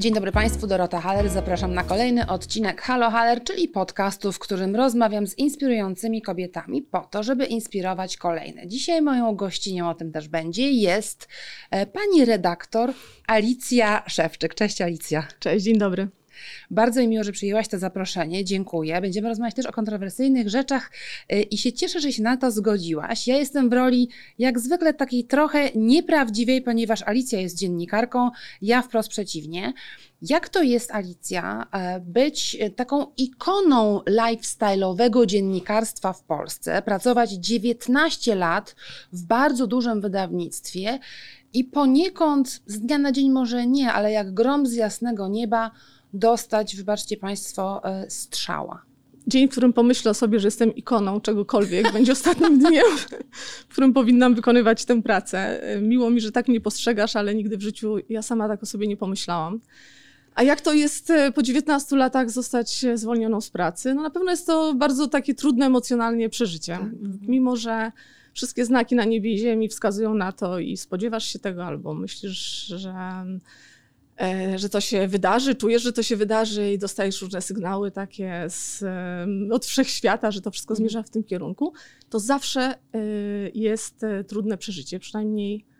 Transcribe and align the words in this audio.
Dzień 0.00 0.14
dobry 0.14 0.32
Państwu, 0.32 0.66
Dorota 0.66 1.00
Haller. 1.00 1.28
Zapraszam 1.28 1.74
na 1.74 1.84
kolejny 1.84 2.26
odcinek 2.26 2.82
Halo 2.82 3.10
Haller, 3.10 3.44
czyli 3.44 3.68
podcastu, 3.68 4.32
w 4.32 4.38
którym 4.38 4.76
rozmawiam 4.76 5.26
z 5.26 5.38
inspirującymi 5.38 6.22
kobietami 6.22 6.82
po 6.82 7.00
to, 7.00 7.22
żeby 7.22 7.46
inspirować 7.46 8.16
kolejne. 8.16 8.66
Dzisiaj 8.66 9.02
moją 9.02 9.36
gościnią, 9.36 9.90
o 9.90 9.94
tym 9.94 10.12
też 10.12 10.28
będzie, 10.28 10.70
jest 10.70 11.28
e, 11.70 11.86
pani 11.86 12.24
redaktor 12.24 12.92
Alicja 13.26 14.02
Szewczyk. 14.06 14.54
Cześć 14.54 14.80
Alicja. 14.80 15.26
Cześć, 15.38 15.64
dzień 15.64 15.78
dobry. 15.78 16.19
Bardzo 16.70 17.00
mi 17.00 17.08
miło, 17.08 17.24
że 17.24 17.32
przyjęłaś 17.32 17.68
to 17.68 17.78
zaproszenie. 17.78 18.44
Dziękuję. 18.44 19.00
Będziemy 19.00 19.28
rozmawiać 19.28 19.54
też 19.54 19.66
o 19.66 19.72
kontrowersyjnych 19.72 20.48
rzeczach 20.48 20.90
y, 21.32 21.40
i 21.40 21.58
się 21.58 21.72
cieszę, 21.72 22.00
że 22.00 22.12
się 22.12 22.22
na 22.22 22.36
to 22.36 22.50
zgodziłaś. 22.50 23.26
Ja 23.26 23.36
jestem 23.36 23.70
w 23.70 23.72
roli 23.72 24.08
jak 24.38 24.58
zwykle 24.58 24.94
takiej 24.94 25.24
trochę 25.24 25.70
nieprawdziwej, 25.74 26.62
ponieważ 26.62 27.02
Alicja 27.02 27.40
jest 27.40 27.58
dziennikarką, 27.58 28.30
ja 28.62 28.82
wprost 28.82 29.08
przeciwnie. 29.08 29.72
Jak 30.22 30.48
to 30.48 30.62
jest, 30.62 30.90
Alicja, 30.90 31.66
e, 31.72 32.00
być 32.00 32.58
taką 32.76 33.06
ikoną 33.16 34.00
lifestyle'owego 34.08 35.26
dziennikarstwa 35.26 36.12
w 36.12 36.22
Polsce, 36.22 36.82
pracować 36.82 37.30
19 37.30 38.34
lat 38.34 38.76
w 39.12 39.22
bardzo 39.22 39.66
dużym 39.66 40.00
wydawnictwie 40.00 40.98
i 41.52 41.64
poniekąd 41.64 42.62
z 42.66 42.80
dnia 42.80 42.98
na 42.98 43.12
dzień 43.12 43.30
może 43.30 43.66
nie, 43.66 43.92
ale 43.92 44.12
jak 44.12 44.34
grom 44.34 44.66
z 44.66 44.72
jasnego 44.72 45.28
nieba 45.28 45.70
dostać, 46.12 46.76
wybaczcie 46.76 47.16
Państwo, 47.16 47.84
e, 47.84 48.10
strzała. 48.10 48.82
Dzień, 49.26 49.48
w 49.48 49.50
którym 49.50 49.72
pomyślę 49.72 50.10
o 50.10 50.14
sobie, 50.14 50.40
że 50.40 50.46
jestem 50.46 50.74
ikoną 50.74 51.20
czegokolwiek, 51.20 51.92
będzie 51.92 52.12
ostatnim 52.12 52.58
dniem, 52.58 52.84
w 53.68 53.72
którym 53.72 53.92
powinnam 53.92 54.34
wykonywać 54.34 54.84
tę 54.84 55.02
pracę. 55.02 55.62
E, 55.62 55.80
miło 55.80 56.10
mi, 56.10 56.20
że 56.20 56.32
tak 56.32 56.48
mnie 56.48 56.60
postrzegasz, 56.60 57.16
ale 57.16 57.34
nigdy 57.34 57.56
w 57.56 57.62
życiu 57.62 57.96
ja 58.08 58.22
sama 58.22 58.48
tak 58.48 58.62
o 58.62 58.66
sobie 58.66 58.86
nie 58.86 58.96
pomyślałam. 58.96 59.60
A 60.34 60.42
jak 60.42 60.60
to 60.60 60.72
jest 60.72 61.10
e, 61.10 61.32
po 61.32 61.42
19 61.42 61.96
latach 61.96 62.30
zostać 62.30 62.84
zwolnioną 62.94 63.40
z 63.40 63.50
pracy? 63.50 63.94
No 63.94 64.02
na 64.02 64.10
pewno 64.10 64.30
jest 64.30 64.46
to 64.46 64.74
bardzo 64.74 65.08
takie 65.08 65.34
trudne 65.34 65.66
emocjonalnie 65.66 66.28
przeżycie. 66.28 66.72
Tak. 66.72 66.90
Mimo, 67.22 67.56
że 67.56 67.92
wszystkie 68.34 68.64
znaki 68.64 68.94
na 68.94 69.04
niebie 69.04 69.34
i 69.34 69.38
ziemi 69.38 69.68
wskazują 69.68 70.14
na 70.14 70.32
to 70.32 70.58
i 70.58 70.76
spodziewasz 70.76 71.26
się 71.26 71.38
tego, 71.38 71.64
albo 71.64 71.94
myślisz, 71.94 72.66
że 72.66 72.94
że 74.56 74.68
to 74.68 74.80
się 74.80 75.08
wydarzy, 75.08 75.54
czujesz, 75.54 75.82
że 75.82 75.92
to 75.92 76.02
się 76.02 76.16
wydarzy 76.16 76.72
i 76.72 76.78
dostajesz 76.78 77.22
różne 77.22 77.42
sygnały 77.42 77.90
takie 77.90 78.44
z, 78.48 78.84
od 79.52 79.66
wszechświata, 79.66 80.30
że 80.30 80.40
to 80.40 80.50
wszystko 80.50 80.74
mhm. 80.74 80.88
zmierza 80.88 81.02
w 81.02 81.10
tym 81.10 81.24
kierunku, 81.24 81.72
to 82.10 82.20
zawsze 82.20 82.60
e, 82.60 82.98
jest 83.54 84.04
e, 84.04 84.24
trudne 84.24 84.58
przeżycie, 84.58 84.98
przynajmniej 84.98 85.70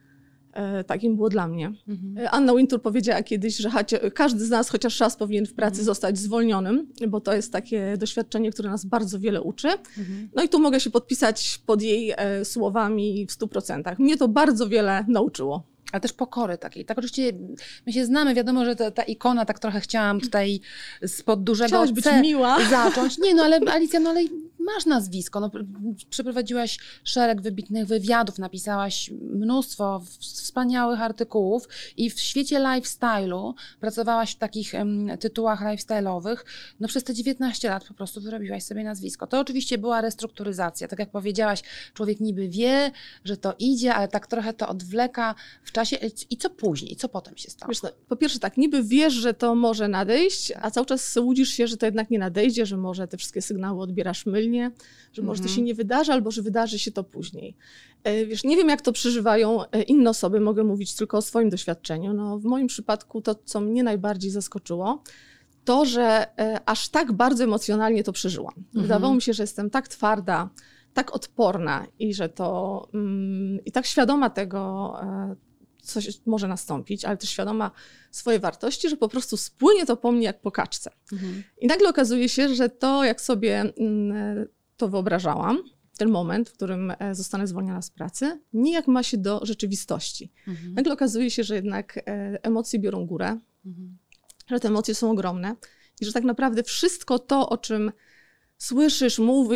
takim 0.87 1.17
było 1.17 1.29
dla 1.29 1.49
mnie. 1.49 1.73
Mhm. 1.89 2.29
Anna 2.31 2.55
Wintour 2.55 2.83
powiedziała 2.83 3.23
kiedyś, 3.23 3.57
że 3.57 3.71
każdy 4.15 4.45
z 4.45 4.51
nas 4.51 4.69
chociaż 4.69 5.01
raz 5.01 5.17
powinien 5.17 5.47
w 5.47 5.55
pracy 5.55 5.75
mhm. 5.75 5.85
zostać 5.85 6.19
zwolnionym, 6.19 6.87
bo 7.09 7.21
to 7.21 7.35
jest 7.35 7.53
takie 7.53 7.97
doświadczenie, 7.99 8.51
które 8.51 8.71
nas 8.71 8.85
bardzo 8.85 9.21
wiele 9.21 9.43
uczy. 9.43 9.69
Mhm. 9.69 10.29
No 10.35 10.43
i 10.43 10.49
tu 10.49 10.61
mogę 10.61 10.81
się 10.81 10.91
podpisać 10.91 11.61
pod 11.67 11.83
jej 11.83 12.15
słowami 12.45 13.27
w 13.27 13.33
stu 13.33 13.49
procentach. 13.49 13.99
Mnie 13.99 14.17
to 14.17 14.29
bardzo 14.29 14.69
wiele 14.69 15.05
nauczyło 15.09 15.67
ale 15.93 16.01
też 16.01 16.13
pokory 16.13 16.59
takiej. 16.59 16.85
Tak 16.85 16.99
oczywiście 16.99 17.33
my 17.87 17.93
się 17.93 18.05
znamy, 18.05 18.35
wiadomo, 18.35 18.65
że 18.65 18.77
ta, 18.77 18.91
ta 18.91 19.03
ikona, 19.03 19.45
tak 19.45 19.59
trochę 19.59 19.81
chciałam 19.81 20.21
tutaj 20.21 20.61
spod 21.07 21.45
dużego 21.45 21.69
Chciałaś 21.69 21.93
być 21.93 22.05
miła. 22.23 22.59
zacząć. 22.71 23.19
Nie, 23.19 23.35
no 23.35 23.43
ale 23.43 23.61
Alicja, 23.73 24.01
no 24.01 24.11
ale 24.11 24.21
masz 24.61 24.87
nazwisko, 24.87 25.41
no, 25.41 25.51
przeprowadziłaś 26.11 26.79
szereg 27.05 27.41
wybitnych 27.41 27.87
wywiadów, 27.87 28.39
napisałaś 28.39 29.11
mnóstwo 29.21 30.03
wspaniałych 30.21 31.01
artykułów 31.01 31.69
i 31.97 32.11
w 32.11 32.21
świecie 32.21 32.61
lifestyle'u 32.61 33.53
pracowałaś 33.81 34.35
w 34.35 34.39
takich 34.39 34.75
um, 34.75 35.19
tytułach 35.19 35.61
lifestyle'owych, 35.61 36.37
no 36.81 36.89
przez 36.89 37.05
te 37.05 37.15
19 37.15 37.69
lat 37.69 37.85
po 37.85 37.95
prostu 37.95 38.21
wyrobiłaś 38.21 38.63
sobie 38.63 38.85
nazwisko. 38.85 39.27
To 39.27 39.41
oczywiście 39.41 39.79
była 39.79 40.01
restrukturyzacja, 40.01 40.89
tak 40.89 40.99
jak 40.99 41.11
powiedziałaś, 41.11 41.63
człowiek 41.95 42.21
niby 42.21 42.49
wie, 42.49 42.91
że 43.25 43.37
to 43.37 43.55
idzie, 43.59 43.95
ale 43.95 44.09
tak 44.09 44.27
trochę 44.27 44.53
to 44.53 44.69
odwleka 44.69 45.35
w 45.63 45.73
czasie 45.73 45.97
i 46.31 46.37
co 46.37 46.51
później, 46.51 46.97
co 46.97 47.09
potem 47.09 47.37
się 47.37 47.51
stało? 47.51 47.69
Wiesz, 47.69 47.83
no, 47.83 47.91
po 48.09 48.17
pierwsze 48.17 48.39
tak, 48.39 48.57
niby 48.57 48.83
wiesz, 48.83 49.15
że 49.15 49.35
to 49.35 49.55
może 49.55 49.89
nadejść, 49.89 50.53
a 50.61 50.71
cały 50.71 50.87
czas 50.87 51.17
łudzisz 51.17 51.49
się, 51.49 51.67
że 51.67 51.77
to 51.77 51.87
jednak 51.87 52.11
nie 52.11 52.19
nadejdzie, 52.19 52.67
że 52.67 52.77
może 52.77 53.09
te 53.09 53.17
wszystkie 53.17 53.43
sygnały 53.43 53.83
odbierasz 53.83 54.27
mylnie, 54.27 54.50
że 54.59 55.23
mhm. 55.23 55.27
może 55.27 55.43
to 55.43 55.49
się 55.49 55.53
mhm. 55.53 55.67
nie 55.67 55.75
wydarzy, 55.75 56.13
albo 56.13 56.31
że 56.31 56.43
wydarzy 56.43 56.79
się 56.79 56.93
to 56.93 57.05
później. 57.05 57.57
E, 58.05 58.27
wiesz, 58.27 58.45
nie 58.45 58.57
wiem, 58.57 58.69
jak 58.69 58.83
to 58.83 58.93
przeżywają 58.93 59.65
e, 59.65 59.83
inne 59.83 60.11
osoby, 60.11 60.41
mogę 60.41 60.65
mówić 60.65 60.95
tylko 60.95 61.19
o 61.19 61.23
swoim 61.23 61.51
doświadczeniu. 61.51 62.15
No, 62.15 62.39
w 62.39 62.45
moim 62.45 62.67
przypadku 62.67 63.21
to, 63.23 63.35
co 63.35 63.61
mnie 63.61 63.83
najbardziej 63.83 64.31
zaskoczyło, 64.31 65.03
to, 65.65 65.85
że 65.85 66.39
e, 66.39 66.61
aż 66.67 66.89
tak 66.89 67.13
bardzo 67.13 67.45
emocjonalnie 67.45 68.05
to 68.05 68.13
przeżyłam. 68.13 68.55
Mhm. 68.57 68.83
Wydawało 68.83 69.15
mi 69.15 69.23
się, 69.23 69.33
że 69.33 69.43
jestem 69.43 69.71
tak 69.71 69.89
twarda, 69.89 70.51
tak 70.95 71.15
odporna 71.15 71.87
i 71.99 72.15
że 72.15 72.29
to 72.29 72.89
mm, 72.95 73.65
i 73.65 73.73
tak 73.73 73.87
świadoma 73.87 74.31
tego, 74.31 74.95
coś 75.81 76.21
może 76.27 76.49
nastąpić, 76.49 77.05
ale 77.05 77.17
też 77.17 77.31
świadoma 77.31 77.71
swojej 78.11 78.41
wartości, 78.41 78.89
że 78.89 78.97
po 78.97 79.09
prostu 79.09 79.37
spłynie 79.37 79.87
to 79.87 79.97
po 79.97 80.13
mnie 80.13 80.25
jak 80.25 80.41
po 80.41 80.51
kaczce. 80.51 80.91
Mhm. 81.13 81.43
I 81.61 81.67
nagle 81.67 81.89
okazuje 81.89 82.29
się, 82.29 82.55
że 82.55 82.69
to, 82.69 83.05
jak 83.05 83.21
sobie 83.21 83.61
mm, 83.61 84.49
to 84.77 84.89
wyobrażałam, 84.89 85.63
ten 85.99 86.11
moment, 86.11 86.49
w 86.49 86.53
którym 86.53 86.93
e, 86.99 87.15
zostanę 87.15 87.47
zwolniona 87.47 87.83
z 87.83 87.91
pracy, 87.91 88.41
nijak 88.53 88.87
ma 88.87 89.03
się 89.03 89.19
do 89.19 89.41
rzeczywistości. 89.43 90.33
Mhm. 90.49 90.75
Nagle 90.75 90.93
okazuje 90.93 91.31
się, 91.31 91.45
że 91.45 91.55
jednak 91.55 91.97
e, 91.97 92.03
emocje 92.43 92.79
biorą 92.79 93.07
górę, 93.07 93.39
mhm. 93.67 93.99
że 94.51 94.61
te 94.61 94.69
emocje 94.69 94.95
są 94.95 95.11
ogromne 95.11 95.57
i 96.01 96.05
że 96.05 96.13
tak 96.13 96.25
naprawdę 96.25 96.63
wszystko 96.63 97.19
to, 97.19 97.49
o 97.49 97.59
czym 97.59 97.93
słyszysz, 98.61 99.19
mów, 99.19 99.49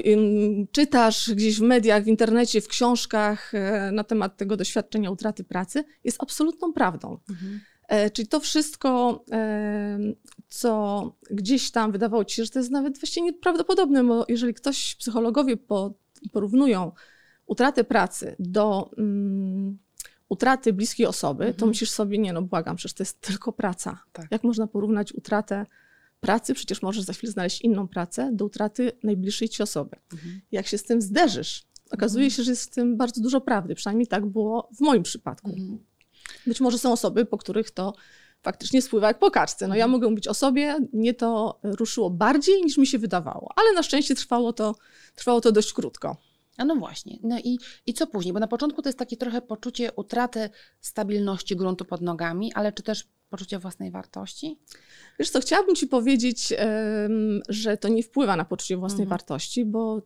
czytasz 0.72 1.30
gdzieś 1.34 1.58
w 1.58 1.62
mediach, 1.62 2.04
w 2.04 2.08
internecie, 2.08 2.60
w 2.60 2.68
książkach 2.68 3.54
e, 3.54 3.90
na 3.92 4.04
temat 4.04 4.36
tego 4.36 4.56
doświadczenia 4.56 5.10
utraty 5.10 5.44
pracy, 5.44 5.84
jest 6.04 6.22
absolutną 6.22 6.72
prawdą. 6.72 7.18
Mhm. 7.30 7.60
E, 7.88 8.10
czyli 8.10 8.28
to 8.28 8.40
wszystko, 8.40 9.24
e, 9.32 9.98
co 10.48 11.12
gdzieś 11.30 11.70
tam 11.70 11.92
wydawało 11.92 12.24
ci 12.24 12.36
się, 12.36 12.44
że 12.44 12.50
to 12.50 12.58
jest 12.58 12.70
nawet 12.70 12.98
właściwie 12.98 13.26
nieprawdopodobne, 13.26 14.04
bo 14.04 14.24
jeżeli 14.28 14.54
ktoś, 14.54 14.94
psychologowie 14.94 15.56
porównują 16.32 16.92
utratę 17.46 17.84
pracy 17.84 18.36
do 18.38 18.90
um, 18.96 19.78
utraty 20.28 20.72
bliskiej 20.72 21.06
osoby, 21.06 21.44
mhm. 21.44 21.58
to 21.58 21.66
myślisz 21.66 21.90
sobie, 21.90 22.18
nie 22.18 22.32
no 22.32 22.42
błagam, 22.42 22.76
przecież 22.76 22.94
to 22.94 23.02
jest 23.02 23.20
tylko 23.20 23.52
praca. 23.52 23.98
Tak. 24.12 24.26
Jak 24.30 24.44
można 24.44 24.66
porównać 24.66 25.12
utratę 25.12 25.66
pracy, 26.24 26.54
przecież 26.54 26.82
możesz 26.82 27.04
za 27.04 27.12
chwilę 27.12 27.32
znaleźć 27.32 27.60
inną 27.60 27.88
pracę, 27.88 28.30
do 28.32 28.44
utraty 28.44 28.92
najbliższej 29.02 29.48
ci 29.48 29.62
osoby. 29.62 29.96
Mhm. 30.12 30.40
Jak 30.52 30.66
się 30.66 30.78
z 30.78 30.84
tym 30.84 31.02
zderzysz, 31.02 31.64
okazuje 31.90 32.24
mhm. 32.24 32.36
się, 32.36 32.42
że 32.42 32.50
jest 32.50 32.70
w 32.70 32.74
tym 32.74 32.96
bardzo 32.96 33.20
dużo 33.20 33.40
prawdy. 33.40 33.74
Przynajmniej 33.74 34.06
tak 34.06 34.26
było 34.26 34.68
w 34.76 34.80
moim 34.80 35.02
przypadku. 35.02 35.50
Mhm. 35.50 35.78
Być 36.46 36.60
może 36.60 36.78
są 36.78 36.92
osoby, 36.92 37.26
po 37.26 37.38
których 37.38 37.70
to 37.70 37.94
faktycznie 38.42 38.82
spływa 38.82 39.08
jak 39.08 39.18
po 39.18 39.30
kaczce. 39.30 39.68
No 39.68 39.74
ja 39.74 39.88
mogę 39.88 40.10
mówić 40.10 40.28
o 40.28 40.34
sobie, 40.34 40.78
mnie 40.92 41.14
to 41.14 41.60
ruszyło 41.62 42.10
bardziej 42.10 42.62
niż 42.62 42.78
mi 42.78 42.86
się 42.86 42.98
wydawało, 42.98 43.52
ale 43.56 43.72
na 43.72 43.82
szczęście 43.82 44.14
trwało 44.14 44.52
to, 44.52 44.74
trwało 45.14 45.40
to 45.40 45.52
dość 45.52 45.72
krótko. 45.72 46.16
A 46.56 46.64
no 46.64 46.76
właśnie. 46.76 47.18
No 47.22 47.38
i, 47.38 47.58
i 47.86 47.94
co 47.94 48.06
później? 48.06 48.32
Bo 48.32 48.40
na 48.40 48.48
początku 48.48 48.82
to 48.82 48.88
jest 48.88 48.98
takie 48.98 49.16
trochę 49.16 49.42
poczucie 49.42 49.92
utraty 49.92 50.50
stabilności 50.80 51.56
gruntu 51.56 51.84
pod 51.84 52.00
nogami, 52.00 52.52
ale 52.52 52.72
czy 52.72 52.82
też 52.82 53.08
poczucie 53.28 53.58
własnej 53.58 53.90
wartości? 53.90 54.58
Wiesz 55.18 55.30
co, 55.30 55.40
chciałabym 55.40 55.74
Ci 55.74 55.86
powiedzieć, 55.86 56.52
że 57.48 57.76
to 57.76 57.88
nie 57.88 58.02
wpływa 58.02 58.36
na 58.36 58.44
poczucie 58.44 58.76
własnej 58.76 59.02
mhm. 59.02 59.08
wartości, 59.08 59.64
bo 59.64 60.02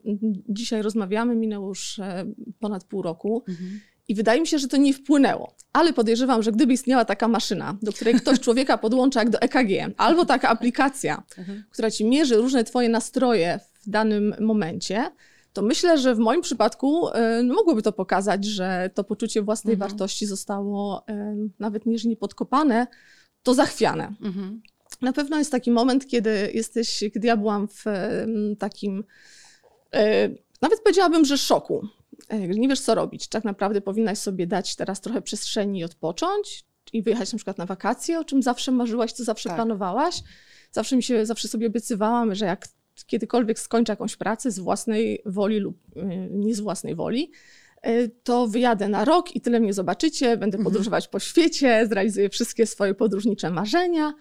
dzisiaj 0.49 0.83
rozmawiamy, 0.83 1.37
minęło 1.37 1.69
już 1.69 1.99
e, 1.99 2.25
ponad 2.61 2.85
pół 2.85 3.03
roku 3.03 3.45
mhm. 3.49 3.81
i 4.09 4.15
wydaje 4.15 4.41
mi 4.41 4.47
się, 4.47 4.59
że 4.59 4.69
to 4.69 4.77
nie 4.77 4.95
wpłynęło. 4.95 5.55
Ale 5.73 5.93
podejrzewam, 5.93 6.43
że 6.43 6.53
gdyby 6.53 6.73
istniała 6.73 7.05
taka 7.05 7.29
maszyna, 7.29 7.77
do 7.83 7.93
której 7.93 8.15
ktoś 8.15 8.41
człowieka 8.41 8.79
podłącza 8.79 9.21
jak 9.21 9.31
do 9.31 9.41
EKG, 9.41 9.95
albo 9.97 10.25
taka 10.25 10.49
aplikacja, 10.49 11.23
mhm. 11.39 11.65
która 11.71 11.91
Ci 11.91 12.05
mierzy 12.05 12.37
różne 12.37 12.65
Twoje 12.65 12.89
nastroje 12.89 13.61
w 13.75 13.91
danym 13.91 14.35
momencie, 14.41 15.11
to 15.59 15.63
myślę, 15.63 15.99
że 15.99 16.15
w 16.15 16.19
moim 16.19 16.41
przypadku 16.41 17.09
y, 17.09 17.43
mogłoby 17.43 17.83
to 17.83 17.93
pokazać, 17.93 18.45
że 18.45 18.91
to 18.95 19.05
poczucie 19.05 19.43
własnej 19.43 19.75
mhm. 19.75 19.91
wartości 19.91 20.27
zostało 20.27 21.05
y, 21.11 21.51
nawet 21.59 21.87
nie 21.87 22.17
podkopane, 22.17 22.87
to 23.43 23.55
zachwiane. 23.55 24.15
Mhm. 24.23 24.63
Na 25.01 25.13
pewno 25.13 25.39
jest 25.39 25.53
taki 25.53 25.71
moment, 25.71 26.07
kiedy 26.07 26.51
jesteś, 26.55 27.05
kiedy 27.15 27.27
ja 27.27 27.37
byłam 27.37 27.69
w 27.69 27.87
y, 27.87 28.57
takim, 28.59 29.05
nawet 30.63 30.81
powiedziałabym, 30.83 31.25
że 31.25 31.39
szoku. 31.39 31.89
Nie 32.49 32.69
wiesz, 32.69 32.81
co 32.81 32.95
robić. 32.95 33.29
Tak 33.29 33.45
naprawdę 33.45 33.81
powinnaś 33.81 34.19
sobie 34.19 34.47
dać 34.47 34.77
teraz 34.77 35.01
trochę 35.01 35.23
przestrzeni 35.23 35.81
i 35.81 35.85
odpocząć 35.85 36.65
i 36.93 37.03
wyjechać 37.03 37.33
na 37.33 37.37
przykład 37.37 37.59
na 37.59 37.67
wakacje, 37.67 38.21
o 38.21 38.25
czym 38.25 38.43
zawsze 38.43 38.73
marzyłaś, 38.73 39.13
co 39.13 39.25
zawsze 39.25 39.49
tak. 39.49 39.57
planowałaś. 39.57 40.23
Zawsze 40.73 40.97
mi 40.97 41.03
się, 41.03 41.27
zawsze 41.27 41.49
sobie 41.49 41.67
obiecywałam, 41.67 42.35
że 42.35 42.47
jak 42.47 42.69
kiedykolwiek 43.07 43.59
skończę 43.59 43.93
jakąś 43.93 44.17
pracę 44.17 44.51
z 44.51 44.59
własnej 44.59 45.23
woli 45.27 45.59
lub 45.59 45.77
y, 45.97 46.29
nie 46.31 46.55
z 46.55 46.61
własnej 46.61 46.95
woli, 46.95 47.31
y, 47.87 48.11
to 48.23 48.47
wyjadę 48.47 48.89
na 48.89 49.05
rok 49.05 49.37
i 49.37 49.41
tyle 49.41 49.61
mnie 49.61 49.73
zobaczycie, 49.73 50.37
będę 50.37 50.57
mhm. 50.59 50.65
podróżować 50.65 51.09
po 51.09 51.19
świecie, 51.19 51.87
zrealizuję 51.87 52.29
wszystkie 52.29 52.67
swoje 52.67 52.95
podróżnicze 52.95 53.51
marzenia, 53.51 54.15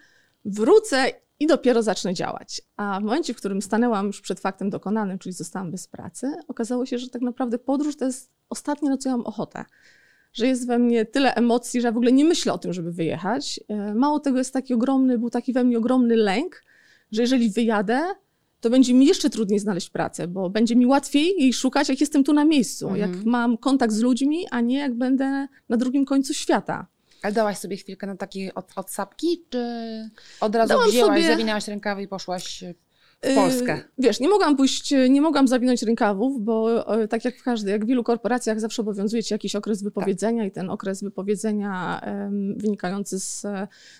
wrócę 0.44 1.12
i 1.40 1.46
dopiero 1.46 1.82
zacznę 1.82 2.14
działać. 2.14 2.62
A 2.76 3.00
w 3.00 3.02
momencie, 3.02 3.34
w 3.34 3.36
którym 3.36 3.62
stanęłam 3.62 4.06
już 4.06 4.20
przed 4.20 4.40
faktem 4.40 4.70
dokonanym, 4.70 5.18
czyli 5.18 5.32
zostałam 5.32 5.70
bez 5.70 5.86
pracy, 5.86 6.32
okazało 6.48 6.86
się, 6.86 6.98
że 6.98 7.10
tak 7.10 7.22
naprawdę 7.22 7.58
podróż 7.58 7.96
to 7.96 8.04
jest 8.04 8.30
ostatnie, 8.50 8.90
na 8.90 8.96
co 8.96 9.08
ja 9.08 9.16
mam 9.16 9.26
ochotę. 9.26 9.64
Że 10.32 10.46
jest 10.46 10.66
we 10.66 10.78
mnie 10.78 11.04
tyle 11.04 11.34
emocji, 11.34 11.80
że 11.80 11.88
ja 11.88 11.92
w 11.92 11.96
ogóle 11.96 12.12
nie 12.12 12.24
myślę 12.24 12.52
o 12.52 12.58
tym, 12.58 12.72
żeby 12.72 12.92
wyjechać. 12.92 13.60
E, 13.68 13.94
mało 13.94 14.20
tego 14.20 14.38
jest 14.38 14.52
taki 14.52 14.74
ogromny, 14.74 15.18
był 15.18 15.30
taki 15.30 15.52
we 15.52 15.64
mnie 15.64 15.78
ogromny 15.78 16.16
lęk, 16.16 16.64
że 17.12 17.22
jeżeli 17.22 17.50
wyjadę, 17.50 18.00
to 18.60 18.70
będzie 18.70 18.94
mi 18.94 19.06
jeszcze 19.06 19.30
trudniej 19.30 19.58
znaleźć 19.58 19.90
pracę, 19.90 20.28
bo 20.28 20.50
będzie 20.50 20.76
mi 20.76 20.86
łatwiej 20.86 21.34
jej 21.38 21.52
szukać, 21.52 21.88
jak 21.88 22.00
jestem 22.00 22.24
tu 22.24 22.32
na 22.32 22.44
miejscu, 22.44 22.88
mhm. 22.88 23.12
jak 23.12 23.24
mam 23.24 23.58
kontakt 23.58 23.92
z 23.92 24.00
ludźmi, 24.00 24.46
a 24.50 24.60
nie 24.60 24.78
jak 24.78 24.94
będę 24.94 25.48
na 25.68 25.76
drugim 25.76 26.04
końcu 26.04 26.34
świata. 26.34 26.86
Ale 27.22 27.32
dałaś 27.32 27.58
sobie 27.58 27.76
chwilkę 27.76 28.06
na 28.06 28.16
takie 28.16 28.54
od, 28.54 28.72
odsapki, 28.76 29.44
czy 29.50 29.64
od 30.40 30.54
razu 30.54 30.68
Dałam 30.68 30.90
wzięłaś, 30.90 31.22
sobie... 31.22 31.32
zawinałaś 31.32 31.68
rękawy 31.68 32.02
i 32.02 32.08
poszłaś 32.08 32.64
Polskę. 33.34 33.76
Yy, 33.76 33.82
wiesz, 33.98 34.20
nie 34.20 34.28
mogłam 34.28 34.56
pójść, 34.56 34.94
nie 35.10 35.20
mogłam 35.20 35.48
zawinąć 35.48 35.82
rękawów, 35.82 36.44
bo 36.44 36.84
tak 37.06 37.24
jak 37.24 37.36
w 37.36 37.42
każdej, 37.42 37.72
jak 37.72 37.84
w 37.84 37.88
wielu 37.88 38.04
korporacjach 38.04 38.60
zawsze 38.60 38.82
obowiązuje 38.82 39.22
ci 39.22 39.34
jakiś 39.34 39.56
okres 39.56 39.82
wypowiedzenia 39.82 40.42
tak. 40.42 40.48
i 40.48 40.54
ten 40.54 40.70
okres 40.70 41.02
wypowiedzenia 41.02 42.00
um, 42.06 42.58
wynikający 42.58 43.20
z, 43.20 43.46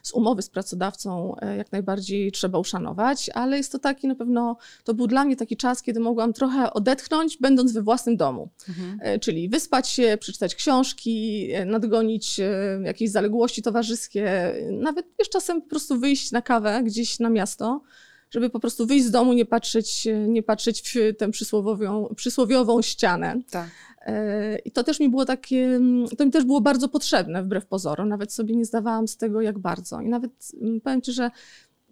z 0.02 0.12
umowy 0.12 0.42
z 0.42 0.50
pracodawcą 0.50 1.36
e, 1.40 1.56
jak 1.56 1.72
najbardziej 1.72 2.32
trzeba 2.32 2.58
uszanować, 2.58 3.30
ale 3.34 3.56
jest 3.56 3.72
to 3.72 3.78
taki 3.78 4.08
na 4.08 4.14
pewno, 4.14 4.56
to 4.84 4.94
był 4.94 5.06
dla 5.06 5.24
mnie 5.24 5.36
taki 5.36 5.56
czas, 5.56 5.82
kiedy 5.82 6.00
mogłam 6.00 6.32
trochę 6.32 6.72
odetchnąć, 6.72 7.38
będąc 7.40 7.72
we 7.72 7.82
własnym 7.82 8.16
domu. 8.16 8.48
Mhm. 8.68 8.98
E, 9.02 9.18
czyli 9.18 9.48
wyspać 9.48 9.88
się, 9.88 10.18
przeczytać 10.20 10.54
książki, 10.54 11.48
e, 11.52 11.64
nadgonić 11.64 12.40
jakieś 12.84 13.10
zaległości 13.10 13.62
towarzyskie, 13.62 14.54
nawet 14.72 15.06
wiesz, 15.18 15.28
czasem 15.28 15.62
po 15.62 15.68
prostu 15.68 15.98
wyjść 15.98 16.32
na 16.32 16.42
kawę 16.42 16.82
gdzieś 16.84 17.18
na 17.18 17.30
miasto, 17.30 17.82
żeby 18.30 18.50
po 18.50 18.60
prostu 18.60 18.86
wyjść 18.86 19.06
z 19.06 19.10
domu, 19.10 19.32
nie 19.32 19.46
patrzeć, 19.46 20.08
nie 20.28 20.42
patrzeć 20.42 20.82
w 20.82 21.16
tę 21.16 21.30
przysłowiową, 21.30 22.14
przysłowiową 22.16 22.82
ścianę. 22.82 23.40
Tak. 23.50 23.69
E, 24.00 24.58
I 24.58 24.70
to 24.70 24.84
też 24.84 25.00
mi 25.00 25.08
było 25.08 25.25
takie, 25.25 25.80
to 26.19 26.25
mi 26.26 26.30
też 26.30 26.44
było 26.44 26.60
bardzo 26.60 26.88
potrzebne 26.88 27.42
wbrew 27.42 27.66
pozorom, 27.66 28.08
nawet 28.08 28.32
sobie 28.32 28.56
nie 28.56 28.64
zdawałam 28.64 29.08
z 29.08 29.16
tego 29.16 29.40
jak 29.40 29.58
bardzo. 29.58 30.00
I 30.00 30.08
nawet 30.08 30.32
mm, 30.62 30.80
powiem 30.80 31.02
Ci, 31.02 31.12
że 31.12 31.30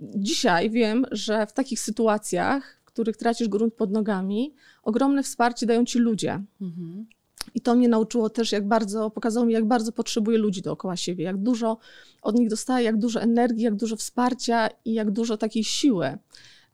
dzisiaj 0.01 0.71
wiem, 0.71 1.07
że 1.11 1.47
w 1.47 1.53
takich 1.53 1.81
sytuacjach, 1.81 2.81
w 2.83 2.85
których 2.85 3.17
tracisz 3.17 3.49
grunt 3.49 3.75
pod 3.75 3.91
nogami, 3.91 4.55
ogromne 4.83 5.23
wsparcie 5.23 5.67
dają 5.67 5.85
Ci 5.85 5.99
ludzie. 5.99 6.43
Mhm. 6.61 7.07
I 7.55 7.61
to 7.61 7.75
mnie 7.75 7.89
nauczyło 7.89 8.31
też, 8.31 8.53
jak 8.53 8.69
bardzo, 8.69 9.11
pokazało 9.11 9.47
mi, 9.47 9.53
jak 9.53 9.65
bardzo 9.65 9.93
potrzebuję 9.93 10.39
ludzi 10.39 10.63
dookoła 10.63 10.97
siebie, 10.97 11.25
jak 11.25 11.37
dużo 11.37 11.79
od 12.23 12.39
nich 12.39 12.49
dostaję, 12.49 12.85
jak 12.85 12.99
dużo 12.99 13.21
energii, 13.21 13.65
jak 13.65 13.75
dużo 13.75 13.97
wsparcia 13.97 14.69
i 14.85 14.93
jak 14.93 15.11
dużo 15.11 15.37
takiej 15.37 15.65
siły 15.65 16.19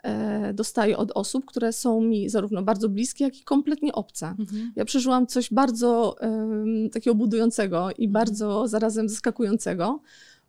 e, 0.02 0.54
dostaję 0.54 0.96
od 0.96 1.10
osób, 1.10 1.44
które 1.44 1.72
są 1.72 2.00
mi 2.00 2.28
zarówno 2.28 2.62
bardzo 2.62 2.88
bliskie, 2.88 3.24
jak 3.24 3.40
i 3.40 3.44
kompletnie 3.44 3.92
obce. 3.92 4.26
Mhm. 4.38 4.72
Ja 4.76 4.84
przeżyłam 4.84 5.26
coś 5.26 5.52
bardzo 5.52 6.16
um, 6.20 6.90
takiego 6.90 7.14
budującego 7.14 7.90
i 7.90 8.04
mhm. 8.04 8.12
bardzo 8.12 8.68
zarazem 8.68 9.08
zaskakującego, 9.08 10.00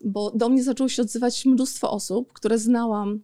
bo 0.06 0.32
do 0.32 0.50
mnie 0.50 0.64
zaczęło 0.64 0.90
się 0.90 1.02
odzywać 1.02 1.46
mnóstwo 1.46 1.92
osób, 1.92 2.34
które 2.34 2.58
znałam 2.58 3.20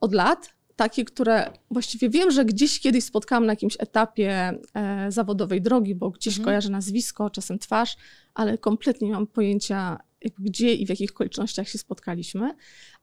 od 0.00 0.14
lat, 0.14 0.57
takie, 0.78 1.04
które 1.04 1.52
właściwie 1.70 2.10
wiem, 2.10 2.30
że 2.30 2.44
gdzieś 2.44 2.80
kiedyś 2.80 3.04
spotkałam 3.04 3.46
na 3.46 3.52
jakimś 3.52 3.76
etapie 3.78 4.58
e, 4.74 5.12
zawodowej 5.12 5.62
drogi, 5.62 5.94
bo 5.94 6.10
gdzieś 6.10 6.34
mhm. 6.34 6.44
kojarzę 6.44 6.70
nazwisko, 6.70 7.30
czasem 7.30 7.58
twarz, 7.58 7.96
ale 8.34 8.58
kompletnie 8.58 9.08
nie 9.08 9.14
mam 9.14 9.26
pojęcia, 9.26 9.98
gdzie 10.38 10.74
i 10.74 10.86
w 10.86 10.88
jakich 10.88 11.10
okolicznościach 11.10 11.68
się 11.68 11.78
spotkaliśmy. 11.78 12.54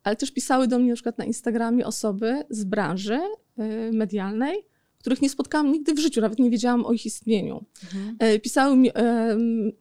Ale 0.03 0.15
też 0.15 0.31
pisały 0.31 0.67
do 0.67 0.79
mnie 0.79 0.89
na 0.89 0.95
przykład 0.95 1.17
na 1.17 1.25
Instagramie 1.25 1.85
osoby 1.85 2.43
z 2.49 2.63
branży 2.63 3.19
e, 3.57 3.91
medialnej, 3.91 4.57
których 4.97 5.21
nie 5.21 5.29
spotkałam 5.29 5.71
nigdy 5.71 5.93
w 5.93 5.99
życiu, 5.99 6.21
nawet 6.21 6.39
nie 6.39 6.49
wiedziałam 6.49 6.85
o 6.85 6.93
ich 6.93 7.05
istnieniu. 7.05 7.65
Mhm. 7.83 8.15
E, 8.19 8.39
pisały 8.39 8.77
mi 8.77 8.89
e, 8.89 9.37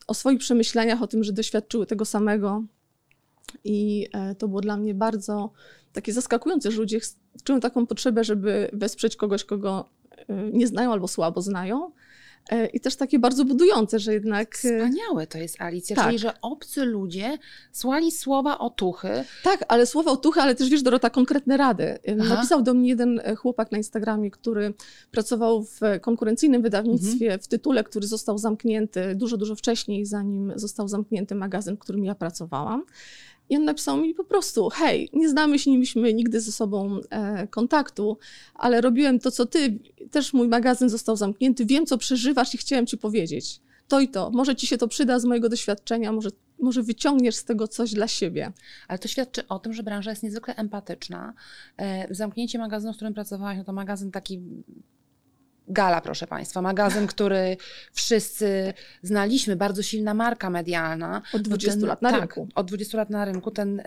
o 0.06 0.14
swoich 0.14 0.38
przemyśleniach, 0.38 1.02
o 1.02 1.06
tym, 1.06 1.24
że 1.24 1.32
doświadczyły 1.32 1.86
tego 1.86 2.04
samego. 2.04 2.64
I 3.64 4.08
e, 4.12 4.34
to 4.34 4.48
było 4.48 4.60
dla 4.60 4.76
mnie 4.76 4.94
bardzo 4.94 5.50
takie 5.92 6.12
zaskakujące, 6.12 6.70
że 6.70 6.78
ludzie 6.78 7.00
czują 7.44 7.60
taką 7.60 7.86
potrzebę, 7.86 8.24
żeby 8.24 8.70
wesprzeć 8.72 9.16
kogoś, 9.16 9.44
kogo 9.44 9.88
e, 10.28 10.50
nie 10.52 10.66
znają 10.66 10.92
albo 10.92 11.08
słabo 11.08 11.42
znają. 11.42 11.90
E, 12.50 12.66
I 12.66 12.80
też 12.80 12.96
takie 12.96 13.18
bardzo 13.18 13.44
budujące, 13.44 13.98
że 13.98 14.12
jednak. 14.12 14.56
Wspaniałe 14.56 15.26
to 15.26 15.38
jest 15.38 15.60
Alicja, 15.60 15.96
tak. 15.96 16.06
czyli 16.06 16.18
że 16.18 16.40
obcy 16.40 16.84
ludzie 16.84 17.38
słali 17.72 18.12
słowa 18.12 18.58
otuchy. 18.58 19.24
Tak, 19.42 19.64
ale 19.68 19.86
słowa 19.86 20.10
otuchy, 20.10 20.40
ale 20.40 20.54
też 20.54 20.68
wiesz, 20.68 20.82
Dorota, 20.82 21.10
konkretne 21.10 21.56
rady. 21.56 21.98
Aha. 22.20 22.34
Napisał 22.34 22.62
do 22.62 22.74
mnie 22.74 22.88
jeden 22.88 23.20
chłopak 23.36 23.72
na 23.72 23.78
Instagramie, 23.78 24.30
który 24.30 24.74
pracował 25.10 25.62
w 25.64 25.80
konkurencyjnym 26.00 26.62
wydawnictwie, 26.62 27.24
mhm. 27.24 27.40
w 27.40 27.48
tytule, 27.48 27.84
który 27.84 28.06
został 28.06 28.38
zamknięty 28.38 29.14
dużo, 29.14 29.36
dużo 29.36 29.54
wcześniej, 29.54 30.06
zanim 30.06 30.52
został 30.56 30.88
zamknięty 30.88 31.34
magazyn, 31.34 31.76
w 31.76 31.78
którym 31.78 32.04
ja 32.04 32.14
pracowałam. 32.14 32.84
I 33.50 33.56
on 33.56 33.64
napisał 33.64 33.96
mi 33.96 34.14
po 34.14 34.24
prostu: 34.24 34.68
Hej, 34.70 35.10
nie 35.12 35.28
znamy 35.28 35.58
się, 35.58 35.70
nie 35.70 35.76
mieliśmy 35.76 36.14
nigdy 36.14 36.40
ze 36.40 36.52
sobą 36.52 37.00
e, 37.10 37.46
kontaktu, 37.46 38.18
ale 38.54 38.80
robiłem 38.80 39.18
to, 39.18 39.30
co 39.30 39.46
ty. 39.46 39.78
Też 40.10 40.32
mój 40.32 40.48
magazyn 40.48 40.88
został 40.88 41.16
zamknięty. 41.16 41.66
Wiem, 41.66 41.86
co 41.86 41.98
przeżywasz 41.98 42.54
i 42.54 42.58
chciałem 42.58 42.86
ci 42.86 42.98
powiedzieć. 42.98 43.60
To 43.88 44.00
i 44.00 44.08
to. 44.08 44.30
Może 44.30 44.56
ci 44.56 44.66
się 44.66 44.78
to 44.78 44.88
przyda 44.88 45.18
z 45.18 45.24
mojego 45.24 45.48
doświadczenia, 45.48 46.12
może, 46.12 46.30
może 46.58 46.82
wyciągniesz 46.82 47.34
z 47.34 47.44
tego 47.44 47.68
coś 47.68 47.92
dla 47.92 48.08
siebie. 48.08 48.52
Ale 48.88 48.98
to 48.98 49.08
świadczy 49.08 49.48
o 49.48 49.58
tym, 49.58 49.72
że 49.72 49.82
branża 49.82 50.10
jest 50.10 50.22
niezwykle 50.22 50.56
empatyczna. 50.56 51.34
E, 51.78 52.14
zamknięcie 52.14 52.58
magazynu, 52.58 52.92
w 52.92 52.96
którym 52.96 53.14
pracowałaś, 53.14 53.58
no 53.58 53.64
to 53.64 53.72
magazyn 53.72 54.10
taki 54.10 54.40
Gala, 55.68 56.00
proszę 56.00 56.26
Państwa, 56.26 56.62
magazyn, 56.62 57.06
który 57.06 57.56
wszyscy 57.92 58.74
znaliśmy, 59.02 59.56
bardzo 59.56 59.82
silna 59.82 60.14
marka 60.14 60.50
medialna. 60.50 61.22
Od 61.32 61.42
20 61.42 61.80
ten, 61.80 61.88
lat 61.88 62.02
na 62.02 62.10
tak, 62.10 62.20
rynku. 62.20 62.48
Od 62.54 62.66
20 62.66 62.98
lat 62.98 63.10
na 63.10 63.24
rynku. 63.24 63.50
Ten, 63.50 63.82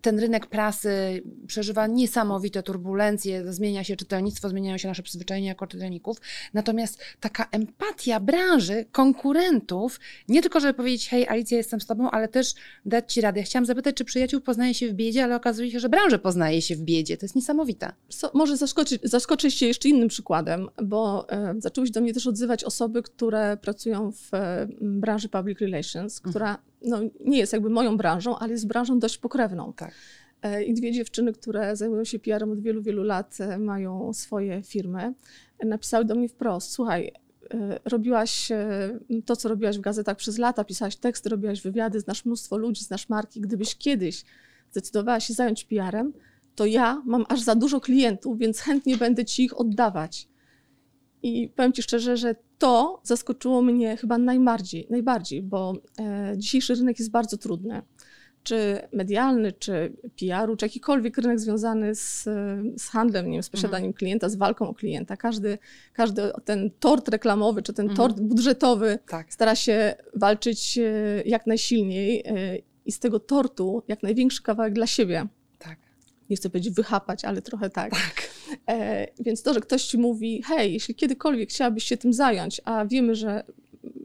ten 0.00 0.18
rynek 0.18 0.46
prasy 0.46 1.22
przeżywa 1.46 1.86
niesamowite 1.86 2.62
turbulencje, 2.62 3.52
zmienia 3.52 3.84
się 3.84 3.96
czytelnictwo, 3.96 4.48
zmieniają 4.48 4.78
się 4.78 4.88
nasze 4.88 5.02
przyzwyczajenia 5.02 5.48
jako 5.48 5.66
czytelników. 5.66 6.20
Natomiast 6.54 7.00
taka 7.20 7.48
empatia 7.52 8.20
branży, 8.20 8.84
konkurentów, 8.92 10.00
nie 10.28 10.42
tylko, 10.42 10.60
żeby 10.60 10.74
powiedzieć, 10.74 11.08
hej, 11.08 11.28
Alicja, 11.28 11.58
jestem 11.58 11.80
z 11.80 11.86
Tobą, 11.86 12.10
ale 12.10 12.28
też 12.28 12.54
dać 12.86 13.12
Ci 13.12 13.20
radę. 13.20 13.40
Ja 13.40 13.46
chciałam 13.46 13.66
zapytać, 13.66 13.96
czy 13.96 14.04
przyjaciół 14.04 14.40
poznaje 14.40 14.74
się 14.74 14.88
w 14.88 14.92
biedzie, 14.92 15.24
ale 15.24 15.36
okazuje 15.36 15.70
się, 15.70 15.80
że 15.80 15.88
branżę 15.88 16.18
poznaje 16.18 16.62
się 16.62 16.76
w 16.76 16.80
biedzie. 16.80 17.16
To 17.16 17.24
jest 17.24 17.36
niesamowite. 17.36 17.92
So, 18.08 18.30
może 18.34 18.56
zaskoczyć, 18.56 19.02
zaskoczyć 19.02 19.54
się 19.54 19.66
jeszcze 19.66 19.88
innym 19.88 20.08
przykładem 20.08 20.67
bo 20.82 21.26
e, 21.30 21.54
zaczęły 21.58 21.86
się 21.86 21.92
do 21.92 22.00
mnie 22.00 22.14
też 22.14 22.26
odzywać 22.26 22.64
osoby, 22.64 23.02
które 23.02 23.56
pracują 23.56 24.12
w 24.12 24.34
e, 24.34 24.68
branży 24.80 25.28
public 25.28 25.58
relations, 25.58 26.16
mhm. 26.18 26.32
która 26.32 26.58
no, 26.82 27.00
nie 27.24 27.38
jest 27.38 27.52
jakby 27.52 27.70
moją 27.70 27.96
branżą, 27.96 28.38
ale 28.38 28.52
jest 28.52 28.66
branżą 28.66 28.98
dość 28.98 29.18
pokrewną. 29.18 29.72
Tak. 29.72 29.92
E, 30.42 30.64
I 30.64 30.74
dwie 30.74 30.92
dziewczyny, 30.92 31.32
które 31.32 31.76
zajmują 31.76 32.04
się 32.04 32.18
PR-em 32.18 32.52
od 32.52 32.60
wielu, 32.60 32.82
wielu 32.82 33.02
lat, 33.02 33.38
mają 33.58 34.12
swoje 34.12 34.62
firmy, 34.62 35.14
napisały 35.64 36.04
do 36.04 36.14
mnie 36.14 36.28
wprost: 36.28 36.70
Słuchaj, 36.70 37.12
robiłaś 37.84 38.48
to, 39.24 39.36
co 39.36 39.48
robiłaś 39.48 39.78
w 39.78 39.80
gazetach 39.80 40.16
przez 40.16 40.38
lata, 40.38 40.64
pisałaś 40.64 40.96
teksty, 40.96 41.28
robiłaś 41.28 41.60
wywiady, 41.60 42.00
znasz 42.00 42.24
mnóstwo 42.24 42.56
ludzi, 42.56 42.84
znasz 42.84 43.08
marki. 43.08 43.40
Gdybyś 43.40 43.76
kiedyś 43.76 44.24
zdecydowała 44.70 45.20
się 45.20 45.34
zająć 45.34 45.64
PR-em, 45.64 46.12
to 46.58 46.66
ja 46.66 47.02
mam 47.06 47.24
aż 47.28 47.40
za 47.40 47.54
dużo 47.54 47.80
klientów, 47.80 48.38
więc 48.38 48.60
chętnie 48.60 48.96
będę 48.96 49.24
ci 49.24 49.44
ich 49.44 49.60
oddawać. 49.60 50.28
I 51.22 51.48
powiem 51.56 51.72
Ci 51.72 51.82
szczerze, 51.82 52.16
że 52.16 52.34
to 52.58 53.00
zaskoczyło 53.02 53.62
mnie 53.62 53.96
chyba 53.96 54.18
najbardziej, 54.18 54.86
najbardziej 54.90 55.42
bo 55.42 55.74
e, 55.98 56.34
dzisiejszy 56.36 56.74
rynek 56.74 56.98
jest 56.98 57.10
bardzo 57.10 57.36
trudny. 57.36 57.82
Czy 58.42 58.78
medialny, 58.92 59.52
czy 59.52 59.92
PR-u, 60.20 60.56
czy 60.56 60.64
jakikolwiek 60.64 61.18
rynek 61.18 61.40
związany 61.40 61.94
z, 61.94 62.24
z 62.76 62.88
handlem, 62.88 63.26
nie 63.26 63.32
wiem, 63.32 63.42
z 63.42 63.50
posiadaniem 63.50 63.86
mhm. 63.86 63.94
klienta, 63.94 64.28
z 64.28 64.36
walką 64.36 64.68
o 64.68 64.74
klienta. 64.74 65.16
Każdy, 65.16 65.58
każdy 65.92 66.22
ten 66.44 66.70
tort 66.80 67.08
reklamowy, 67.08 67.62
czy 67.62 67.72
ten 67.72 67.90
mhm. 67.90 67.96
tort 67.96 68.20
budżetowy 68.20 68.98
tak. 69.08 69.32
stara 69.32 69.54
się 69.54 69.94
walczyć 70.14 70.78
e, 70.78 71.22
jak 71.26 71.46
najsilniej 71.46 72.22
e, 72.26 72.58
i 72.86 72.92
z 72.92 72.98
tego 72.98 73.20
tortu 73.20 73.82
jak 73.88 74.02
największy 74.02 74.42
kawałek 74.42 74.72
dla 74.72 74.86
siebie. 74.86 75.26
Nie 76.30 76.36
chcę 76.36 76.50
powiedzieć 76.50 76.74
wychapać, 76.74 77.24
ale 77.24 77.42
trochę 77.42 77.70
tak. 77.70 77.90
tak. 77.90 78.30
E, 78.68 79.06
więc 79.20 79.42
to, 79.42 79.54
że 79.54 79.60
ktoś 79.60 79.84
ci 79.84 79.98
mówi, 79.98 80.42
hej, 80.42 80.72
jeśli 80.72 80.94
kiedykolwiek 80.94 81.50
chciałabyś 81.50 81.84
się 81.84 81.96
tym 81.96 82.12
zająć, 82.12 82.60
a 82.64 82.86
wiemy, 82.86 83.14
że, 83.14 83.44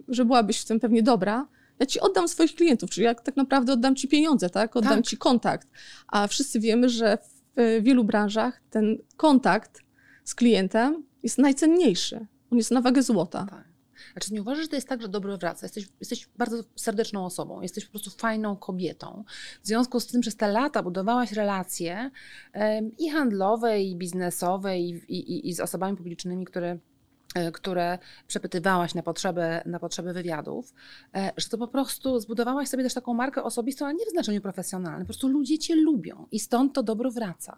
że 0.08 0.26
byłabyś 0.26 0.62
w 0.62 0.66
tym 0.66 0.80
pewnie 0.80 1.04
dobra, 1.04 1.48
ja 1.80 1.86
ci 1.86 2.00
oddam 2.00 2.28
swoich 2.28 2.56
klientów, 2.56 2.90
czyli 2.90 3.06
jak 3.06 3.22
tak 3.22 3.36
naprawdę 3.36 3.74
oddam 3.74 3.96
ci 3.96 4.08
pieniądze, 4.08 4.50
tak? 4.50 4.76
Oddam 4.76 4.96
tak. 4.96 5.06
ci 5.06 5.18
kontakt. 5.18 5.68
A 6.08 6.28
wszyscy 6.28 6.60
wiemy, 6.60 6.90
że 6.90 7.18
w 7.58 7.80
wielu 7.82 8.04
branżach 8.04 8.62
ten 8.70 8.98
kontakt 9.18 9.82
z 10.24 10.36
klientem 10.36 11.04
jest 11.24 11.38
najcenniejszy. 11.38 12.28
On 12.52 12.58
jest 12.58 12.72
na 12.72 12.82
wagę 12.82 13.04
złota. 13.04 13.48
Tak. 13.50 13.73
A 14.16 14.20
czy 14.20 14.34
nie 14.34 14.42
uważasz, 14.42 14.64
że 14.64 14.70
to 14.70 14.76
jest 14.76 14.88
tak, 14.88 15.02
że 15.02 15.08
dobro 15.08 15.38
wraca? 15.38 15.66
Jesteś, 15.66 15.90
jesteś 16.00 16.30
bardzo 16.38 16.64
serdeczną 16.76 17.26
osobą, 17.26 17.62
jesteś 17.62 17.86
po 17.86 17.92
prostu 17.92 18.10
fajną 18.10 18.56
kobietą. 18.56 19.24
W 19.64 19.68
związku 19.68 20.00
z 20.00 20.08
tym 20.08 20.22
przez 20.22 20.36
te 20.36 20.48
lata 20.48 20.84
budowałaś 20.84 21.32
relacje 21.32 22.12
um, 22.54 22.98
i 22.98 23.10
handlowe, 23.10 23.82
i 23.82 23.96
biznesowe, 23.96 24.80
i, 24.80 24.90
i, 24.90 25.50
i 25.50 25.54
z 25.54 25.60
osobami 25.60 25.98
publicznymi, 25.98 26.46
które 26.46 26.78
E, 27.34 27.52
które 27.52 27.98
przepytywałaś 28.28 28.96
na 28.96 29.04
potrzeby, 29.04 29.42
na 29.66 29.80
potrzeby 29.80 30.14
wywiadów, 30.14 30.74
e, 31.16 31.32
że 31.38 31.50
to 31.50 31.58
po 31.58 31.68
prostu 31.68 32.20
zbudowałaś 32.20 32.70
sobie 32.70 32.84
też 32.84 32.94
taką 32.94 33.14
markę 33.14 33.44
osobistą, 33.44 33.86
ale 33.86 33.96
nie 33.96 34.06
w 34.06 34.10
znaczeniu 34.10 34.42
profesjonalnym. 34.42 35.02
Po 35.02 35.06
prostu 35.06 35.28
ludzie 35.28 35.60
cię 35.60 35.76
lubią 35.76 36.28
i 36.32 36.40
stąd 36.40 36.74
to 36.74 36.84
dobro 36.84 37.12
wraca. 37.12 37.58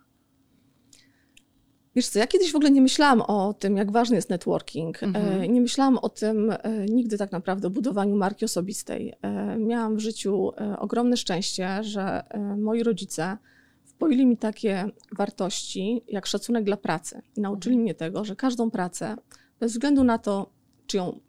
Wiesz 1.95 2.07
co, 2.07 2.19
ja 2.19 2.27
kiedyś 2.27 2.51
w 2.51 2.55
ogóle 2.55 2.71
nie 2.71 2.81
myślałam 2.81 3.21
o 3.21 3.53
tym, 3.53 3.77
jak 3.77 3.91
ważny 3.91 4.15
jest 4.15 4.29
networking. 4.29 5.03
E, 5.03 5.05
mhm. 5.05 5.53
Nie 5.53 5.61
myślałam 5.61 5.97
o 5.97 6.09
tym 6.09 6.53
nigdy 6.89 7.17
tak 7.17 7.31
naprawdę, 7.31 7.67
o 7.67 7.71
budowaniu 7.71 8.15
marki 8.15 8.45
osobistej. 8.45 9.13
Miałam 9.57 9.95
w 9.95 9.99
życiu 9.99 10.51
ogromne 10.77 11.17
szczęście, 11.17 11.83
że 11.83 12.23
moi 12.57 12.83
rodzice 12.83 13.37
wpoili 13.85 14.25
mi 14.25 14.37
takie 14.37 14.85
wartości, 15.11 16.01
jak 16.07 16.25
szacunek 16.25 16.63
dla 16.63 16.77
pracy. 16.77 17.21
I 17.37 17.41
nauczyli 17.41 17.73
mhm. 17.73 17.83
mnie 17.83 17.95
tego, 17.95 18.25
że 18.25 18.35
każdą 18.35 18.71
pracę 18.71 19.15
bez 19.59 19.71
względu 19.71 20.03
na 20.03 20.17
to, 20.17 20.49
czy 20.87 20.97
ją 20.97 21.19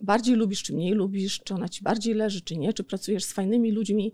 bardziej 0.00 0.36
lubisz, 0.36 0.62
czy 0.62 0.74
mniej 0.74 0.92
lubisz, 0.92 1.40
czy 1.40 1.54
ona 1.54 1.68
ci 1.68 1.82
bardziej 1.82 2.14
leży, 2.14 2.40
czy 2.40 2.56
nie, 2.56 2.72
czy 2.72 2.84
pracujesz 2.84 3.24
z 3.24 3.32
fajnymi 3.32 3.72
ludźmi, 3.72 4.12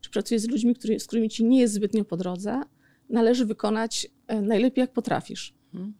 czy 0.00 0.10
pracujesz 0.10 0.42
z 0.42 0.48
ludźmi, 0.48 0.74
który, 0.74 1.00
z 1.00 1.06
którymi 1.06 1.28
ci 1.28 1.44
nie 1.44 1.60
jest 1.60 1.74
zbytnio 1.74 2.04
po 2.04 2.16
drodze, 2.16 2.62
należy 3.10 3.46
wykonać 3.46 4.08
e, 4.26 4.40
najlepiej, 4.40 4.82
jak 4.82 4.92
potrafisz. 4.92 5.54
Hmm. 5.72 5.94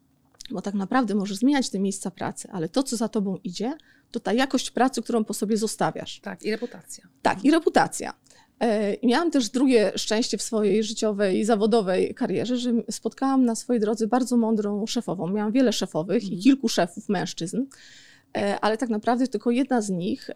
Bo 0.50 0.62
tak 0.62 0.75
naprawdę 0.75 1.14
możesz 1.14 1.37
zmieniać 1.37 1.71
te 1.71 1.79
miejsca 1.79 2.11
pracy, 2.11 2.49
ale 2.52 2.69
to, 2.69 2.83
co 2.83 2.97
za 2.97 3.09
tobą 3.09 3.37
idzie, 3.45 3.73
to 4.11 4.21
ta 4.21 4.33
jakość 4.33 4.71
pracy, 4.71 5.02
którą 5.02 5.25
po 5.25 5.35
sobie 5.35 5.57
zostawiasz. 5.57 6.21
Tak, 6.21 6.43
i 6.43 6.50
reputacja. 6.50 7.09
Tak, 7.23 7.45
i 7.45 7.50
reputacja. 7.50 8.14
E, 8.61 9.07
miałam 9.07 9.31
też 9.31 9.49
drugie 9.49 9.93
szczęście 9.97 10.38
w 10.38 10.43
swojej 10.43 10.85
życiowej 10.85 11.38
i 11.38 11.45
zawodowej 11.45 12.14
karierze, 12.14 12.57
że 12.57 12.73
spotkałam 12.90 13.45
na 13.45 13.55
swojej 13.55 13.81
drodze 13.81 14.07
bardzo 14.07 14.37
mądrą 14.37 14.87
szefową. 14.87 15.29
Miałam 15.29 15.52
wiele 15.52 15.73
szefowych 15.73 16.23
i 16.23 16.26
mhm. 16.26 16.43
kilku 16.43 16.69
szefów 16.69 17.09
mężczyzn, 17.09 17.64
e, 18.37 18.61
ale 18.61 18.76
tak 18.76 18.88
naprawdę 18.88 19.26
tylko 19.26 19.50
jedna 19.50 19.81
z 19.81 19.90
nich, 19.90 20.31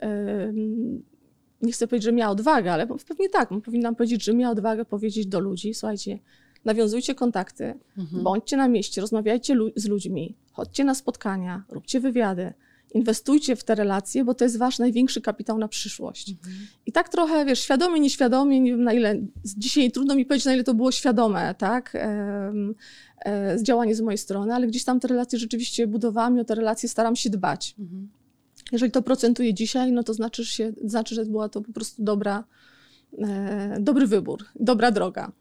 nie 1.62 1.72
chcę 1.72 1.86
powiedzieć, 1.86 2.04
że 2.04 2.12
miała 2.12 2.32
odwagę, 2.32 2.72
ale 2.72 2.86
pewnie 2.86 3.28
tak, 3.28 3.48
powinnam 3.64 3.94
powiedzieć, 3.94 4.24
że 4.24 4.34
miała 4.34 4.52
odwagę 4.52 4.84
powiedzieć 4.84 5.26
do 5.26 5.40
ludzi, 5.40 5.74
słuchajcie, 5.74 6.18
nawiązujcie 6.64 7.14
kontakty, 7.14 7.74
mhm. 7.98 8.22
bądźcie 8.22 8.56
na 8.56 8.68
mieście, 8.68 9.00
rozmawiajcie 9.00 9.56
z 9.76 9.88
ludźmi, 9.88 10.34
chodźcie 10.52 10.84
na 10.84 10.94
spotkania, 10.94 11.64
róbcie 11.68 12.00
wywiady, 12.00 12.52
inwestujcie 12.94 13.56
w 13.56 13.64
te 13.64 13.74
relacje, 13.74 14.24
bo 14.24 14.34
to 14.34 14.44
jest 14.44 14.58
wasz 14.58 14.78
największy 14.78 15.20
kapitał 15.20 15.58
na 15.58 15.68
przyszłość. 15.68 16.30
Mhm. 16.30 16.54
I 16.86 16.92
tak 16.92 17.08
trochę, 17.08 17.44
wiesz, 17.44 17.60
świadomie, 17.60 18.00
nieświadomie, 18.00 18.60
nie 18.60 18.70
wiem 18.70 18.82
na 18.82 18.92
ile, 18.92 19.20
dzisiaj 19.44 19.90
trudno 19.90 20.14
mi 20.14 20.26
powiedzieć, 20.26 20.46
na 20.46 20.54
ile 20.54 20.64
to 20.64 20.74
było 20.74 20.92
świadome, 20.92 21.54
tak, 21.58 21.92
e, 21.94 23.58
z 23.58 23.62
działanie 23.62 23.94
z 23.94 24.00
mojej 24.00 24.18
strony, 24.18 24.54
ale 24.54 24.66
gdzieś 24.66 24.84
tam 24.84 25.00
te 25.00 25.08
relacje 25.08 25.38
rzeczywiście 25.38 25.86
budowałam 25.86 26.36
i 26.36 26.40
o 26.40 26.44
te 26.44 26.54
relacje 26.54 26.88
staram 26.88 27.16
się 27.16 27.30
dbać. 27.30 27.74
Mhm. 27.78 28.08
Jeżeli 28.72 28.92
to 28.92 29.02
procentuje 29.02 29.54
dzisiaj, 29.54 29.92
no 29.92 30.02
to 30.02 30.14
znaczy, 30.14 30.44
się, 30.44 30.72
znaczy, 30.84 31.14
że 31.14 31.24
była 31.24 31.48
to 31.48 31.60
po 31.60 31.72
prostu 31.72 32.04
dobra, 32.04 32.44
e, 33.18 33.76
dobry 33.80 34.06
wybór, 34.06 34.44
dobra 34.60 34.90
droga. 34.90 35.32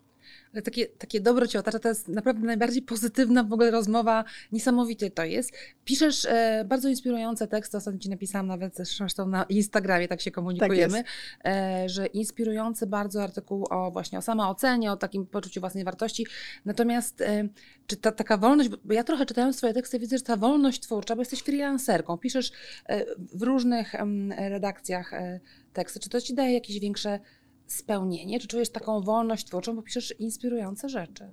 Takie, 0.62 0.86
takie 0.86 1.22
dobro 1.22 1.48
cię 1.48 1.60
otacza, 1.60 1.79
to 1.79 1.89
jest 1.89 2.07
naprawdę 2.07 2.45
najbardziej 2.45 2.81
pozytywna 2.81 3.43
w 3.43 3.53
ogóle 3.53 3.72
rozmowa, 3.72 4.24
niesamowite 4.51 5.12
to 5.12 5.24
jest. 5.24 5.51
Piszesz 5.86 6.25
e, 6.25 6.65
bardzo 6.67 6.89
inspirujące 6.89 7.48
teksty, 7.48 7.77
ostatnio 7.77 8.00
ci 8.00 8.10
napisałam 8.10 8.48
nawet 8.48 8.77
zresztą 8.77 9.27
na 9.27 9.43
Instagramie, 9.43 10.07
tak 10.07 10.22
się 10.22 10.31
komunikujemy, 10.31 11.03
tak 11.03 11.53
e, 11.53 11.89
że 11.89 12.05
inspirujący 12.05 12.88
bardzo 12.88 13.24
artykuł 13.24 13.65
o 13.69 13.91
właśnie 13.91 14.17
o 14.19 14.22
samoocenie, 14.22 14.91
o 14.91 14.98
takim 14.98 15.25
poczuciu 15.25 15.60
własnej 15.60 15.83
wartości. 15.83 16.27
Natomiast 16.65 17.22
e, 17.22 17.48
czy 17.88 17.98
ta 17.98 18.12
taka 18.12 18.38
wolność, 18.38 18.69
bo 18.69 18.93
ja 18.93 19.03
trochę 19.03 19.25
czytając 19.25 19.57
swoje 19.57 19.74
teksty 19.74 20.00
widzę, 20.00 20.17
że 20.17 20.24
ta 20.24 20.38
wolność 20.38 20.81
twórcza, 20.81 21.15
bo 21.15 21.22
jesteś 21.22 21.39
freelancerką, 21.39 22.17
piszesz 22.17 22.51
e, 22.86 23.05
w 23.17 23.41
różnych 23.41 23.93
redakcjach 24.38 25.13
e, 25.13 25.39
teksty, 25.74 26.00
czy 26.00 26.10
to 26.10 26.22
ci 26.22 26.33
daje 26.33 26.53
jakieś 26.53 26.79
większe 26.79 27.19
spełnienie? 27.67 28.39
Czy 28.39 28.48
czujesz 28.48 28.70
taką 28.70 29.01
wolność 29.01 29.46
twórczą, 29.46 29.75
bo 29.75 29.82
piszesz 29.82 30.20
inspirujące 30.20 30.89
rzeczy? 30.89 31.27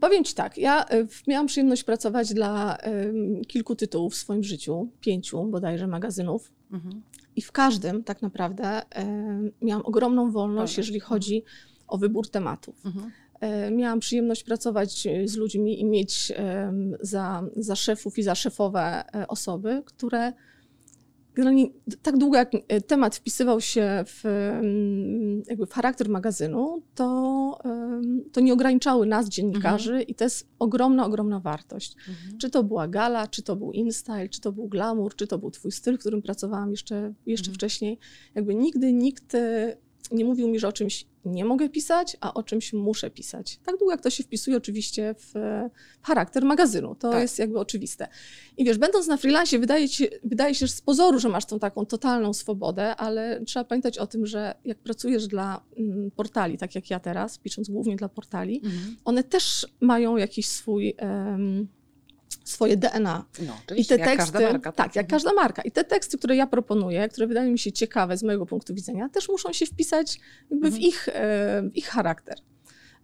Powiem 0.00 0.24
Ci 0.24 0.34
tak, 0.34 0.58
ja 0.58 0.84
y, 0.84 1.08
miałam 1.26 1.46
przyjemność 1.46 1.84
pracować 1.84 2.34
dla 2.34 2.78
kilku 3.48 3.76
tytułów 3.76 4.12
w 4.12 4.16
swoim 4.16 4.44
życiu, 4.44 4.88
pięciu 5.00 5.44
bodajże 5.44 5.86
magazynów. 5.86 6.52
Mhm. 6.72 7.02
I 7.36 7.42
w 7.42 7.52
każdym 7.52 8.04
tak 8.04 8.22
naprawdę 8.22 8.82
miałam 9.62 9.86
ogromną 9.86 10.30
wolność, 10.30 10.78
jeżeli 10.78 11.00
chodzi 11.00 11.42
o 11.88 11.98
wybór 11.98 12.28
tematów. 12.28 12.86
Mhm. 12.86 13.10
E, 13.40 13.70
miałam 13.70 14.00
przyjemność 14.00 14.44
pracować 14.44 15.08
z 15.24 15.36
ludźmi 15.36 15.80
i 15.80 15.84
mieć 15.84 16.32
za, 17.00 17.42
za 17.56 17.76
szefów 17.76 18.18
i 18.18 18.22
za 18.22 18.34
szefowe 18.34 19.04
osoby, 19.28 19.82
które 19.84 20.32
generalnie 21.36 21.66
tak 22.02 22.18
długo 22.18 22.36
jak 22.36 22.50
e, 22.54 22.80
temat 22.80 23.16
wpisywał 23.16 23.60
się 23.60 24.04
w, 24.06 24.24
mm, 24.24 25.42
jakby 25.46 25.66
w 25.66 25.72
charakter 25.72 26.08
magazynu, 26.08 26.82
to, 26.94 27.58
to 28.32 28.40
nie 28.40 28.52
ograniczały 28.52 29.06
nas, 29.06 29.28
dziennikarzy, 29.28 29.92
mhm. 29.92 30.08
i 30.08 30.14
to 30.14 30.24
jest 30.24 30.48
ogromna, 30.58 31.06
ogromna 31.06 31.40
wartość. 31.40 31.96
Mhm. 32.08 32.38
Czy 32.38 32.50
to 32.50 32.64
była 32.64 32.88
gala, 32.88 33.26
czy 33.26 33.42
to 33.42 33.56
był 33.56 33.72
InStyle, 33.72 34.28
czy 34.28 34.40
to 34.40 34.52
był 34.52 34.68
glamour, 34.68 35.16
czy 35.16 35.26
to 35.26 35.38
był 35.38 35.50
twój 35.50 35.72
styl, 35.72 35.96
w 35.96 36.00
którym 36.00 36.22
pracowałam 36.22 36.70
jeszcze, 36.70 37.14
jeszcze 37.26 37.48
mhm. 37.48 37.54
wcześniej. 37.54 37.98
Jakby 38.34 38.54
nigdy 38.54 38.92
nikt 38.92 39.34
e, 39.34 39.76
nie 40.10 40.24
mówił 40.24 40.48
mi, 40.48 40.58
że 40.58 40.68
o 40.68 40.72
czymś 40.72 41.06
nie 41.24 41.44
mogę 41.44 41.68
pisać, 41.68 42.16
a 42.20 42.34
o 42.34 42.42
czymś 42.42 42.72
muszę 42.72 43.10
pisać. 43.10 43.58
Tak 43.64 43.78
długo 43.78 43.92
jak 43.92 44.02
to 44.02 44.10
się 44.10 44.24
wpisuje 44.24 44.56
oczywiście 44.56 45.14
w, 45.18 45.32
charakter 46.02 46.44
magazynu. 46.44 46.94
To 46.94 47.10
tak. 47.10 47.22
jest 47.22 47.38
jakby 47.38 47.58
oczywiste. 47.58 48.08
I 48.56 48.64
wiesz, 48.64 48.78
będąc 48.78 49.06
na 49.06 49.16
freelance 49.16 49.58
wydaje, 49.58 49.88
ci, 49.88 50.08
wydaje 50.24 50.54
się 50.54 50.68
z 50.68 50.80
pozoru, 50.80 51.18
że 51.18 51.28
masz 51.28 51.44
tą 51.44 51.58
taką 51.58 51.86
totalną 51.86 52.32
swobodę, 52.32 52.96
ale 52.96 53.40
trzeba 53.46 53.64
pamiętać 53.64 53.98
o 53.98 54.06
tym, 54.06 54.26
że 54.26 54.54
jak 54.64 54.78
pracujesz 54.78 55.26
dla 55.26 55.62
mm, 55.76 56.10
portali, 56.10 56.58
tak 56.58 56.74
jak 56.74 56.90
ja 56.90 57.00
teraz, 57.00 57.38
pisząc 57.38 57.70
głównie 57.70 57.96
dla 57.96 58.08
portali, 58.08 58.56
mhm. 58.64 58.96
one 59.04 59.24
też 59.24 59.66
mają 59.80 60.16
jakiś 60.16 60.48
swój... 60.48 60.94
Um, 61.02 61.68
swoje 62.48 62.76
DNA. 62.76 63.24
No, 63.46 63.58
I 63.76 63.86
te 63.86 63.96
jak 63.96 64.08
teksty, 64.08 64.40
marka, 64.40 64.72
tak, 64.72 64.96
jak 64.96 65.06
każda 65.06 65.32
marka. 65.32 65.62
I 65.62 65.70
te 65.70 65.84
teksty, 65.84 66.18
które 66.18 66.36
ja 66.36 66.46
proponuję, 66.46 67.08
które 67.08 67.26
wydają 67.26 67.50
mi 67.50 67.58
się 67.58 67.72
ciekawe 67.72 68.16
z 68.16 68.22
mojego 68.22 68.46
punktu 68.46 68.74
widzenia, 68.74 69.08
też 69.08 69.28
muszą 69.28 69.52
się 69.52 69.66
wpisać 69.66 70.20
jakby 70.50 70.66
mhm. 70.66 70.82
w, 70.82 70.86
ich, 70.86 71.08
e, 71.08 71.62
w 71.72 71.76
ich 71.76 71.86
charakter. 71.86 72.38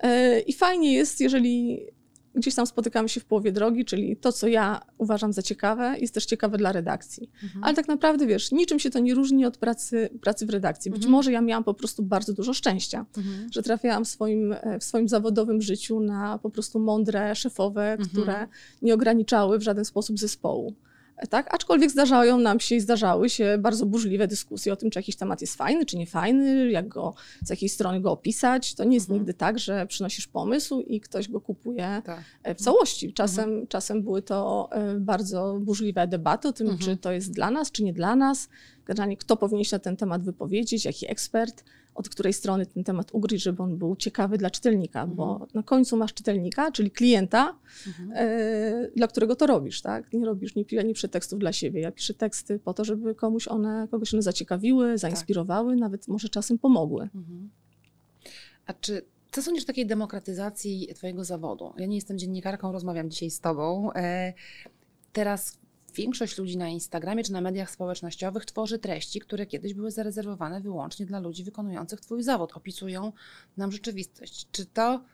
E, 0.00 0.40
I 0.40 0.52
fajnie 0.52 0.94
jest, 0.94 1.20
jeżeli 1.20 1.87
gdzieś 2.35 2.55
tam 2.55 2.67
spotykamy 2.67 3.09
się 3.09 3.21
w 3.21 3.25
połowie 3.25 3.53
drogi, 3.53 3.85
czyli 3.85 4.17
to, 4.17 4.33
co 4.33 4.49
ja 4.49 4.81
uważam 4.99 5.33
za 5.33 5.43
ciekawe, 5.43 5.97
jest 5.99 6.15
też 6.15 6.25
ciekawe 6.25 6.59
dla 6.59 6.73
redakcji. 6.73 7.31
Mhm. 7.43 7.65
Ale 7.65 7.75
tak 7.75 7.89
naprawdę, 7.89 8.27
wiesz, 8.27 8.53
niczym 8.53 8.79
się 8.79 8.91
to 8.91 8.99
nie 8.99 9.15
różni 9.15 9.47
od 9.47 9.57
pracy, 9.57 10.11
pracy 10.21 10.47
w 10.47 10.51
redakcji. 10.51 10.91
Być 10.91 10.99
mhm. 10.99 11.12
może 11.12 11.33
ja 11.33 11.41
miałam 11.41 11.65
po 11.65 11.75
prostu 11.75 12.03
bardzo 12.03 12.33
dużo 12.33 12.55
szczęścia, 12.55 13.07
mhm. 13.17 13.53
że 13.53 13.62
trafiałam 13.62 14.05
w 14.05 14.09
swoim, 14.09 14.53
e, 14.53 14.79
w 14.79 14.85
swoim 14.85 15.09
zawodowym 15.09 15.62
życiu 15.62 16.01
na 16.01 16.39
po 16.39 16.51
prostu 16.51 16.79
mądre 16.79 17.35
szefowe, 17.35 17.93
mhm. 17.93 18.09
które 18.09 18.49
nie 18.83 18.95
ograniczały 18.95 19.59
w 19.59 19.62
żaden 19.62 19.85
sposób 19.85 20.19
zespołu. 20.19 20.75
Tak? 21.31 21.54
Aczkolwiek 21.54 21.90
zdarzają 21.90 22.38
nam 22.38 22.61
się 22.61 22.75
i 22.75 22.81
zdarzały 22.81 23.31
się 23.31 23.59
bardzo 23.59 23.87
burzliwe 23.87 24.28
dyskusje 24.28 24.73
o 24.73 24.76
tym, 24.76 24.90
czy 24.90 24.99
jakiś 24.99 25.16
temat 25.16 25.40
jest 25.40 25.54
fajny, 25.54 25.87
czy 25.87 25.97
nie 25.97 26.07
fajny, 26.07 26.71
jak 26.71 26.88
go, 26.88 27.14
z 27.42 27.50
jakiej 27.50 27.69
strony 27.69 28.00
go 28.00 28.12
opisać. 28.12 28.75
To 28.75 28.85
nie 28.85 28.95
jest 28.95 29.07
mhm. 29.07 29.21
nigdy 29.21 29.35
tak, 29.35 29.59
że 29.59 29.87
przynosisz 29.87 30.26
pomysł 30.26 30.81
i 30.81 31.00
ktoś 31.00 31.28
go 31.28 31.40
kupuje 31.40 32.02
tak. 32.04 32.21
E, 32.42 32.54
w 32.54 32.61
całości. 32.61 33.12
Czasem, 33.12 33.45
mhm. 33.45 33.66
czasem 33.66 34.02
były 34.02 34.23
to 34.23 34.69
e, 34.73 34.95
bardzo 34.95 35.59
burzliwe 35.61 36.07
debaty 36.07 36.49
o 36.49 36.52
tym, 36.52 36.66
mhm. 36.66 36.85
czy 36.85 36.97
to 36.97 37.12
jest 37.12 37.33
dla 37.33 37.50
nas, 37.50 37.71
czy 37.71 37.85
nie 37.85 37.92
dla 37.92 38.16
nas. 38.16 38.49
Generalnie 38.87 39.16
kto 39.16 39.37
powinien 39.37 39.64
się 39.64 39.76
na 39.76 39.81
ten 39.81 39.97
temat 39.97 40.23
wypowiedzieć, 40.23 40.85
jaki 40.85 41.11
ekspert 41.11 41.64
od 41.94 42.08
której 42.08 42.32
strony 42.32 42.66
ten 42.66 42.84
temat 42.84 43.08
ugryźć, 43.12 43.44
żeby 43.44 43.62
on 43.62 43.78
był 43.78 43.96
ciekawy 43.96 44.38
dla 44.38 44.50
czytelnika, 44.50 45.00
mhm. 45.00 45.16
bo 45.16 45.46
na 45.54 45.62
końcu 45.62 45.96
masz 45.96 46.14
czytelnika, 46.14 46.72
czyli 46.72 46.90
klienta, 46.90 47.58
mhm. 47.87 48.12
e, 48.14 48.88
dla 48.96 49.08
którego 49.08 49.37
to 49.37 49.46
robisz, 49.46 49.82
tak? 49.82 50.12
Nie 50.12 50.25
robisz, 50.25 50.54
nie, 50.54 50.64
nie 50.84 50.94
piszę 50.94 51.08
tekstów 51.08 51.38
dla 51.38 51.52
siebie, 51.52 51.80
ja 51.80 51.92
piszę 51.92 52.14
teksty 52.14 52.58
po 52.58 52.75
to, 52.75 52.84
żeby 52.84 53.14
komuś 53.14 53.49
one, 53.49 53.88
kogoś 53.90 54.14
one 54.14 54.22
zaciekawiły, 54.22 54.99
zainspirowały, 54.99 55.72
tak. 55.72 55.80
nawet 55.80 56.08
może 56.08 56.28
czasem 56.28 56.58
pomogły. 56.58 57.08
Mhm. 57.14 57.50
A 58.66 58.72
czy 58.72 59.02
co 59.32 59.42
sądzisz 59.42 59.64
o 59.64 59.66
takiej 59.66 59.87
demokratyzacji 59.87 60.88
Twojego 60.94 61.25
zawodu? 61.25 61.72
Ja 61.78 61.87
nie 61.87 61.94
jestem 61.94 62.18
dziennikarką, 62.18 62.72
rozmawiam 62.72 63.11
dzisiaj 63.11 63.30
z 63.30 63.40
Tobą. 63.40 63.92
E, 63.92 64.32
teraz 65.12 65.58
Większość 65.94 66.38
ludzi 66.38 66.56
na 66.56 66.68
Instagramie 66.68 67.25
czy 67.25 67.32
na 67.32 67.40
mediach 67.40 67.70
społecznościowych 67.70 68.44
tworzy 68.44 68.78
treści, 68.78 69.20
które 69.20 69.46
kiedyś 69.46 69.75
były 69.75 69.90
zarezerwowane 69.90 70.61
wyłącznie 70.61 71.06
dla 71.06 71.20
ludzi 71.20 71.44
wykonujących 71.44 72.00
Twój 72.00 72.22
zawód. 72.22 72.52
Opisują 72.54 73.12
nam 73.56 73.72
rzeczywistość. 73.72 74.46
Czy 74.52 74.66
to 74.66 75.04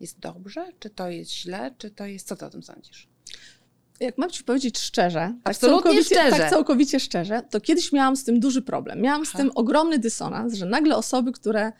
jest 0.00 0.18
dobrze? 0.18 0.72
Czy 0.78 0.90
to 0.90 1.08
jest 1.08 1.30
źle? 1.32 1.74
Czy 1.78 1.90
to 1.90 2.06
jest. 2.06 2.28
Co 2.28 2.36
Ty 2.36 2.46
o 2.46 2.50
tym 2.50 2.62
sądzisz? 2.62 3.08
jak 4.00 4.18
mam 4.18 4.30
ci 4.30 4.44
powiedzieć 4.44 4.78
szczerze, 4.78 5.18
tak 5.44 5.54
Absolutnie 5.54 5.82
całkowicie, 5.82 6.04
szczerze. 6.14 6.36
tak 6.38 6.50
całkowicie 6.50 7.00
szczerze, 7.00 7.42
to 7.50 7.60
kiedyś 7.60 7.92
miałam 7.92 8.16
z 8.16 8.24
tym 8.24 8.40
duży 8.40 8.62
problem. 8.62 9.00
Miałam 9.00 9.26
z 9.26 9.28
Aha. 9.28 9.38
tym 9.38 9.50
ogromny 9.54 9.98
dysonans, 9.98 10.54
że 10.54 10.66
nagle 10.66 10.96
osoby, 10.96 11.32
które 11.32 11.72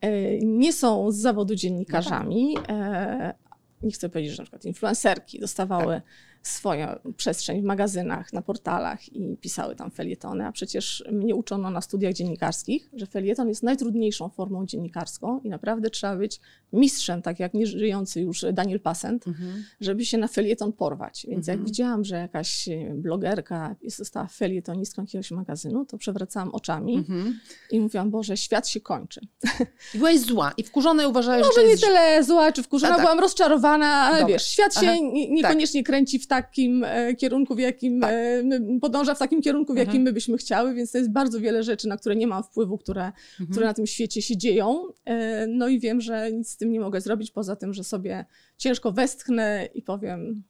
e, 0.00 0.38
nie 0.38 0.72
są 0.72 1.10
z 1.10 1.16
zawodu 1.16 1.54
dziennikarzami, 1.54 2.56
e, 2.68 3.34
nie 3.82 3.92
chcę 3.92 4.08
powiedzieć, 4.08 4.32
że 4.32 4.42
na 4.42 4.44
przykład 4.44 4.64
influencerki 4.64 5.40
dostawały 5.40 5.94
Tak. 5.94 6.02
Swoją 6.48 6.86
przestrzeń 7.16 7.60
w 7.62 7.64
magazynach, 7.64 8.32
na 8.32 8.42
portalach 8.42 9.12
i 9.12 9.36
pisały 9.36 9.76
tam 9.76 9.90
felietony, 9.90 10.46
a 10.46 10.52
przecież 10.52 11.04
mnie 11.12 11.34
uczono 11.34 11.70
na 11.70 11.80
studiach 11.80 12.12
dziennikarskich, 12.14 12.90
że 12.92 13.06
felieton 13.06 13.48
jest 13.48 13.62
najtrudniejszą 13.62 14.28
formą 14.28 14.66
dziennikarską 14.66 15.40
i 15.40 15.48
naprawdę 15.48 15.90
trzeba 15.90 16.16
być 16.16 16.40
mistrzem, 16.72 17.22
tak 17.22 17.40
jak 17.40 17.54
nieżyjący 17.54 18.20
już 18.20 18.44
Daniel 18.52 18.80
Passent, 18.80 19.26
Mhm. 19.26 19.64
żeby 19.80 20.04
się 20.04 20.18
na 20.18 20.28
felieton 20.28 20.72
porwać. 20.72 21.26
Więc 21.28 21.46
jak 21.46 21.54
Mhm. 21.54 21.66
widziałam, 21.66 22.04
że 22.04 22.16
jakaś 22.16 22.68
blogerka 22.94 23.76
została 23.86 24.26
felietonistką 24.26 25.02
jakiegoś 25.02 25.30
magazynu, 25.30 25.84
to 25.84 25.98
przewracałam 25.98 26.48
oczami 26.54 26.94
Mhm. 26.94 27.38
i 27.70 27.80
mówiłam, 27.80 28.10
Boże, 28.10 28.36
świat 28.36 28.68
się 28.68 28.80
kończy. 28.80 29.20
I 29.94 29.98
byłaś 29.98 30.18
zła 30.18 30.52
i 30.56 30.62
wkurzona 30.62 31.02
i 31.04 31.06
uważałeś, 31.06 31.42
że 31.46 31.48
to 31.50 31.56
Może 31.56 31.64
nie 31.64 31.70
jest... 31.70 31.84
tyle 31.84 32.24
zła 32.24 32.52
czy 32.52 32.62
wkurzona, 32.62 32.92
A 32.92 32.96
tak. 32.96 33.04
byłam 33.04 33.20
rozczarowana, 33.20 33.86
ale 33.86 34.20
Dobra. 34.20 34.32
wiesz, 34.34 34.46
świat 34.46 34.74
się 34.74 34.80
Aha. 34.86 34.96
nie, 35.12 35.30
niekoniecznie 35.30 35.84
kręci 35.84 36.18
w 36.18 36.26
takim 36.42 36.84
e, 36.84 37.14
kierunku, 37.14 37.54
w 37.54 37.58
jakim 37.58 38.00
Tak. 38.00 38.10
e, 38.12 38.42
podąża 38.80 39.14
w 39.14 39.18
takim 39.18 39.42
kierunku, 39.42 39.74
w 39.74 39.76
jakim 39.76 39.90
Mhm. 39.90 40.04
my 40.04 40.12
byśmy 40.12 40.38
chciały, 40.38 40.74
więc 40.74 40.92
to 40.92 40.98
jest 40.98 41.10
bardzo 41.10 41.40
wiele 41.40 41.62
rzeczy, 41.62 41.88
na 41.88 41.96
które 41.96 42.16
nie 42.16 42.26
mam 42.26 42.42
wpływu, 42.44 42.78
które, 42.78 43.04
Mhm. 43.06 43.50
które 43.50 43.66
na 43.66 43.74
tym 43.74 43.86
świecie 43.86 44.22
się 44.22 44.36
dzieją. 44.36 44.82
E, 45.04 45.46
no 45.46 45.68
i 45.68 45.80
wiem, 45.80 46.00
że 46.00 46.32
nic 46.32 46.50
z 46.50 46.56
tym 46.56 46.72
nie 46.72 46.80
mogę 46.80 47.00
zrobić, 47.00 47.30
poza 47.30 47.56
tym, 47.56 47.74
że 47.74 47.84
sobie 47.84 48.24
ciężko 48.56 48.92
westchnę 48.92 49.68
i 49.74 49.82
powiem, 49.82 50.42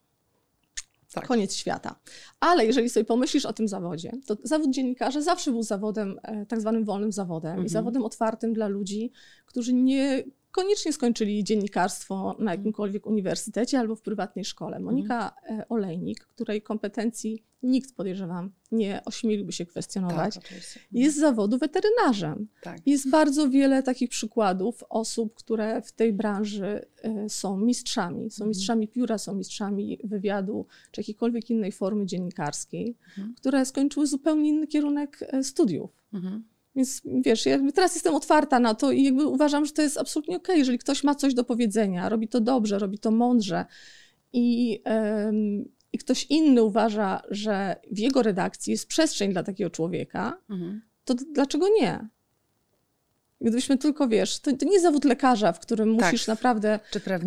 Tak. 1.14 1.26
koniec 1.26 1.54
świata. 1.54 2.00
Ale 2.40 2.66
jeżeli 2.66 2.88
sobie 2.90 3.04
pomyślisz 3.04 3.46
o 3.46 3.52
tym 3.52 3.68
zawodzie, 3.68 4.12
to 4.26 4.36
zawód 4.42 4.70
dziennikarza 4.70 5.20
zawsze 5.22 5.50
był 5.50 5.62
zawodem, 5.62 6.20
tak 6.48 6.60
zwanym 6.60 6.84
wolnym 6.84 7.12
zawodem 7.12 7.50
Mhm. 7.50 7.66
i 7.66 7.68
zawodem 7.68 8.04
otwartym 8.04 8.52
dla 8.52 8.68
ludzi, 8.68 9.12
którzy 9.46 9.72
nie 9.72 10.24
koniecznie 10.52 10.92
skończyli 10.92 11.44
dziennikarstwo 11.44 12.36
na 12.38 12.50
jakimkolwiek 12.54 13.06
uniwersytecie 13.06 13.78
albo 13.78 13.96
w 13.96 14.02
prywatnej 14.02 14.44
szkole. 14.44 14.80
Monika 14.80 15.34
e, 15.50 15.68
Olejnik, 15.68 16.24
której 16.24 16.62
kompetencji 16.62 17.44
nikt, 17.62 17.94
podejrzewam, 17.94 18.52
nie 18.72 19.00
ośmieliłby 19.04 19.52
się 19.52 19.66
kwestionować, 19.66 20.34
Tak, 20.34 20.44
oczywiście. 20.44 20.80
jest 20.92 21.16
z 21.16 21.20
zawodu 21.20 21.58
weterynarzem. 21.58 22.48
Tak. 22.62 22.78
Jest 22.86 23.10
bardzo 23.10 23.48
wiele 23.50 23.82
takich 23.82 24.08
przykładów 24.10 24.84
osób, 24.88 25.34
które 25.34 25.82
w 25.82 25.92
tej 25.92 26.12
branży 26.12 26.86
e, 27.02 27.28
są 27.28 27.56
mistrzami. 27.56 28.30
Są 28.30 28.34
Mhm. 28.44 28.48
mistrzami 28.48 28.88
pióra, 28.88 29.18
są 29.18 29.34
mistrzami 29.34 29.98
wywiadu, 30.04 30.66
czy 30.90 31.00
jakiejkolwiek 31.00 31.50
innej 31.50 31.72
formy 31.72 32.06
dziennikarskiej, 32.06 32.96
Mhm. 33.08 33.34
które 33.34 33.64
skończyły 33.66 34.06
zupełnie 34.06 34.48
inny 34.48 34.66
kierunek 34.66 35.18
e, 35.22 35.44
studiów. 35.44 35.90
Mhm. 36.12 36.44
Więc 36.78 37.02
wiesz, 37.24 37.44
teraz 37.74 37.94
jestem 37.94 38.14
otwarta 38.14 38.60
na 38.60 38.74
to 38.74 38.92
i 38.92 39.02
jakby 39.04 39.26
uważam, 39.26 39.66
że 39.66 39.72
to 39.72 39.82
jest 39.82 39.98
absolutnie 39.98 40.36
okej, 40.36 40.58
jeżeli 40.58 40.78
ktoś 40.78 41.04
ma 41.04 41.14
coś 41.14 41.34
do 41.34 41.44
powiedzenia, 41.44 42.08
robi 42.08 42.28
to 42.28 42.40
dobrze, 42.40 42.78
robi 42.78 42.98
to 42.98 43.10
mądrze 43.10 43.64
i, 44.32 44.80
em, 44.84 45.64
i 45.92 45.98
ktoś 45.98 46.26
inny 46.26 46.62
uważa, 46.62 47.22
że 47.30 47.76
w 47.92 47.98
jego 47.98 48.22
redakcji 48.22 48.70
jest 48.70 48.86
przestrzeń 48.86 49.32
dla 49.32 49.42
takiego 49.42 49.70
człowieka, 49.70 50.38
Mhm. 50.50 50.82
to 51.04 51.14
dlaczego 51.14 51.66
nie? 51.80 52.08
Gdybyśmy 53.40 53.78
tylko, 53.78 54.08
wiesz, 54.08 54.40
to, 54.40 54.56
to 54.56 54.64
nie 54.66 54.72
jest 54.72 54.84
zawód 54.84 55.04
lekarza, 55.04 55.52
w 55.52 55.60
którym 55.60 55.96
Tak. 55.96 56.12
musisz 56.12 56.26
naprawdę 56.26 56.80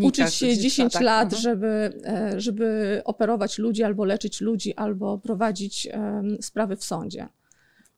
uczyć 0.04 0.34
się 0.34 0.48
czy 0.48 0.58
10 0.58 0.94
tak. 0.94 1.02
lat, 1.02 1.24
Mhm. 1.34 1.42
żeby, 1.42 1.68
e, 2.06 2.42
żeby 2.42 3.02
operować 3.06 3.58
ludzi 3.58 3.84
albo 3.84 4.06
leczyć 4.06 4.42
ludzi, 4.42 4.76
albo 4.76 5.18
prowadzić 5.18 5.88
em, 5.92 6.38
sprawy 6.42 6.76
w 6.76 6.84
sądzie. 6.84 7.28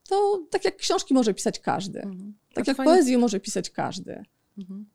To 0.09 0.43
tak 0.49 0.65
jak 0.65 0.77
książki 0.77 1.13
może 1.13 1.33
pisać 1.33 1.59
każdy. 1.59 1.99
Mhm. 2.01 2.33
Tak 2.53 2.67
jak 2.67 2.77
fajnie- 2.77 2.91
poezję 2.91 3.17
może 3.17 3.39
pisać 3.39 3.69
każdy. 3.69 4.23
Mhm. 4.57 4.85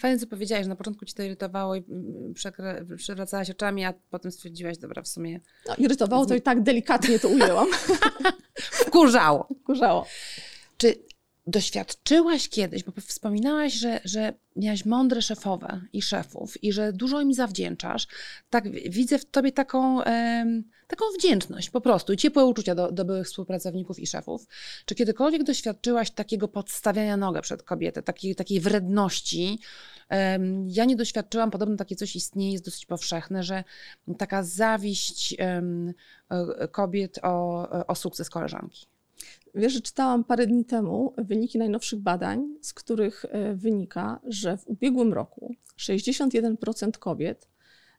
Fajnie, 0.00 0.18
co 0.18 0.26
powiedziałaś, 0.26 0.64
że 0.64 0.68
na 0.68 0.76
początku 0.76 1.04
ci 1.04 1.14
to 1.14 1.22
irytowało 1.22 1.76
i 1.76 1.84
mm, 1.88 2.32
przekra- 2.34 2.96
przewracałaś 2.96 3.50
oczami, 3.50 3.84
a 3.84 3.94
potem 4.10 4.32
stwierdziłaś, 4.32 4.78
dobra, 4.78 5.02
w 5.02 5.08
sumie 5.08 5.40
No, 5.68 5.74
irytowało 5.78 6.26
to 6.26 6.34
i 6.34 6.40
tak 6.42 6.62
delikatnie 6.62 7.18
to 7.18 7.28
ujęłam. 7.28 7.68
wkurzało. 8.86 9.48
Kurzało. 9.64 10.06
Czy 10.76 10.94
doświadczyłaś 11.48 12.48
kiedyś, 12.48 12.84
bo 12.84 12.92
wspominałaś, 13.00 13.72
że, 13.72 14.00
że 14.04 14.32
miałaś 14.56 14.84
mądre 14.84 15.22
szefowe 15.22 15.80
i 15.92 16.02
szefów 16.02 16.64
i 16.64 16.72
że 16.72 16.92
dużo 16.92 17.20
im 17.20 17.34
zawdzięczasz. 17.34 18.06
Tak, 18.50 18.70
widzę 18.90 19.18
w 19.18 19.24
tobie 19.24 19.52
taką, 19.52 20.02
taką 20.86 21.04
wdzięczność 21.18 21.70
po 21.70 21.80
prostu 21.80 22.12
i 22.12 22.16
ciepłe 22.16 22.44
uczucia 22.44 22.74
do, 22.74 22.92
do 22.92 23.04
byłych 23.04 23.26
współpracowników 23.26 23.98
i 23.98 24.06
szefów. 24.06 24.46
Czy 24.84 24.94
kiedykolwiek 24.94 25.42
doświadczyłaś 25.42 26.10
takiego 26.10 26.48
podstawiania 26.48 27.16
nogę 27.16 27.42
przed 27.42 27.62
kobietę, 27.62 28.02
takiej, 28.02 28.34
takiej 28.34 28.60
wredności? 28.60 29.58
Ja 30.66 30.84
nie 30.84 30.96
doświadczyłam, 30.96 31.50
podobno 31.50 31.76
takie 31.76 31.96
coś 31.96 32.16
istnieje, 32.16 32.52
jest 32.52 32.64
dosyć 32.64 32.86
powszechne, 32.86 33.42
że 33.42 33.64
taka 34.18 34.42
zawiść 34.42 35.36
e, 35.38 35.62
kobiet 36.72 37.18
o, 37.22 37.68
o 37.86 37.94
sukces 37.94 38.30
koleżanki. 38.30 38.86
Wiesz, 39.54 39.72
że 39.72 39.80
czytałam 39.80 40.24
parę 40.24 40.46
dni 40.46 40.64
temu 40.64 41.14
wyniki 41.18 41.58
najnowszych 41.58 42.00
badań, 42.00 42.54
z 42.60 42.74
których 42.74 43.24
e, 43.28 43.54
wynika, 43.54 44.20
że 44.24 44.56
w 44.56 44.66
ubiegłym 44.68 45.12
roku 45.12 45.54
61% 45.78 46.90
kobiet 46.98 47.48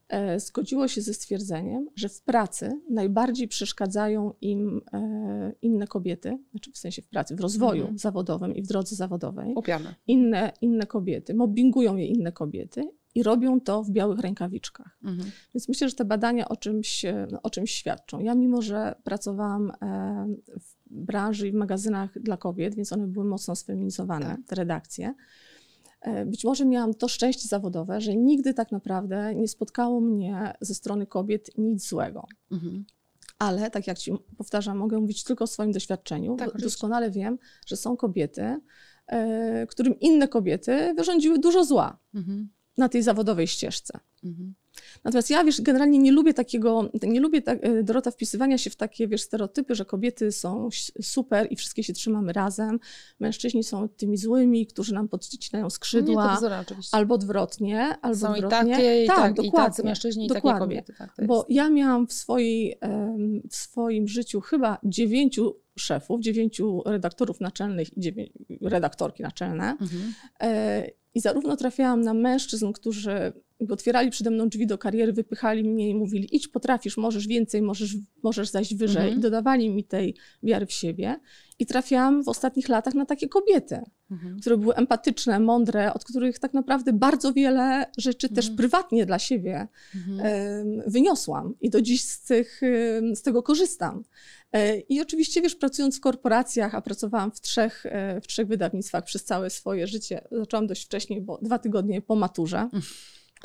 e, 0.08 0.40
zgodziło 0.40 0.88
się 0.88 1.02
ze 1.02 1.14
stwierdzeniem, 1.14 1.90
że 1.96 2.10
w 2.10 2.22
pracy 2.22 2.82
najbardziej 2.90 3.48
przeszkadzają 3.48 4.34
im 4.42 4.82
e, 4.94 5.54
inne 5.62 5.88
kobiety, 5.88 6.38
znaczy 6.52 6.72
w 6.72 6.78
sensie 6.78 7.02
w 7.02 7.08
pracy, 7.08 7.36
w 7.36 7.40
rozwoju 7.40 7.82
Mhm. 7.82 7.98
zawodowym 7.98 8.56
i 8.56 8.62
w 8.62 8.68
drodze 8.68 8.96
zawodowej, 8.96 9.54
inne, 10.08 10.54
inne 10.62 10.86
kobiety, 10.86 11.34
mobbingują 11.34 11.96
je 11.98 12.06
inne 12.06 12.32
kobiety 12.32 12.90
i 13.16 13.24
robią 13.24 13.62
to 13.62 13.84
w 13.84 13.92
białych 13.92 14.20
rękawiczkach. 14.20 14.98
Mhm. 15.04 15.32
Więc 15.54 15.70
myślę, 15.70 15.90
że 15.90 15.96
te 15.96 16.06
badania 16.06 16.50
o 16.50 16.56
czymś, 16.56 17.06
o 17.44 17.50
czymś 17.50 17.72
świadczą. 17.72 18.20
Ja, 18.20 18.36
mimo 18.36 18.62
że 18.62 18.96
pracowałam 19.04 19.72
w 20.60 20.79
branży 20.90 21.48
i 21.48 21.52
w 21.52 21.56
magazynach 21.56 22.20
dla 22.20 22.38
kobiet, 22.38 22.76
więc 22.76 22.94
one 22.94 23.08
były 23.08 23.26
mocno 23.26 23.56
sfeminizowane, 23.56 24.26
Tak. 24.26 24.40
te 24.48 24.56
redakcje, 24.56 25.14
e, 26.02 26.26
być 26.26 26.44
może 26.44 26.66
miałam 26.66 26.94
to 26.94 27.08
szczęście 27.08 27.48
zawodowe, 27.48 28.02
że 28.02 28.16
nigdy 28.16 28.54
tak 28.54 28.72
naprawdę 28.72 29.36
nie 29.36 29.48
spotkało 29.48 30.02
mnie 30.02 30.54
ze 30.62 30.74
strony 30.76 31.06
kobiet 31.08 31.50
nic 31.58 31.90
złego. 31.90 32.28
Mhm. 32.52 32.86
Ale, 33.40 33.72
tak 33.72 33.88
jak 33.88 33.98
ci 33.98 34.12
powtarzam, 34.38 34.78
mogę 34.78 35.00
mówić 35.00 35.24
tylko 35.24 35.44
o 35.44 35.48
swoim 35.48 35.72
doświadczeniu. 35.72 36.36
Tak, 36.36 36.48
oczywiście. 36.48 36.66
Doskonale 36.66 37.12
wiem, 37.12 37.38
że 37.66 37.76
są 37.76 37.98
kobiety, 37.98 38.60
e, 39.08 39.68
którym 39.68 40.00
inne 40.00 40.28
kobiety 40.28 40.94
wyrządziły 40.98 41.40
dużo 41.40 41.66
zła 41.66 42.00
Mhm. 42.16 42.50
na 42.78 42.90
tej 42.90 43.04
zawodowej 43.04 43.48
ścieżce. 43.48 44.00
Mhm. 44.24 44.54
Natomiast 45.04 45.30
ja, 45.30 45.44
wiesz, 45.44 45.62
generalnie 45.62 46.00
nie 46.00 46.12
lubię 46.12 46.34
takiego, 46.34 46.90
nie 47.04 47.20
lubię, 47.20 47.42
tak, 47.42 47.60
e, 47.66 47.84
Dorota, 47.84 48.12
wpisywania 48.12 48.58
się 48.58 48.70
w 48.70 48.76
takie, 48.76 49.08
wiesz, 49.08 49.22
stereotypy, 49.22 49.76
że 49.76 49.86
kobiety 49.86 50.32
są 50.32 50.70
super 51.02 51.48
i 51.50 51.56
wszystkie 51.56 51.84
się 51.84 51.94
trzymamy 51.94 52.34
razem, 52.34 52.80
mężczyźni 53.20 53.64
są 53.64 53.90
tymi 53.90 54.18
złymi, 54.18 54.68
którzy 54.68 54.94
nam 54.94 55.08
podcinają 55.08 55.66
Nie, 55.66 55.72
skrzydła, 55.72 56.28
to 56.30 56.36
bzdura, 56.36 56.60
oczywiście. 56.60 56.98
albo 56.98 57.16
odwrotnie, 57.16 57.98
albo 58.02 58.16
Są 58.20 58.36
i 58.36 58.44
odwrotnie. 58.44 58.72
takie, 58.76 59.04
i, 59.04 59.08
tak, 59.08 59.32
i 59.32 59.36
dokładnie, 59.36 59.70
tacy 59.70 59.84
mężczyźni, 59.84 60.26
i 60.26 60.30
takie 60.30 60.38
dokładnie. 60.38 60.60
kobiety. 60.60 60.94
Tak, 60.98 61.16
to 61.16 61.26
Bo 61.26 61.46
ja 61.50 61.70
miałam 61.70 62.08
w, 62.08 62.14
swojej, 62.14 62.80
w 63.50 63.56
swoim 63.56 64.08
życiu 64.08 64.42
chyba 64.42 64.78
dziewięciu 64.84 65.56
szefów, 65.78 66.22
dziewięciu 66.22 66.82
redaktorów 66.86 67.42
naczelnych 67.42 67.98
i 67.98 68.02
dziewię- 68.02 68.30
redaktorki 68.62 69.24
naczelne. 69.24 69.78
Mhm. 69.82 70.14
I 71.14 71.20
zarówno 71.20 71.56
trafiałam 71.58 72.02
na 72.02 72.14
mężczyzn, 72.14 72.72
którzy 72.72 73.34
otwierali 73.70 74.10
przede 74.12 74.32
mną 74.32 74.50
drzwi 74.50 74.68
do 74.68 74.78
kariery, 74.78 75.14
wypychali 75.14 75.64
mnie 75.64 75.90
i 75.90 75.96
mówili: 75.96 76.36
idź, 76.36 76.48
potrafisz, 76.48 76.98
możesz 76.98 77.28
więcej, 77.28 77.62
możesz, 77.62 77.96
możesz 78.24 78.50
zajść 78.50 78.76
wyżej. 78.76 79.02
Mhm. 79.02 79.18
I 79.20 79.22
dodawali 79.22 79.70
mi 79.70 79.84
tej 79.84 80.16
wiary 80.44 80.66
w 80.66 80.72
siebie. 80.72 81.20
I 81.60 81.66
trafiałam 81.66 82.24
w 82.24 82.28
ostatnich 82.28 82.70
latach 82.70 82.94
na 82.94 83.06
takie 83.06 83.30
kobiety, 83.30 83.82
Mhm. 84.12 84.40
które 84.40 84.58
były 84.58 84.76
empatyczne, 84.76 85.40
mądre, 85.40 85.94
od 85.94 86.04
których 86.06 86.40
tak 86.40 86.54
naprawdę 86.54 86.94
bardzo 86.94 87.34
wiele 87.34 87.86
rzeczy 87.98 88.30
też 88.30 88.46
Mhm. 88.46 88.58
prywatnie 88.58 89.06
dla 89.06 89.20
siebie 89.20 89.68
Mhm. 89.96 90.82
wyniosłam 90.88 91.54
i 91.62 91.70
do 91.70 91.82
dziś 91.82 92.04
z, 92.04 92.22
tych, 92.22 92.62
z 93.14 93.22
tego 93.22 93.44
korzystam. 93.44 94.04
E, 94.54 94.80
I 94.80 95.02
oczywiście, 95.02 95.42
wiesz, 95.42 95.56
pracując 95.56 95.98
w 95.98 96.00
korporacjach, 96.00 96.76
a 96.76 96.82
pracowałam 96.82 97.32
w 97.32 97.42
trzech, 97.42 97.86
e, 97.86 98.22
w 98.22 98.28
trzech 98.28 98.48
wydawnictwach 98.48 99.04
przez 99.04 99.24
całe 99.24 99.50
swoje 99.50 99.88
życie, 99.88 100.28
zaczęłam 100.32 100.68
dość 100.68 100.86
wcześnie, 100.86 101.22
bo 101.22 101.40
dwa 101.42 101.60
tygodnie 101.60 102.02
po 102.02 102.16
maturze. 102.16 102.70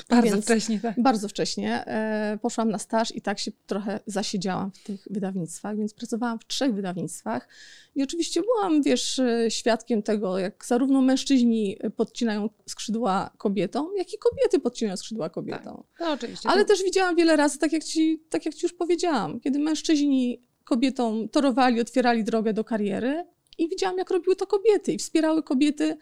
Bardzo 0.08 0.30
Więc 0.30 0.44
wcześnie, 0.44 0.80
tak. 0.80 1.02
Bardzo 1.02 1.28
wcześnie. 1.28 1.86
E, 1.86 2.38
poszłam 2.42 2.70
na 2.70 2.78
staż 2.78 3.16
i 3.16 3.22
tak 3.22 3.38
się 3.38 3.52
trochę 3.66 4.00
zasiedziałam 4.06 4.70
w 4.72 4.82
tych 4.82 5.08
wydawnictwach, 5.10 5.76
więc 5.76 5.94
pracowałam 5.94 6.38
w 6.38 6.46
trzech 6.46 6.74
wydawnictwach. 6.74 7.48
I 7.94 8.02
oczywiście 8.02 8.42
byłam, 8.42 8.82
wiesz, 8.82 9.18
e, 9.18 9.50
świadkiem 9.50 10.02
tego, 10.02 10.38
jak 10.38 10.64
zarówno 10.66 11.02
mężczyźni 11.02 11.78
podcinają 11.96 12.48
skrzydła 12.68 13.30
kobietom, 13.38 13.90
jak 13.96 14.14
i 14.14 14.18
kobiety 14.18 14.58
podcinają 14.58 14.96
skrzydła 14.96 15.30
kobietom. 15.30 15.76
Tak. 15.76 16.00
No, 16.00 16.12
oczywiście. 16.12 16.48
Ale 16.48 16.62
to... 16.62 16.68
też 16.68 16.82
widziałam 16.82 17.16
wiele 17.16 17.36
razy, 17.36 17.58
tak 17.58 17.72
jak, 17.72 17.84
ci, 17.84 18.22
tak 18.30 18.46
jak 18.46 18.54
ci 18.54 18.66
już 18.66 18.72
powiedziałam, 18.72 19.40
kiedy 19.40 19.58
mężczyźni 19.58 20.42
kobietom 20.64 21.28
torowali, 21.28 21.80
otwierali 21.80 22.24
drogę 22.24 22.52
do 22.52 22.64
kariery 22.64 23.24
i 23.58 23.68
widziałam, 23.68 23.98
jak 23.98 24.10
robiły 24.10 24.36
to 24.36 24.46
kobiety 24.46 24.92
i 24.92 24.98
wspierały 24.98 25.42
kobiety 25.42 25.96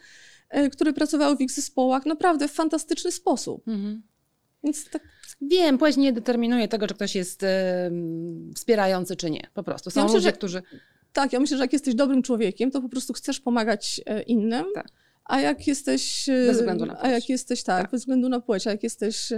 E, 0.53 0.69
które 0.69 0.93
pracowały 0.93 1.37
w 1.37 1.41
ich 1.41 1.51
zespołach 1.51 2.05
naprawdę 2.05 2.47
w 2.47 2.51
fantastyczny 2.51 3.11
sposób. 3.11 3.67
Mhm. 3.67 4.01
Więc 4.63 4.89
tak... 4.89 5.01
Wiem, 5.41 5.77
płeć 5.77 5.97
nie 5.97 6.13
determinuje 6.13 6.67
tego, 6.67 6.87
czy 6.87 6.93
ktoś 6.93 7.15
jest 7.15 7.45
wspierający, 8.55 9.15
czy 9.15 9.31
nie. 9.31 9.47
Po 9.53 9.63
prostu. 9.63 9.91
Są 9.91 9.99
ja 9.99 10.03
myślę, 10.03 10.17
ludzie, 10.17 10.29
że, 10.29 10.33
którzy... 10.33 10.61
Tak, 11.13 11.33
ja 11.33 11.39
myślę, 11.39 11.57
że 11.57 11.63
jak 11.63 11.73
jesteś 11.73 11.95
dobrym 11.95 12.23
człowiekiem, 12.23 12.71
to 12.71 12.81
po 12.81 12.89
prostu 12.89 13.13
chcesz 13.13 13.39
pomagać 13.39 14.01
e, 14.05 14.21
innym. 14.21 14.65
Tak. 14.75 14.87
A 15.25 15.39
jak 15.39 15.67
jesteś. 15.67 16.29
E, 16.29 16.47
bez 16.47 16.57
względu 16.57 16.85
na 16.85 16.95
płeć. 16.95 17.05
A 17.05 17.09
jak 17.09 17.29
jesteś, 17.29 17.63
tak, 17.63 17.81
tak, 17.81 17.91
bez 17.91 18.01
względu 18.01 18.29
na 18.29 18.39
płeć, 18.39 18.67
a 18.67 18.71
jak 18.71 18.83
jesteś. 18.83 19.29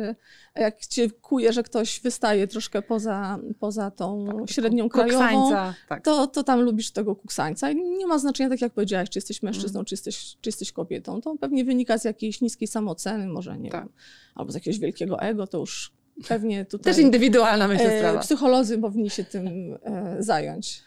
A 0.54 0.60
jak 0.60 0.86
cię 0.86 1.10
kuje, 1.10 1.54
że 1.54 1.64
ktoś 1.64 2.00
wystaje 2.00 2.48
troszkę 2.48 2.82
poza, 2.82 3.40
poza 3.60 3.92
tą 3.92 4.28
tak, 4.28 4.50
średnią 4.50 4.90
krajową, 4.90 5.52
tak. 5.90 6.04
to, 6.04 6.28
to 6.28 6.44
tam 6.44 6.62
lubisz 6.62 6.92
tego 6.92 7.16
kuksańca. 7.16 7.72
I 7.72 7.76
nie 7.76 8.08
ma 8.08 8.20
znaczenia, 8.20 8.50
tak 8.50 8.62
jak 8.62 8.74
powiedziałaś, 8.74 9.10
czy 9.10 9.18
jesteś 9.20 9.44
mężczyzną, 9.44 9.80
mm. 9.80 9.86
czy, 9.86 9.94
jesteś, 9.94 10.38
czy 10.42 10.50
jesteś 10.50 10.72
kobietą. 10.72 11.22
To 11.22 11.36
pewnie 11.38 11.66
wynika 11.66 11.98
z 11.98 12.06
jakiejś 12.06 12.42
niskiej 12.42 12.68
samooceny, 12.68 13.28
może 13.28 13.58
nie 13.58 13.70
tak. 13.70 13.84
wiem, 13.84 13.94
albo 14.36 14.52
z 14.52 14.56
jakiegoś 14.56 14.80
wielkiego 14.80 15.20
ego, 15.20 15.48
to 15.48 15.58
już 15.58 15.92
pewnie 16.28 16.66
tutaj. 16.66 16.94
Też 16.94 17.04
indywidualna 17.04 17.68
myślę 17.68 17.94
e, 17.94 18.00
sprawa. 18.00 18.20
Psycholodzy 18.20 18.78
powinni 18.78 19.10
się 19.10 19.24
tym 19.24 19.78
e, 19.84 20.16
zająć. 20.20 20.84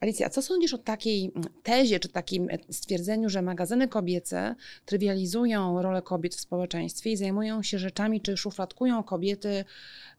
Alicja, 0.00 0.30
co 0.30 0.42
sądzisz 0.42 0.74
o 0.74 0.78
takiej 0.78 1.32
tezie, 1.62 2.00
czy 2.00 2.08
takim 2.08 2.48
stwierdzeniu, 2.70 3.28
że 3.28 3.42
magazyny 3.42 3.88
kobiece 3.88 4.54
trywializują 4.84 5.82
rolę 5.82 6.02
kobiet 6.02 6.34
w 6.34 6.40
społeczeństwie 6.40 7.12
i 7.12 7.16
zajmują 7.16 7.62
się 7.62 7.78
rzeczami, 7.78 8.20
czy 8.20 8.36
szufladkują 8.36 9.02
kobiety 9.02 9.64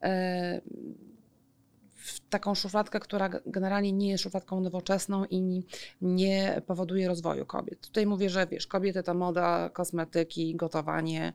e, 0.02 0.62
w 1.96 2.20
taką 2.30 2.56
szufladkę, 2.56 3.00
która 3.00 3.30
generalnie 3.46 3.92
nie 3.92 4.10
jest 4.10 4.24
szufladką 4.24 4.60
nowoczesną 4.60 5.26
i 5.26 5.64
nie 6.02 6.62
powoduje 6.66 7.08
rozwoju 7.08 7.46
kobiet. 7.46 7.82
Tutaj 7.82 8.06
mówię, 8.06 8.30
że 8.30 8.48
wiesz, 8.48 8.68
kobiety 8.68 9.04
to 9.04 9.14
moda, 9.14 9.70
kosmetyki, 9.70 10.56
gotowanie, 10.56 11.34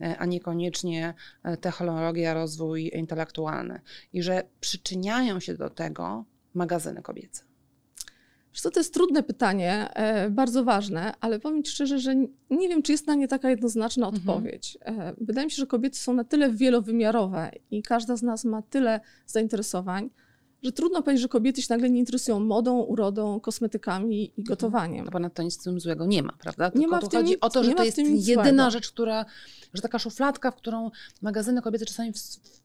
e, 0.00 0.18
a 0.18 0.26
niekoniecznie 0.26 1.14
e, 1.42 1.56
technologia, 1.56 2.34
rozwój 2.34 2.90
intelektualny. 2.94 3.80
I 4.12 4.22
że 4.22 4.42
przyczyniają 4.60 5.40
się 5.40 5.54
do 5.54 5.70
tego 5.70 6.24
magazyny 6.54 7.02
kobiece. 7.02 7.47
Wiesz 8.52 8.62
to 8.62 8.80
jest 8.80 8.94
trudne 8.94 9.22
pytanie, 9.22 9.94
e, 9.94 10.30
bardzo 10.30 10.64
ważne, 10.64 11.14
ale 11.20 11.38
powiem 11.40 11.62
Ci 11.62 11.72
szczerze, 11.72 11.98
że 11.98 12.14
nie 12.50 12.68
wiem, 12.68 12.82
czy 12.82 12.92
jest 12.92 13.06
na 13.06 13.14
nie 13.14 13.28
taka 13.28 13.50
jednoznaczna 13.50 14.06
mhm. 14.06 14.28
odpowiedź. 14.28 14.78
E, 14.80 15.14
wydaje 15.20 15.46
mi 15.46 15.50
się, 15.50 15.56
że 15.56 15.66
kobiety 15.66 15.98
są 15.98 16.14
na 16.14 16.24
tyle 16.24 16.52
wielowymiarowe 16.52 17.50
i 17.70 17.82
każda 17.82 18.16
z 18.16 18.22
nas 18.22 18.44
ma 18.44 18.62
tyle 18.62 19.00
zainteresowań, 19.26 20.10
że 20.62 20.72
trudno 20.72 21.02
powiedzieć, 21.02 21.22
że 21.22 21.28
kobiety 21.28 21.62
się 21.62 21.66
nagle 21.70 21.90
nie 21.90 21.98
interesują 21.98 22.40
modą, 22.40 22.78
urodą, 22.78 23.40
kosmetykami 23.40 24.24
i 24.24 24.28
mhm. 24.28 24.44
gotowaniem. 24.44 25.04
No 25.04 25.10
ponadto 25.10 25.42
nic 25.42 25.60
w 25.60 25.64
tym 25.64 25.80
złego 25.80 26.06
nie 26.06 26.22
ma, 26.22 26.32
prawda? 26.32 26.70
Tylko 26.70 26.80
nie 26.80 26.88
ma 26.88 26.98
tu 27.00 27.08
tym, 27.08 27.20
chodzi 27.20 27.40
o 27.40 27.50
to, 27.50 27.64
że 27.64 27.72
to 27.72 27.84
jest 27.84 27.98
jedyna 27.98 28.42
złego. 28.42 28.70
rzecz, 28.70 28.90
która, 28.90 29.24
że 29.74 29.82
taka 29.82 29.98
szufladka, 29.98 30.50
w 30.50 30.56
którą 30.56 30.90
magazyny 31.22 31.62
kobiety 31.62 31.86
czasami 31.86 32.12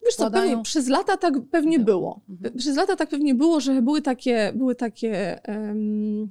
Wiesz 0.06 0.16
co, 0.16 0.32
pewnie, 0.32 0.64
przez 0.64 0.88
lata 0.88 1.18
tak 1.18 1.34
pewnie 1.52 1.80
no. 1.80 1.86
było. 1.86 2.22
Mhm. 2.30 2.58
Przez 2.58 2.78
lata 2.78 2.96
tak 2.96 3.10
pewnie 3.10 3.36
było, 3.36 3.60
że 3.60 3.82
były 3.82 4.02
takie, 4.02 4.54
były 4.56 4.76
takie, 4.76 5.40
um, 5.48 6.30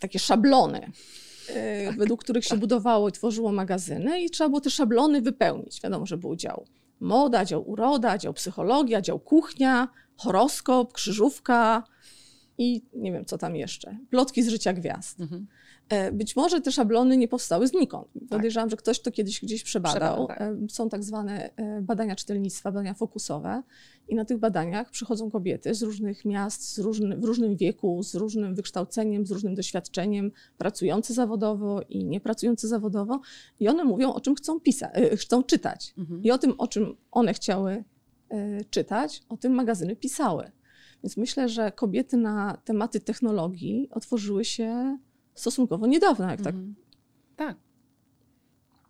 takie 0.00 0.18
szablony, 0.18 0.90
e, 1.48 1.86
tak. 1.86 1.98
według 1.98 2.20
których 2.24 2.44
się 2.44 2.56
budowało 2.56 3.08
i 3.08 3.12
tworzyło 3.12 3.52
magazyny 3.52 4.20
i 4.20 4.30
trzeba 4.30 4.48
było 4.48 4.60
te 4.60 4.70
szablony 4.70 5.22
wypełnić. 5.22 5.80
Wiadomo, 5.80 6.06
że 6.06 6.16
był 6.16 6.36
dział 6.36 6.66
moda, 7.00 7.44
dział 7.44 7.70
uroda, 7.70 8.18
dział 8.18 8.34
psychologia, 8.34 9.00
dział 9.00 9.18
kuchnia, 9.18 9.88
horoskop, 10.16 10.92
krzyżówka 10.92 11.82
i 12.58 12.82
nie 12.94 13.12
wiem, 13.12 13.24
co 13.24 13.38
tam 13.38 13.56
jeszcze. 13.56 13.98
Plotki 14.10 14.42
z 14.42 14.48
życia 14.48 14.72
gwiazd. 14.72 15.20
Mhm. 15.20 15.46
E, 15.88 16.12
być 16.12 16.36
może 16.36 16.60
te 16.60 16.72
szablony 16.72 17.16
nie 17.16 17.28
powstały 17.28 17.66
znikąd. 17.66 18.08
Tak. 18.12 18.28
Podejrzewam, 18.28 18.70
że 18.70 18.76
ktoś 18.76 19.00
to 19.00 19.10
kiedyś 19.10 19.40
gdzieś 19.40 19.62
przebadał. 19.62 20.26
tak. 20.26 20.40
E, 20.40 20.56
są 20.68 20.88
tak 20.88 21.04
zwane 21.04 21.56
e, 21.56 21.82
badania 21.82 22.16
czytelnictwa, 22.16 22.72
badania 22.72 22.94
fokusowe 22.94 23.62
i 24.08 24.14
na 24.14 24.24
tych 24.24 24.38
badaniach 24.38 24.90
przychodzą 24.90 25.30
kobiety 25.30 25.74
z 25.74 25.82
różnych 25.82 26.24
miast, 26.24 26.74
z 26.74 26.78
różny, 26.78 27.16
w 27.16 27.24
różnym 27.24 27.56
wieku, 27.56 28.02
z 28.02 28.14
różnym 28.14 28.54
wykształceniem, 28.54 29.26
z 29.26 29.30
różnym 29.30 29.54
doświadczeniem, 29.54 30.32
pracujące 30.58 31.14
zawodowo 31.14 31.80
i 31.88 32.04
niepracujące 32.04 32.68
zawodowo 32.68 33.20
i 33.60 33.68
one 33.68 33.84
mówią, 33.84 34.12
o 34.12 34.20
czym 34.20 34.34
chcą 34.34 34.60
pisać, 34.60 34.92
chcą 35.16 35.42
czytać. 35.42 35.94
Mhm. 35.98 36.22
I 36.22 36.30
o 36.30 36.38
tym, 36.38 36.54
o 36.58 36.68
czym 36.68 36.96
one 37.10 37.34
chciały 37.34 37.84
czytać, 38.70 39.22
o 39.28 39.36
tym 39.36 39.52
magazyny 39.52 39.96
pisały. 39.96 40.50
Więc 41.02 41.16
myślę, 41.16 41.48
że 41.48 41.72
kobiety 41.72 42.16
na 42.16 42.58
tematy 42.64 43.00
technologii 43.00 43.88
otworzyły 43.90 44.44
się 44.44 44.98
stosunkowo 45.36 45.86
niedawno, 45.86 46.30
jak 46.30 46.40
tak. 46.40 46.54
Mhm. 46.54 46.74
Tak. 47.36 47.56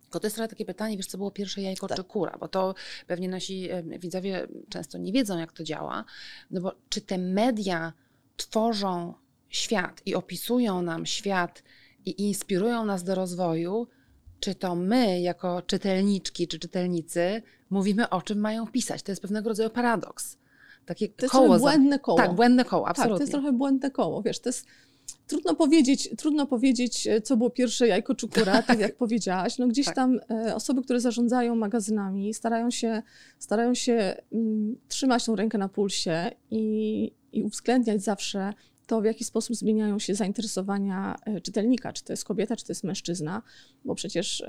Tylko 0.01 0.19
to 0.19 0.27
jest 0.27 0.35
trochę 0.35 0.47
takie 0.47 0.65
pytanie, 0.65 0.97
wiesz, 0.97 1.07
co 1.07 1.17
było 1.17 1.31
pierwsze 1.31 1.61
jajko 1.61 1.87
tak. 1.87 1.97
czy 1.97 2.03
kura, 2.03 2.37
bo 2.39 2.47
to 2.47 2.75
pewnie 3.07 3.29
nasi 3.29 3.69
widzowie 3.99 4.47
często 4.69 4.97
nie 4.97 5.11
wiedzą, 5.11 5.37
jak 5.37 5.53
to 5.53 5.63
działa. 5.63 6.05
No 6.51 6.61
bo 6.61 6.75
czy 6.89 7.01
te 7.01 7.17
media 7.17 7.93
tworzą 8.37 9.13
świat 9.49 10.01
i 10.05 10.15
opisują 10.15 10.81
nam 10.81 11.05
świat 11.05 11.63
i 12.05 12.27
inspirują 12.27 12.85
nas 12.85 13.03
do 13.03 13.15
rozwoju, 13.15 13.87
czy 14.39 14.55
to 14.55 14.75
my, 14.75 15.21
jako 15.21 15.61
czytelniczki 15.61 16.47
czy 16.47 16.59
czytelnicy, 16.59 17.41
mówimy, 17.69 18.09
o 18.09 18.21
czym 18.21 18.39
mają 18.39 18.67
pisać. 18.67 19.03
To 19.03 19.11
jest 19.11 19.21
pewnego 19.21 19.49
rodzaju 19.49 19.69
paradoks. 19.69 20.37
Takie 20.85 21.09
to 21.09 21.25
jest 21.25 21.31
koło. 21.31 21.59
błędne 21.59 21.99
koło. 21.99 22.17
Tak, 22.17 22.35
błędne 22.35 22.65
koło, 22.65 22.87
absolutnie. 22.87 23.13
Tak, 23.13 23.17
to 23.17 23.23
jest 23.23 23.31
trochę 23.31 23.51
błędne 23.51 23.91
koło. 23.91 24.21
Wiesz, 24.21 24.39
to 24.39 24.49
jest 24.49 24.65
Trudno 25.27 25.55
powiedzieć, 25.55 26.09
trudno 26.17 26.47
powiedzieć, 26.47 27.07
e, 27.07 27.21
co 27.21 27.37
było 27.37 27.49
pierwsze 27.49 27.87
jajko 27.87 28.15
czy 28.15 28.27
kura, 28.27 28.61
tak 28.61 28.79
jak 28.79 28.95
powiedziałaś. 29.05 29.57
No 29.57 29.67
gdzieś 29.67 29.85
tak. 29.85 29.95
tam 29.95 30.19
e, 30.29 30.55
osoby, 30.55 30.81
które 30.81 30.99
zarządzają 30.99 31.55
magazynami, 31.55 32.33
starają 32.33 32.71
się, 32.71 33.01
starają 33.39 33.73
się 33.73 34.15
mm, 34.33 34.77
trzymać 34.87 35.25
tą 35.25 35.35
rękę 35.35 35.57
na 35.57 35.69
pulsie 35.69 36.31
i, 36.51 37.11
i 37.31 37.43
uwzględniać 37.43 38.03
zawsze 38.03 38.53
to, 38.87 39.01
w 39.01 39.05
jaki 39.05 39.23
sposób 39.23 39.55
zmieniają 39.55 39.99
się 39.99 40.15
zainteresowania 40.15 41.15
e, 41.25 41.41
czytelnika, 41.41 41.93
czy 41.93 42.03
to 42.03 42.13
jest 42.13 42.25
kobieta, 42.25 42.55
czy 42.55 42.65
to 42.65 42.71
jest 42.71 42.83
mężczyzna, 42.83 43.41
bo 43.85 43.95
przecież 43.95 44.43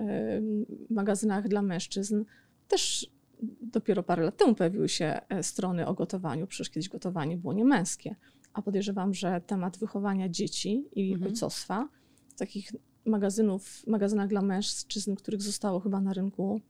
w 0.91 0.91
magazynach 0.91 1.49
dla 1.49 1.63
mężczyzn 1.63 2.25
też 2.69 3.11
dopiero 3.63 4.03
parę 4.03 4.25
lat 4.25 4.37
temu 4.37 4.55
pojawiły 4.55 4.89
się 4.89 5.21
strony 5.43 5.87
o 5.87 5.95
gotowaniu, 5.95 6.47
przecież 6.47 6.71
kiedyś 6.71 6.89
gotowanie 6.89 7.37
było 7.37 7.53
nie 7.53 7.65
męskie 7.65 8.17
a 8.59 8.63
podejrzewam, 8.63 9.15
że 9.15 9.41
temat 9.41 9.79
wychowania 9.79 10.29
dzieci 10.29 10.89
i 10.93 11.13
mhm. 11.13 11.33
ojcostwa, 11.33 11.89
takich 12.37 12.73
magazynów, 13.07 13.87
magazynach 13.87 14.29
dla 14.29 14.43
mężczyzn, 14.43 15.15
których 15.15 15.43
zostało 15.43 15.81
chyba 15.81 16.01
na 16.01 16.13
rynku 16.13 16.61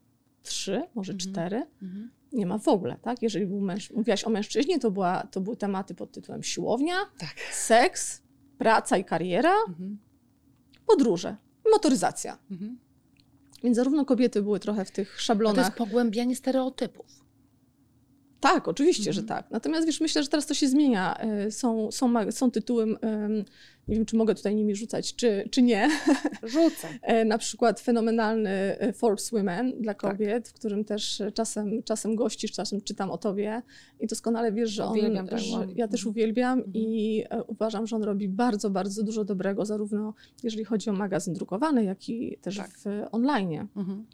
trzy, 0.43 0.83
może 0.95 1.13
mhm. 1.13 1.31
cztery, 1.31 1.65
mhm. 1.81 2.11
nie 2.33 2.45
ma 2.45 2.57
w 2.57 2.67
ogóle, 2.67 2.97
tak? 3.01 3.21
Jeżeli 3.21 3.45
był 3.45 3.61
męż... 3.61 3.91
mówiłaś 3.91 4.23
o 4.23 4.29
mężczyźnie, 4.29 4.79
to, 4.79 4.91
była, 4.91 5.27
to 5.31 5.41
były 5.41 5.57
tematy 5.57 5.95
pod 5.95 6.11
tytułem 6.11 6.43
siłownia, 6.43 6.95
tak. 7.17 7.35
seks, 7.53 8.21
praca 8.57 8.97
i 8.97 9.05
kariera, 9.05 9.53
mhm. 9.67 9.97
podróże, 10.87 11.37
motoryzacja. 11.71 12.37
Mhm. 12.51 12.79
Więc 13.63 13.75
zarówno 13.75 14.05
kobiety 14.05 14.41
były 14.41 14.59
trochę 14.59 14.85
w 14.85 14.91
tych 14.91 15.21
szablonach. 15.21 15.59
A 15.59 15.61
to 15.61 15.67
jest 15.67 15.77
pogłębianie 15.77 16.35
stereotypów. 16.35 17.25
Tak, 18.39 18.67
oczywiście, 18.67 19.09
mhm. 19.09 19.13
że 19.13 19.23
tak. 19.23 19.51
Natomiast 19.51 19.87
wiesz, 19.87 20.01
myślę, 20.01 20.23
że 20.23 20.29
teraz 20.29 20.45
to 20.45 20.53
się 20.53 20.67
zmienia. 20.67 21.17
E, 21.17 21.51
są, 21.51 21.91
są, 21.91 22.31
są 22.31 22.51
tytuły, 22.51 22.97
nie 23.87 23.95
wiem, 23.95 24.05
czy 24.05 24.15
mogę 24.15 24.35
tutaj 24.35 24.55
nimi 24.55 24.75
rzucać, 24.75 25.15
czy, 25.15 25.49
czy 25.51 25.61
nie. 25.61 25.89
Rzucę. 26.43 26.87
E, 27.01 27.25
na 27.25 27.37
przykład 27.37 27.79
fenomenalny 27.79 28.49
e, 28.49 28.93
Forbes 28.93 29.31
Women 29.31 29.81
dla 29.81 29.93
tak. 29.93 30.11
kobiet, 30.11 30.43
tak. 30.43 30.53
w 30.53 30.53
którym 30.53 30.85
też 30.85 31.21
czasem, 31.33 31.83
czasem 31.83 32.15
gościsz, 32.15 32.51
czasem 32.51 32.81
czytam 32.81 33.11
o 33.11 33.17
tobie 33.17 33.61
i 33.99 34.07
doskonale 34.07 34.51
wiesz, 34.51 34.69
że 34.69 34.85
on... 34.85 34.91
Uwielbiam 34.91 35.27
że 35.37 35.67
Ja 35.75 35.87
też 35.87 35.99
mhm. 35.99 36.11
uwielbiam 36.11 36.59
mhm. 36.59 36.75
i 36.75 37.23
uważam, 37.47 37.87
że 37.87 37.95
on 37.95 38.03
robi 38.03 38.29
bardzo, 38.29 38.69
bardzo 38.69 39.03
dużo 39.03 39.25
dobrego, 39.25 39.65
zarówno 39.65 40.13
jeżeli 40.43 40.65
chodzi 40.65 40.89
o 40.89 40.93
magazyn 40.93 41.33
drukowany, 41.33 41.83
jak 41.83 42.09
i 42.09 42.37
też 42.41 42.57
tak. 42.57 42.71
w 42.77 42.85
online. 43.11 43.67
Mhm. 43.75 44.05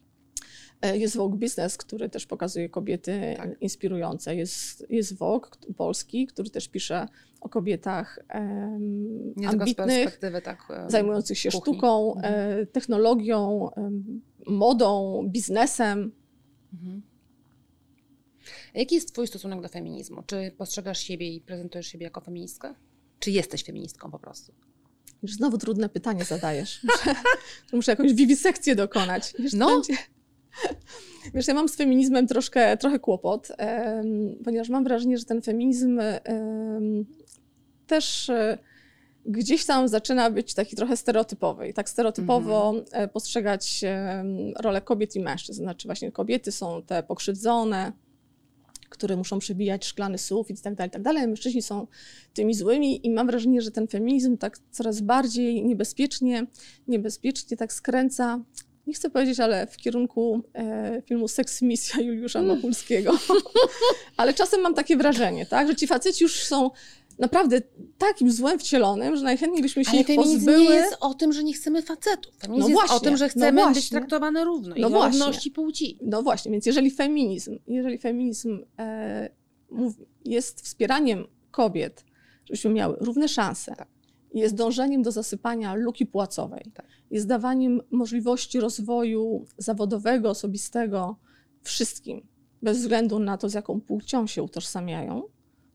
E, 0.82 0.98
jest 0.98 1.18
Vogue 1.18 1.38
Business, 1.38 1.78
który 1.78 2.10
też 2.10 2.26
pokazuje 2.26 2.70
kobiety 2.70 3.34
tak. 3.38 3.62
inspirujące. 3.62 4.36
Jest, 4.36 4.86
jest 4.90 5.18
Vogue 5.18 5.48
polski, 5.78 6.28
który 6.28 6.50
też 6.50 6.68
pisze 6.68 7.08
o 7.42 7.50
kobietach 7.50 8.20
um, 8.34 9.34
ambitnych, 9.48 10.20
tak, 10.44 10.68
zajmujących 10.88 11.38
się 11.38 11.52
kuchni. 11.52 11.74
sztuką, 11.74 12.16
mhm. 12.16 12.34
e, 12.62 12.66
technologią, 12.66 13.70
modą, 14.48 15.24
biznesem. 15.28 16.12
Mhm. 16.74 17.02
Jaki 18.74 18.96
jest 18.96 19.14
Twój 19.14 19.28
stosunek 19.28 19.62
do 19.62 19.68
feminizmu? 19.68 20.24
Czy 20.26 20.52
postrzegasz 20.58 21.00
siebie 21.00 21.30
i 21.30 21.42
prezentujesz 21.42 21.88
siebie 21.88 22.04
jako 22.04 22.22
feministkę? 22.22 22.74
Czy 23.20 23.32
jesteś 23.32 23.64
feministką 23.64 24.12
po 24.12 24.20
prostu? 24.20 24.54
Już 25.24 25.34
znowu 25.34 25.58
trudne 25.58 25.90
pytanie 25.90 26.24
zadajesz. 26.24 26.84
Muszę, 26.84 27.16
muszę 27.74 27.92
jakąś 27.92 28.14
wiwisekcję 28.14 28.76
dokonać. 28.76 29.34
Wiesz, 29.40 29.54
no. 29.54 29.68
Będzie... 29.68 29.98
Wiesz, 31.34 31.48
ja 31.48 31.54
mam 31.54 31.70
z 31.70 31.76
feminizmem 31.76 32.28
troszkę, 32.28 32.78
trochę 32.78 33.00
kłopot, 33.00 33.50
um, 33.50 34.36
ponieważ 34.44 34.70
mam 34.70 34.84
wrażenie, 34.84 35.18
że 35.18 35.26
ten 35.26 35.42
feminizm 35.42 36.00
um, 36.00 37.06
też 37.88 38.30
um, 38.30 38.58
gdzieś 39.26 39.66
tam 39.66 39.88
zaczyna 39.88 40.32
być 40.32 40.54
taki 40.54 40.76
trochę 40.76 40.98
stereotypowy. 40.98 41.68
I 41.68 41.74
tak 41.74 41.90
stereotypowo 41.90 42.74
mhm. 42.76 43.10
postrzegać 43.10 43.82
rolę 44.60 44.82
kobiet 44.82 45.16
i 45.16 45.20
mężczyzn. 45.20 45.62
Znaczy 45.64 45.88
właśnie 45.88 46.12
kobiety 46.12 46.52
są 46.52 46.82
te 46.82 47.04
pokrzywdzone, 47.04 47.92
które 48.90 49.16
muszą 49.16 49.40
przebijać 49.40 49.86
szklany 49.86 50.18
sufit 50.18 50.60
i 50.60 50.62
tak 50.62 50.76
dalej, 50.76 50.92
tak 50.92 51.02
dalej. 51.02 51.28
Mężczyźni 51.28 51.62
są 51.62 51.88
tymi 52.34 52.54
złymi 52.54 53.08
i 53.08 53.10
mam 53.10 53.28
wrażenie, 53.28 53.62
że 53.62 53.72
ten 53.72 53.88
feminizm 53.88 54.38
tak 54.38 54.58
coraz 54.72 55.02
bardziej 55.02 55.66
niebezpiecznie, 55.66 56.48
niebezpiecznie 56.88 57.58
tak 57.58 57.74
skręca 57.74 58.40
nie 58.88 58.94
chcę 58.94 59.10
powiedzieć, 59.10 59.40
ale 59.40 59.68
w 59.68 59.78
kierunku 59.78 60.42
e, 60.54 61.02
filmu 61.06 61.28
Seks 61.28 61.62
Misja 61.62 62.02
Juliusza 62.02 62.40
mm. 62.40 62.56
Machulskiego. 62.56 63.18
ale 64.18 64.34
czasem 64.34 64.62
mam 64.62 64.74
takie 64.74 64.98
wrażenie, 64.98 65.46
tak, 65.46 65.68
że 65.68 65.76
ci 65.76 65.88
faceci 65.88 66.24
już 66.24 66.44
są 66.44 66.70
naprawdę 67.20 67.62
takim 67.98 68.32
złem 68.32 68.60
wcielonym, 68.60 69.16
że 69.16 69.24
najchętniej 69.24 69.62
byśmy 69.62 69.86
się 69.86 69.92
Ale 69.92 70.02
ich 70.02 70.08
feminizm 70.08 70.36
pozbyły. 70.36 70.60
nie 70.60 70.70
jest 70.70 70.98
o 71.00 71.14
tym, 71.14 71.34
że 71.34 71.44
nie 71.44 71.54
chcemy 71.54 71.82
facetów. 71.82 72.34
Feminizm 72.38 72.62
No 72.62 72.68
jest 72.70 72.80
właśnie, 72.82 72.96
o 72.96 73.00
tym, 73.00 73.18
że 73.18 73.26
no 73.26 73.30
chcemy 73.30 73.62
właśnie. 73.62 73.74
być 73.76 73.90
traktowane 73.90 74.44
równo 74.44 74.76
No 74.78 74.88
i 74.88 74.92
właśnie. 74.92 75.20
równości 75.20 75.52
płci. 75.52 75.98
No 76.02 76.24
właśnie, 76.24 76.52
więc 76.52 76.66
jeżeli 76.66 76.92
feminizm, 76.92 77.60
jeżeli 77.68 77.98
feminizm 77.98 78.60
e, 78.80 79.30
jest 80.26 80.62
wspieraniem 80.62 81.28
kobiet, 81.52 82.06
żebyśmy 82.46 82.72
miały 82.72 82.98
równe 83.00 83.28
szanse, 83.28 83.76
Tak. 83.76 83.95
Jest 84.40 84.56
dążeniem 84.56 85.02
do 85.02 85.12
zasypania 85.12 85.76
luki 85.76 86.06
płacowej, 86.06 86.72
Tak. 86.74 86.88
jest 87.12 87.28
dawaniem 87.28 87.82
możliwości 87.92 88.60
rozwoju 88.60 89.46
zawodowego, 89.58 90.30
osobistego 90.30 91.16
wszystkim, 91.62 92.28
bez 92.62 92.78
względu 92.78 93.20
na 93.20 93.38
to, 93.38 93.50
z 93.50 93.54
jaką 93.54 93.82
płcią 93.82 94.28
się 94.28 94.44
utożsamiają, 94.44 95.24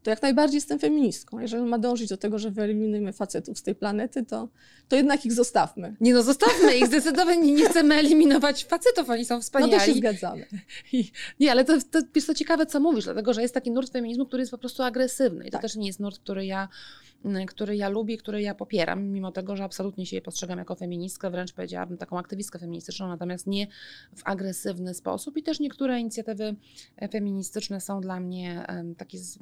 to 0.02 0.10
jak 0.10 0.22
najbardziej 0.22 0.56
jestem 0.56 0.78
feministką. 0.78 1.38
Jeżeli 1.40 1.62
ma 1.62 1.78
dążyć 1.78 2.08
do 2.08 2.16
tego, 2.16 2.38
że 2.38 2.50
wyeliminujemy 2.50 3.12
facetów 3.12 3.58
z 3.58 3.62
tej 3.62 3.74
planety, 3.74 4.24
to, 4.24 4.48
to 4.88 4.96
jednak 4.96 5.26
ich 5.26 5.32
zostawmy. 5.32 5.96
Nie 6.00 6.14
no, 6.14 6.22
zostawmy 6.22 6.76
ich. 6.76 6.86
Zdecydowanie 6.86 7.52
nie 7.52 7.68
chcemy 7.68 7.94
eliminować 7.94 8.64
facetów, 8.64 9.10
oni 9.10 9.24
są 9.24 9.34
No 9.34 9.40
wspaniali. 9.40 9.72
to 9.72 9.86
się 9.86 9.94
zgadzamy. 9.94 10.46
I- 10.92 11.10
Nie, 11.40 11.50
ale 11.50 11.64
to, 11.64 11.72
to 11.90 11.98
jest 12.14 12.26
to 12.26 12.34
ciekawe, 12.34 12.66
co 12.66 12.80
mówisz, 12.80 13.04
dlatego 13.04 13.32
że 13.34 13.42
jest 13.42 13.54
taki 13.54 13.70
nurt 13.70 13.92
feminizmu, 13.92 14.26
który 14.26 14.40
jest 14.42 14.50
po 14.50 14.58
prostu 14.58 14.82
agresywny. 14.82 15.44
I 15.44 15.50
to 15.50 15.52
Tak. 15.52 15.62
też 15.62 15.76
nie 15.76 15.86
jest 15.86 16.00
nurt, 16.00 16.18
który 16.18 16.46
ja, 16.46 16.68
który 17.46 17.76
ja 17.76 17.88
lubię, 17.88 18.16
który 18.16 18.42
ja 18.42 18.54
popieram, 18.54 19.04
mimo 19.08 19.32
tego, 19.32 19.56
że 19.56 19.64
absolutnie 19.64 20.06
się 20.06 20.16
je 20.16 20.22
postrzegam 20.22 20.58
jako 20.58 20.74
feministkę, 20.74 21.30
wręcz 21.30 21.52
powiedziałabym 21.52 21.98
taką 21.98 22.18
aktywistkę 22.18 22.58
feministyczną, 22.58 23.08
natomiast 23.08 23.46
nie 23.46 23.66
w 24.16 24.20
agresywny 24.24 24.94
sposób. 24.94 25.36
I 25.36 25.42
też 25.42 25.60
niektóre 25.60 26.00
inicjatywy 26.00 26.54
e, 26.96 27.08
feministyczne 27.08 27.80
są 27.80 28.00
dla 28.00 28.20
mnie 28.20 28.66
em, 28.66 28.94
takie. 28.94 29.18
Z, 29.18 29.38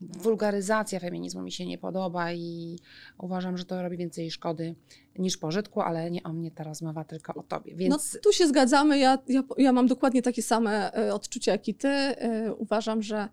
wulgaryzacja 0.00 1.00
feminizmu 1.00 1.42
mi 1.42 1.52
się 1.52 1.66
nie 1.66 1.78
podoba 1.78 2.32
i 2.32 2.78
uważam, 3.18 3.58
że 3.58 3.64
to 3.64 3.82
robi 3.82 3.96
więcej 3.96 4.30
szkody 4.30 4.74
niż 5.18 5.36
pożytku, 5.36 5.80
ale 5.80 6.10
nie 6.10 6.22
o 6.22 6.32
mnie 6.32 6.50
ta 6.50 6.64
rozmowa, 6.64 7.04
tylko 7.04 7.34
o 7.34 7.42
tobie. 7.42 7.74
Więc 7.76 8.14
No 8.14 8.20
tu 8.20 8.32
się 8.32 8.46
zgadzamy. 8.48 8.98
Ja, 8.98 9.18
ja, 9.28 9.42
ja 9.58 9.72
mam 9.72 9.86
dokładnie 9.86 10.22
takie 10.22 10.42
same 10.42 10.92
e, 10.94 11.14
odczucia 11.14 11.52
jak 11.52 11.68
i 11.68 11.74
ty. 11.74 11.88
E, 11.88 12.54
Uważam, 12.54 13.02
że 13.02 13.28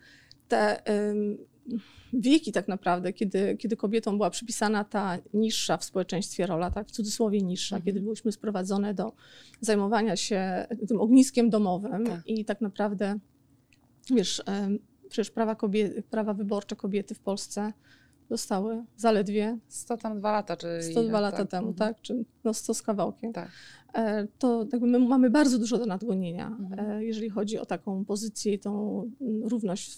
te 0.48 0.82
wieki 2.14 2.52
tak 2.52 2.68
naprawdę, 2.68 3.14
kiedy, 3.14 3.58
kiedy 3.58 3.78
kobietom 3.78 4.18
była 4.18 4.30
przypisana 4.30 4.84
ta 4.84 5.18
niższa 5.34 5.78
w 5.78 5.84
społeczeństwie 5.84 6.46
rola, 6.46 6.72
tak 6.72 6.88
w 6.88 6.92
cudzysłowie 6.92 7.42
niższa, 7.42 7.76
Mhm. 7.76 7.86
kiedy 7.86 8.02
byłyśmy 8.02 8.32
sprowadzone 8.32 8.94
do 8.94 9.14
zajmowania 9.62 10.16
się 10.16 10.68
tym 10.88 11.02
ogniskiem 11.02 11.50
domowym 11.50 12.06
Tak. 12.06 12.22
i 12.28 12.46
tak 12.46 12.62
naprawdę, 12.62 13.20
wiesz, 14.16 14.44
przecież 15.10 15.32
prawa, 15.32 15.56
kobiety, 15.56 16.04
prawa 16.10 16.34
wyborcze 16.34 16.76
kobiety 16.76 17.16
w 17.16 17.20
Polsce 17.20 17.74
zostały 18.30 18.84
zaledwie 18.98 19.58
100 19.68 19.98
tam 19.98 20.20
dwa 20.20 20.32
lata, 20.32 20.58
czy 20.58 20.68
102 20.82 21.02
ile, 21.02 21.22
lata 21.22 21.38
tak? 21.38 21.50
temu, 21.50 21.68
Mhm. 21.68 21.94
tak? 21.94 22.02
Czy 22.02 22.26
no 22.44 22.54
100 22.54 22.74
z 22.74 22.82
kawałkiem. 22.82 23.34
Tak. 23.34 23.50
E, 23.94 24.28
To 24.40 24.68
jakby 24.72 24.88
my 24.88 25.00
mamy 25.00 25.30
bardzo 25.30 25.60
dużo 25.60 25.78
do 25.78 25.86
nadgonienia, 25.86 26.48
Mhm. 26.60 26.92
e, 26.92 27.06
jeżeli 27.06 27.30
chodzi 27.30 27.58
o 27.60 27.66
taką 27.66 28.06
pozycję 28.06 28.54
i 28.54 28.60
tą 28.60 29.04
równość 29.44 29.98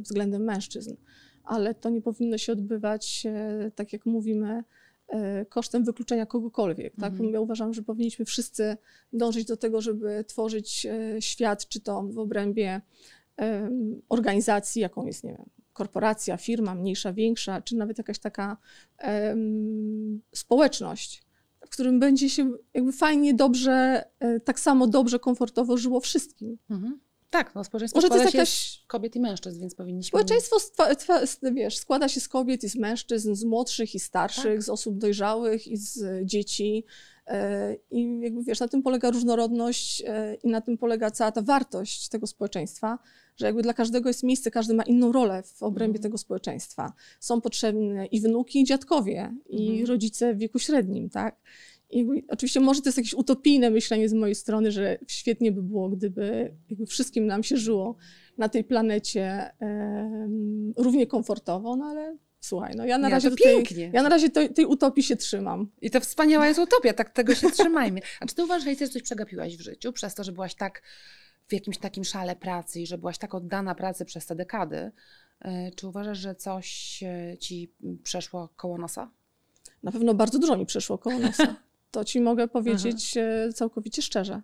względem 0.00 0.42
mężczyzn. 0.44 0.94
Ale 1.44 1.74
to 1.74 1.90
nie 1.90 2.02
powinno 2.02 2.38
się 2.38 2.52
odbywać, 2.52 3.26
e, 3.26 3.70
tak 3.74 3.92
jak 3.92 4.06
mówimy, 4.06 4.64
kosztem 5.48 5.84
wykluczenia 5.84 6.26
kogokolwiek. 6.26 6.96
Tak? 6.96 7.12
Mhm. 7.12 7.30
Ja 7.30 7.40
uważam, 7.40 7.74
że 7.74 7.82
powinniśmy 7.82 8.24
wszyscy 8.24 8.76
dążyć 9.12 9.44
do 9.44 9.56
tego, 9.56 9.80
żeby 9.80 10.24
tworzyć 10.26 10.86
świat, 11.20 11.68
czy 11.68 11.80
to 11.80 12.02
w 12.02 12.18
obrębie 12.18 12.80
organizacji, 14.08 14.82
jaką 14.82 15.06
jest, 15.06 15.24
nie 15.24 15.30
wiem, 15.30 15.46
korporacja, 15.72 16.36
firma, 16.36 16.74
mniejsza, 16.74 17.12
większa, 17.12 17.62
czy 17.62 17.76
nawet 17.76 17.98
jakaś 17.98 18.18
taka 18.18 18.56
społeczność, 20.34 21.22
w 21.66 21.70
którym 21.70 22.00
będzie 22.00 22.30
się 22.30 22.52
jakby 22.74 22.92
fajnie, 22.92 23.34
dobrze, 23.34 24.04
e, 24.20 24.40
tak 24.40 24.60
samo 24.60 24.86
dobrze, 24.86 25.18
komfortowo 25.18 25.76
żyło 25.76 26.00
wszystkim. 26.00 26.58
Mhm. 26.70 27.00
Tak, 27.30 27.54
no 27.54 27.64
społeczeństwo 27.64 27.96
Może 27.98 28.08
to 28.08 28.16
jest 28.16 28.32
się 28.32 28.38
jakaś- 28.38 28.82
z 28.82 28.86
kobiet 28.86 29.16
i 29.16 29.20
mężczyzn, 29.20 29.60
więc 29.60 29.74
powinniśmy... 29.74 30.08
Społeczeństwo 30.08 30.60
stwa, 30.60 30.94
twa, 30.94 31.20
wiesz, 31.54 31.78
składa 31.78 32.08
się 32.08 32.20
z 32.20 32.28
kobiet 32.28 32.64
i 32.64 32.68
z 32.68 32.76
mężczyzn, 32.76 33.34
z 33.34 33.44
młodszych 33.44 33.94
i 33.94 34.00
starszych, 34.00 34.54
Tak. 34.54 34.62
z 34.62 34.68
osób 34.68 34.98
dojrzałych 34.98 35.68
i 35.68 35.76
z 35.76 36.02
e, 36.02 36.26
dzieci. 36.26 36.84
E, 37.30 37.76
I 37.90 38.20
jakby 38.20 38.44
wiesz, 38.44 38.60
na 38.60 38.68
tym 38.68 38.82
polega 38.82 39.10
różnorodność 39.10 40.02
e, 40.06 40.34
i 40.34 40.48
na 40.48 40.60
tym 40.60 40.78
polega 40.78 41.10
cała 41.10 41.32
ta 41.32 41.42
wartość 41.42 42.08
tego 42.08 42.26
społeczeństwa, 42.26 42.98
że 43.36 43.46
jakby 43.46 43.62
dla 43.62 43.74
każdego 43.74 44.08
jest 44.08 44.22
miejsce, 44.22 44.50
każdy 44.50 44.74
ma 44.74 44.82
inną 44.82 45.12
rolę 45.12 45.42
w 45.42 45.62
obrębie 45.62 45.96
Mhm. 45.98 46.02
tego 46.02 46.18
społeczeństwa. 46.18 46.92
Są 47.20 47.40
potrzebne 47.40 48.06
i 48.06 48.20
wnuki, 48.20 48.60
i 48.60 48.64
dziadkowie, 48.64 49.34
i 49.48 49.68
Mhm. 49.68 49.86
rodzice 49.86 50.34
w 50.34 50.38
wieku 50.38 50.58
średnim, 50.58 51.10
tak? 51.10 51.36
I 51.90 52.06
oczywiście 52.28 52.60
może 52.60 52.82
to 52.82 52.88
jest 52.88 52.98
jakieś 52.98 53.14
utopijne 53.14 53.70
myślenie 53.70 54.08
z 54.08 54.12
mojej 54.12 54.34
strony, 54.34 54.72
że 54.72 54.98
świetnie 55.06 55.52
by 55.52 55.62
było, 55.62 55.88
gdyby 55.88 56.54
wszystkim 56.86 57.26
nam 57.26 57.42
się 57.42 57.56
żyło 57.56 57.96
na 58.38 58.48
tej 58.48 58.64
planecie 58.64 59.50
em, 59.60 60.72
równie 60.76 61.06
komfortowo, 61.06 61.76
no 61.76 61.84
ale 61.84 62.16
słuchaj, 62.40 62.72
no 62.76 62.84
ja 62.84 62.98
na 62.98 63.08
razie 63.08 63.30
tej, 63.30 63.38
pięknie. 63.38 63.90
ja 63.94 64.02
na 64.02 64.08
razie 64.08 64.30
tej, 64.30 64.54
tej 64.54 64.66
utopii 64.66 65.02
się 65.02 65.16
trzymam. 65.16 65.70
I 65.80 65.90
to 65.90 66.00
wspaniała 66.00 66.46
jest 66.46 66.60
utopia, 66.60 66.92
tak 66.92 67.10
tego 67.10 67.34
się 67.34 67.50
trzymajmy. 67.50 68.00
A 68.20 68.26
czy 68.26 68.34
ty 68.34 68.44
uważasz, 68.44 68.78
że 68.78 68.88
coś 68.88 69.02
przegapiłaś 69.02 69.56
w 69.56 69.60
życiu 69.60 69.92
przez 69.92 70.14
to, 70.14 70.24
że 70.24 70.32
byłaś 70.32 70.54
tak 70.54 70.82
w 71.48 71.52
jakimś 71.52 71.78
takim 71.78 72.04
szale 72.04 72.36
pracy 72.36 72.80
i 72.80 72.86
że 72.86 72.98
byłaś 72.98 73.18
tak 73.18 73.34
oddana 73.34 73.74
pracy 73.74 74.04
przez 74.04 74.26
te 74.26 74.34
dekady? 74.36 74.92
E, 75.40 75.70
Czy 75.70 75.88
uważasz, 75.88 76.18
że 76.18 76.34
coś 76.34 77.00
e, 77.02 77.38
ci 77.38 77.72
przeszło 78.02 78.48
koło 78.56 78.78
nosa? 78.78 79.10
Na 79.82 79.92
pewno 79.92 80.14
bardzo 80.14 80.38
dużo 80.38 80.56
mi 80.56 80.66
przeszło 80.66 80.98
koło 80.98 81.18
nosa. 81.18 81.56
To 81.90 82.04
ci 82.04 82.20
mogę 82.20 82.48
powiedzieć 82.48 83.16
e, 83.16 83.52
całkowicie 83.54 84.02
szczerze. 84.02 84.42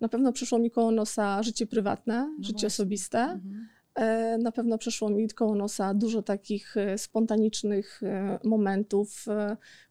Na 0.00 0.08
pewno 0.08 0.32
przyszło 0.32 0.58
mi 0.58 0.70
koło 0.70 0.90
nosa 0.90 1.42
życie 1.42 1.66
prywatne, 1.66 2.14
życie 2.38 2.52
No 2.52 2.52
właśnie. 2.52 2.66
osobiste. 2.66 3.18
Mhm. 3.18 3.68
E, 3.94 4.38
Na 4.38 4.52
pewno 4.52 4.78
przeszło 4.78 5.10
mi 5.10 5.28
koło 5.28 5.54
nosa 5.54 5.94
dużo 5.94 6.22
takich 6.22 6.76
e, 6.76 6.98
spontanicznych 6.98 8.00
e, 8.02 8.38
momentów, 8.44 9.24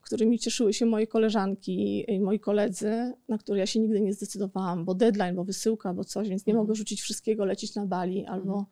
którymi 0.01 0.39
cieszyły 0.39 0.73
się 0.73 0.85
moje 0.85 1.07
koleżanki 1.07 2.05
i 2.13 2.19
moi 2.19 2.39
koledzy, 2.39 3.13
na 3.27 3.37
które 3.37 3.59
ja 3.59 3.65
się 3.65 3.79
nigdy 3.79 4.01
nie 4.01 4.13
zdecydowałam, 4.13 4.85
bo 4.85 4.93
deadline, 4.95 5.35
bo 5.35 5.43
wysyłka, 5.43 5.93
bo 5.93 6.03
coś, 6.03 6.29
więc 6.29 6.45
nie 6.45 6.51
Mhm. 6.53 6.63
mogę 6.67 6.75
rzucić 6.75 7.01
wszystkiego, 7.01 7.45
lecieć 7.45 7.75
na 7.75 7.85
Bali 7.85 8.25
albo, 8.25 8.65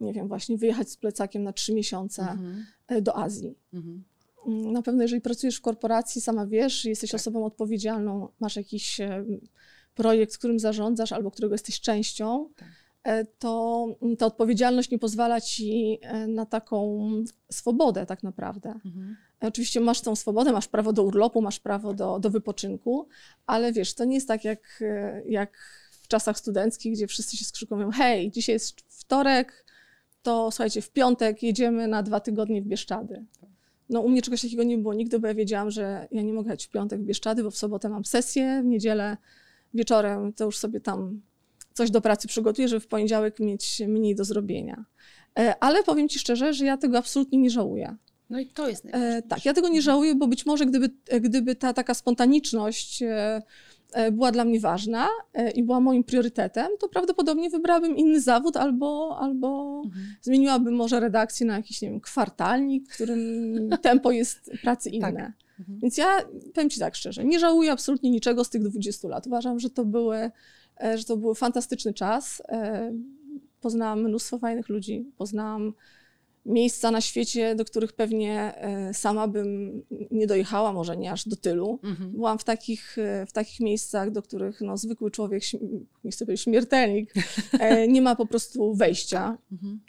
nie 0.00 0.12
wiem, 0.12 0.28
właśnie 0.28 0.58
wyjechać 0.58 0.90
z 0.90 0.96
plecakiem 0.96 1.42
na 1.42 1.52
trzy 1.52 1.74
miesiące 1.74 2.22
Mhm. 2.22 2.64
do 3.02 3.16
Azji. 3.16 3.54
Mhm. 3.74 4.04
Mm, 4.46 4.72
Na 4.72 4.82
pewno, 4.82 5.02
jeżeli 5.02 5.20
pracujesz 5.22 5.56
w 5.56 5.60
korporacji, 5.60 6.20
sama 6.20 6.46
wiesz, 6.46 6.84
jesteś 6.84 7.10
Tak. 7.10 7.20
osobą 7.20 7.44
odpowiedzialną, 7.44 8.28
masz 8.40 8.56
jakiś 8.56 9.00
projekt, 9.94 10.38
którym 10.38 10.58
zarządzasz 10.58 11.12
albo 11.12 11.30
którego 11.30 11.54
jesteś 11.54 11.80
częścią, 11.80 12.48
Tak. 12.56 12.68
E, 13.06 13.24
to 13.24 13.86
mm, 14.02 14.16
ta 14.16 14.26
odpowiedzialność 14.26 14.90
nie 14.90 14.98
pozwala 14.98 15.40
ci 15.40 15.98
e, 16.02 16.26
na 16.26 16.46
taką 16.46 17.08
swobodę 17.50 18.06
tak 18.06 18.22
naprawdę. 18.22 18.68
Mhm. 18.68 19.16
E, 19.42 19.46
Oczywiście 19.48 19.80
masz 19.80 20.00
tą 20.00 20.16
swobodę, 20.16 20.52
masz 20.52 20.68
prawo 20.68 20.92
do 20.92 21.02
urlopu, 21.02 21.42
masz 21.42 21.60
prawo 21.60 21.94
do, 21.94 22.18
do 22.18 22.30
wypoczynku, 22.30 23.08
ale 23.46 23.72
wiesz, 23.72 23.94
to 23.94 24.04
nie 24.04 24.14
jest 24.14 24.28
tak 24.28 24.44
jak, 24.44 24.84
jak 25.28 25.58
w 26.02 26.08
czasach 26.08 26.38
studenckich, 26.38 26.92
gdzie 26.92 27.06
wszyscy 27.06 27.36
się 27.36 27.44
skrzykują, 27.44 27.90
hej, 27.90 28.30
dzisiaj 28.30 28.52
jest 28.52 28.80
wtorek, 28.88 29.66
to 30.22 30.50
słuchajcie, 30.50 30.82
w 30.82 30.90
piątek 30.90 31.42
jedziemy 31.42 31.88
na 31.88 32.02
dwa 32.02 32.20
tygodnie 32.20 32.62
w 32.62 32.66
Bieszczady. 32.66 33.24
No 33.88 34.00
u 34.00 34.08
mnie 34.08 34.22
czegoś 34.22 34.42
takiego 34.42 34.62
nie 34.62 34.78
było 34.78 34.94
nigdy, 34.94 35.18
bo 35.18 35.26
ja 35.26 35.34
wiedziałam, 35.34 35.70
że 35.70 36.08
ja 36.10 36.22
nie 36.22 36.32
mogę 36.32 36.46
jechać 36.46 36.66
w 36.66 36.70
piątek 36.70 37.00
w 37.00 37.04
Bieszczady, 37.04 37.42
bo 37.42 37.50
w 37.50 37.56
sobotę 37.56 37.88
mam 37.88 38.04
sesję, 38.04 38.62
w 38.62 38.66
niedzielę 38.66 39.16
wieczorem 39.74 40.32
to 40.32 40.44
już 40.44 40.58
sobie 40.58 40.80
tam 40.80 41.20
coś 41.76 41.90
do 41.90 42.00
pracy 42.00 42.28
przygotuję, 42.28 42.68
żeby 42.68 42.80
w 42.80 42.86
poniedziałek 42.86 43.40
mieć 43.40 43.82
mniej 43.88 44.14
do 44.14 44.24
zrobienia. 44.24 44.84
E, 45.38 45.54
ale 45.60 45.82
powiem 45.82 46.08
Ci 46.08 46.18
szczerze, 46.18 46.54
że 46.54 46.64
ja 46.64 46.76
tego 46.76 46.98
absolutnie 46.98 47.38
nie 47.38 47.50
żałuję. 47.50 47.96
No 48.30 48.40
i 48.40 48.46
to 48.46 48.68
jest 48.68 48.84
najważniejsze. 48.84 49.18
E, 49.18 49.22
tak, 49.22 49.44
ja 49.44 49.54
tego 49.54 49.68
nie 49.68 49.82
żałuję, 49.82 50.14
bo 50.14 50.26
być 50.26 50.46
może 50.46 50.66
gdyby, 50.66 50.90
gdyby 51.20 51.54
ta 51.54 51.72
taka 51.72 51.94
spontaniczność 51.94 53.02
e, 53.02 53.42
e, 53.92 54.12
była 54.12 54.32
dla 54.32 54.44
mnie 54.44 54.60
ważna 54.60 55.08
e, 55.34 55.50
i 55.50 55.62
była 55.62 55.80
moim 55.80 56.04
priorytetem, 56.04 56.66
to 56.80 56.88
prawdopodobnie 56.88 57.50
wybrałabym 57.50 57.96
inny 57.96 58.20
zawód 58.20 58.56
albo, 58.56 59.18
albo 59.20 59.82
Mhm. 59.84 60.06
zmieniłabym 60.22 60.74
może 60.74 61.00
redakcję 61.00 61.46
na 61.46 61.56
jakiś, 61.56 61.82
nie 61.82 61.90
wiem, 61.90 62.00
kwartalnik, 62.00 62.90
w 62.90 62.94
którym 62.94 63.20
tempo 63.82 64.10
jest 64.10 64.50
pracy 64.62 64.90
inne. 64.90 65.12
Tak. 65.12 65.32
Mhm. 65.58 65.78
Więc 65.82 65.98
ja 65.98 66.06
powiem 66.54 66.70
Ci 66.70 66.80
tak 66.80 66.94
szczerze, 66.94 67.24
nie 67.24 67.38
żałuję 67.38 67.72
absolutnie 67.72 68.10
niczego 68.10 68.44
z 68.44 68.50
tych 68.50 68.62
20 68.62 69.08
lat. 69.08 69.26
Uważam, 69.26 69.60
że 69.60 69.70
to, 69.70 69.84
były, 69.84 70.16
e, 70.16 70.30
że 70.96 71.04
to 71.04 71.16
był 71.16 71.34
fantastyczny 71.34 71.94
czas. 71.94 72.42
E, 72.48 72.92
Poznałam 73.60 74.02
mnóstwo 74.02 74.38
fajnych 74.38 74.68
ludzi, 74.68 75.10
poznałam 75.18 75.72
miejsca 76.46 76.90
na 76.90 77.00
świecie, 77.00 77.54
do 77.54 77.64
których 77.64 77.92
pewnie 77.92 78.54
e, 78.56 78.94
sama 78.94 79.28
bym 79.28 79.82
nie 80.10 80.26
dojechała, 80.26 80.72
może 80.72 80.96
nie 80.96 81.12
aż 81.12 81.28
do 81.28 81.36
tylu. 81.36 81.80
Mhm. 81.82 82.10
Byłam 82.10 82.38
w 82.38 82.44
takich, 82.44 82.98
e, 82.98 83.26
w 83.26 83.32
takich 83.32 83.60
miejscach, 83.60 84.10
do 84.10 84.22
których 84.22 84.60
no, 84.60 84.76
zwykły 84.76 85.10
człowiek, 85.10 85.42
nie 86.04 86.10
chcę 86.10 86.26
powiedzieć 86.26 86.44
śmiertelnik, 86.44 87.14
e, 87.60 87.88
nie 87.88 88.02
ma 88.02 88.16
po 88.16 88.26
prostu 88.26 88.74
wejścia. 88.74 89.38
Mhm. 89.52 89.80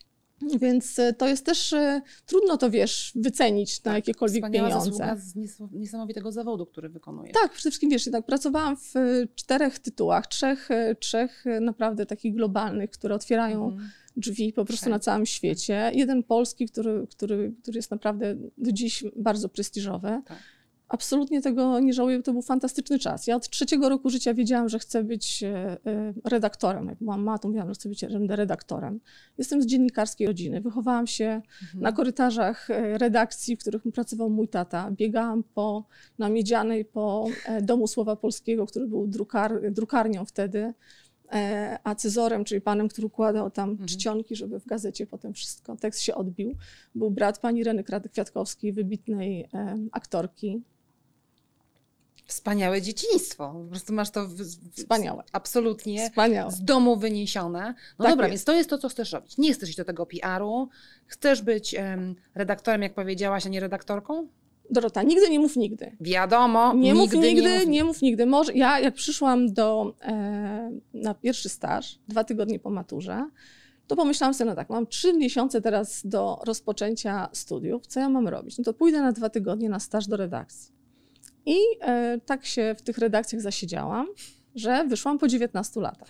Więc 0.60 1.00
e, 1.00 1.14
to 1.14 1.28
jest 1.28 1.46
też 1.46 1.74
e, 1.74 2.02
trudno 2.26 2.58
to, 2.58 2.70
wiesz, 2.70 3.12
wycenić 3.16 3.84
na 3.84 3.96
jakiekolwiek 3.96 4.42
Tak, 4.42 4.52
Wspaniała 4.52 4.70
pieniądze. 4.82 5.16
z 5.18 5.36
nies- 5.36 5.68
niesamowitego 5.72 6.32
zawodu, 6.32 6.66
który 6.66 6.90
wykonuje. 6.90 7.32
Tak, 7.34 7.52
przede 7.52 7.60
wszystkim 7.62 7.90
wiesz, 7.90 8.06
jednak 8.06 8.26
pracowałam 8.26 8.78
w 8.78 8.96
e, 8.96 9.28
czterech 9.36 9.80
tytułach, 9.80 10.28
trzech, 10.28 10.70
trzech 11.00 11.46
naprawdę 11.62 12.06
takich 12.06 12.36
globalnych, 12.36 12.90
które 12.92 13.16
otwierają 13.16 13.66
Mhm. 13.66 13.90
drzwi 14.18 14.54
po 14.54 14.66
prostu 14.66 14.82
Wszędzie. 14.82 14.90
na 14.96 15.00
całym 15.00 15.26
świecie. 15.26 15.92
Jeden 15.94 16.24
polski, 16.24 16.66
który, 16.68 17.08
który, 17.12 17.54
który 17.62 17.78
jest 17.78 17.92
naprawdę 17.92 18.36
do 18.58 18.72
dziś 18.72 19.04
bardzo 19.16 19.50
prestiżowy. 19.50 20.22
Tak. 20.26 20.38
Absolutnie 20.90 21.42
tego 21.42 21.80
nie 21.80 21.94
żałuję, 21.94 22.18
bo 22.18 22.24
to 22.24 22.34
był 22.34 22.42
fantastyczny 22.42 23.00
czas. 23.00 23.28
Ja 23.28 23.36
od 23.36 23.50
trzeciego 23.50 23.90
roku 23.90 24.10
życia 24.10 24.34
wiedziałam, 24.34 24.70
że 24.70 24.80
chcę 24.80 25.04
być 25.04 25.44
e, 25.44 25.78
e, 25.86 26.14
redaktorem. 26.24 26.88
Jak 26.88 26.98
byłam 26.98 27.24
matą, 27.24 27.48
mówiłam, 27.48 27.68
że 27.68 27.74
chcę 27.74 27.90
być 27.90 28.04
redaktorem. 28.30 29.00
Jestem 29.38 29.62
z 29.62 29.66
dziennikarskiej 29.66 30.28
rodziny. 30.28 30.62
Wychowałam 30.62 31.08
się 31.08 31.26
Mhm. 31.26 31.84
na 31.84 31.92
korytarzach 31.92 32.70
e, 32.70 32.98
redakcji, 32.98 33.56
w 33.56 33.60
których 33.60 33.82
pracował 33.94 34.30
mój 34.30 34.48
tata. 34.48 34.92
Biegałam 34.92 35.44
po, 35.54 35.86
na 36.20 36.30
Miedzianej 36.30 36.86
po 36.86 37.28
Domu 37.62 37.88
Słowa 37.88 38.16
Polskiego, 38.16 38.66
który 38.66 38.88
był 38.88 39.08
drukar, 39.08 39.72
drukarnią 39.72 40.26
wtedy, 40.26 40.74
a 41.84 41.96
Cezorem, 41.96 42.44
czyli 42.44 42.62
panem, 42.62 42.88
który 42.88 43.08
układał 43.08 43.52
tam 43.52 43.70
Mhm. 43.70 43.88
czcionki, 43.88 44.36
żeby 44.36 44.60
w 44.60 44.66
gazecie 44.66 45.08
potem 45.08 45.34
wszystko, 45.34 45.76
tekst 45.76 46.02
się 46.02 46.16
odbił, 46.16 46.56
był 46.96 47.12
brat 47.12 47.40
pani 47.40 47.64
Reny 47.64 47.84
Kwiatkowskiej, 48.12 48.74
wybitnej 48.74 49.50
aktorki. 49.92 50.62
Wspaniałe 52.28 52.82
dzieciństwo. 52.82 53.54
Po 53.64 53.70
prostu 53.70 53.94
masz 53.94 54.10
to 54.10 54.28
w, 54.28 54.42
Wspaniałe. 54.76 55.24
absolutnie 55.32 56.10
Wspaniałe. 56.10 56.52
z 56.52 56.64
domu 56.64 56.98
wyniesione. 56.98 57.76
No 58.00 58.04
Tak 58.06 58.14
dobra, 58.14 58.28
jest. 58.28 58.32
więc 58.32 58.44
to 58.44 58.54
jest 58.54 58.70
to, 58.70 58.78
co 58.78 58.90
chcesz 58.90 59.12
robić. 59.12 59.38
Nie 59.38 59.54
chcesz 59.54 59.70
iść 59.70 59.78
do 59.78 59.86
tego 59.86 60.06
PR-u, 60.06 60.70
chcesz 61.06 61.42
być 61.42 61.76
em, 61.76 62.16
redaktorem, 62.36 62.82
jak 62.82 62.94
powiedziałaś, 62.94 63.46
a 63.46 63.50
nie 63.50 63.60
redaktorką? 63.60 64.28
Dorota, 64.70 65.04
nigdy 65.04 65.30
nie 65.30 65.40
mów 65.40 65.56
nigdy. 65.56 65.92
Wiadomo, 66.02 66.74
Nie 66.74 66.94
mów 66.94 67.14
nigdy, 67.14 67.28
nigdy, 67.34 67.50
nie 67.50 67.60
mów 67.60 67.68
nie 67.68 67.84
mów 67.84 68.02
nigdy. 68.02 68.26
Może, 68.26 68.54
ja 68.54 68.80
jak 68.80 68.94
przyszłam 68.94 69.54
do, 69.54 69.94
e, 70.02 70.72
na 70.94 71.14
pierwszy 71.14 71.50
staż, 71.50 72.00
dwa 72.08 72.24
tygodnie 72.24 72.60
po 72.60 72.70
maturze, 72.70 73.30
to 73.88 73.96
pomyślałam 73.96 74.34
sobie, 74.34 74.50
no 74.50 74.56
tak, 74.56 74.70
mam 74.70 74.88
trzy 74.88 75.14
miesiące 75.14 75.62
teraz 75.62 76.02
do 76.08 76.40
rozpoczęcia 76.46 77.30
studiów, 77.34 77.88
co 77.88 78.00
ja 78.00 78.10
mam 78.10 78.28
robić? 78.28 78.58
No 78.58 78.64
to 78.64 78.74
pójdę 78.74 79.02
na 79.02 79.12
dwa 79.12 79.30
tygodnie 79.30 79.70
na 79.70 79.80
staż 79.80 80.08
do 80.08 80.18
redakcji. 80.18 80.77
I 81.48 81.58
e, 81.82 82.20
tak 82.26 82.46
się 82.46 82.76
w 82.78 82.82
tych 82.82 82.98
redakcjach 82.98 83.42
zasiedziałam, 83.42 84.08
że 84.56 84.86
wyszłam 84.88 85.18
po 85.18 85.28
19 85.28 85.82
latach. 85.82 86.10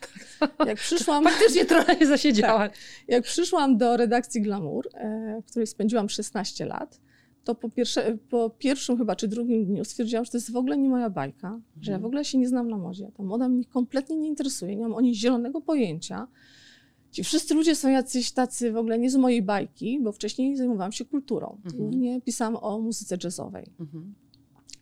Jak 0.65 0.77
przyszłam, 0.77 1.23
Faktycznie 1.29 1.65
trochę 1.65 1.99
się 1.99 2.05
zasiedziała. 2.05 2.69
jak 3.07 3.23
przyszłam 3.23 3.77
do 3.77 3.97
redakcji 3.97 4.41
Glamour, 4.41 4.89
e, 4.93 5.41
w 5.41 5.45
której 5.51 5.67
spędziłam 5.67 6.09
16 6.09 6.65
lat, 6.65 6.99
to 7.43 7.55
po, 7.55 7.69
pierwsze, 7.69 8.17
po 8.29 8.49
pierwszym 8.49 8.97
chyba 8.97 9.15
czy 9.15 9.27
drugim 9.27 9.65
dniu 9.65 9.85
stwierdziłam, 9.85 10.25
że 10.25 10.31
to 10.31 10.37
jest 10.37 10.51
w 10.51 10.55
ogóle 10.55 10.77
nie 10.77 10.89
moja 10.89 11.09
bajka, 11.09 11.59
że 11.81 11.91
ja 11.91 11.99
w 11.99 12.05
ogóle 12.05 12.25
się 12.25 12.37
nie 12.37 12.47
znam 12.47 12.69
na 12.69 12.77
modzie. 12.77 13.11
Ta 13.17 13.23
moda 13.23 13.49
mnie 13.49 13.65
kompletnie 13.65 14.17
nie 14.17 14.27
interesuje, 14.27 14.75
nie 14.75 14.83
mam 14.83 14.93
o 14.93 15.01
niej 15.01 15.15
zielonego 15.15 15.61
pojęcia. 15.61 16.27
Ci 17.11 17.23
wszyscy 17.23 17.53
ludzie 17.53 17.75
są 17.75 17.89
jacyś 17.89 18.31
tacy 18.31 18.71
w 18.71 18.77
ogóle 18.77 18.99
nie 18.99 19.09
z 19.09 19.15
mojej 19.15 19.41
bajki, 19.41 19.99
bo 20.03 20.11
wcześniej 20.11 20.57
zajmowałam 20.57 20.91
się 20.91 21.05
kulturą. 21.05 21.57
Mhm. 21.65 21.83
Głównie 21.83 22.21
pisałam 22.21 22.55
o 22.55 22.79
muzyce 22.79 23.17
jazzowej. 23.23 23.65
Mhm. 23.79 24.13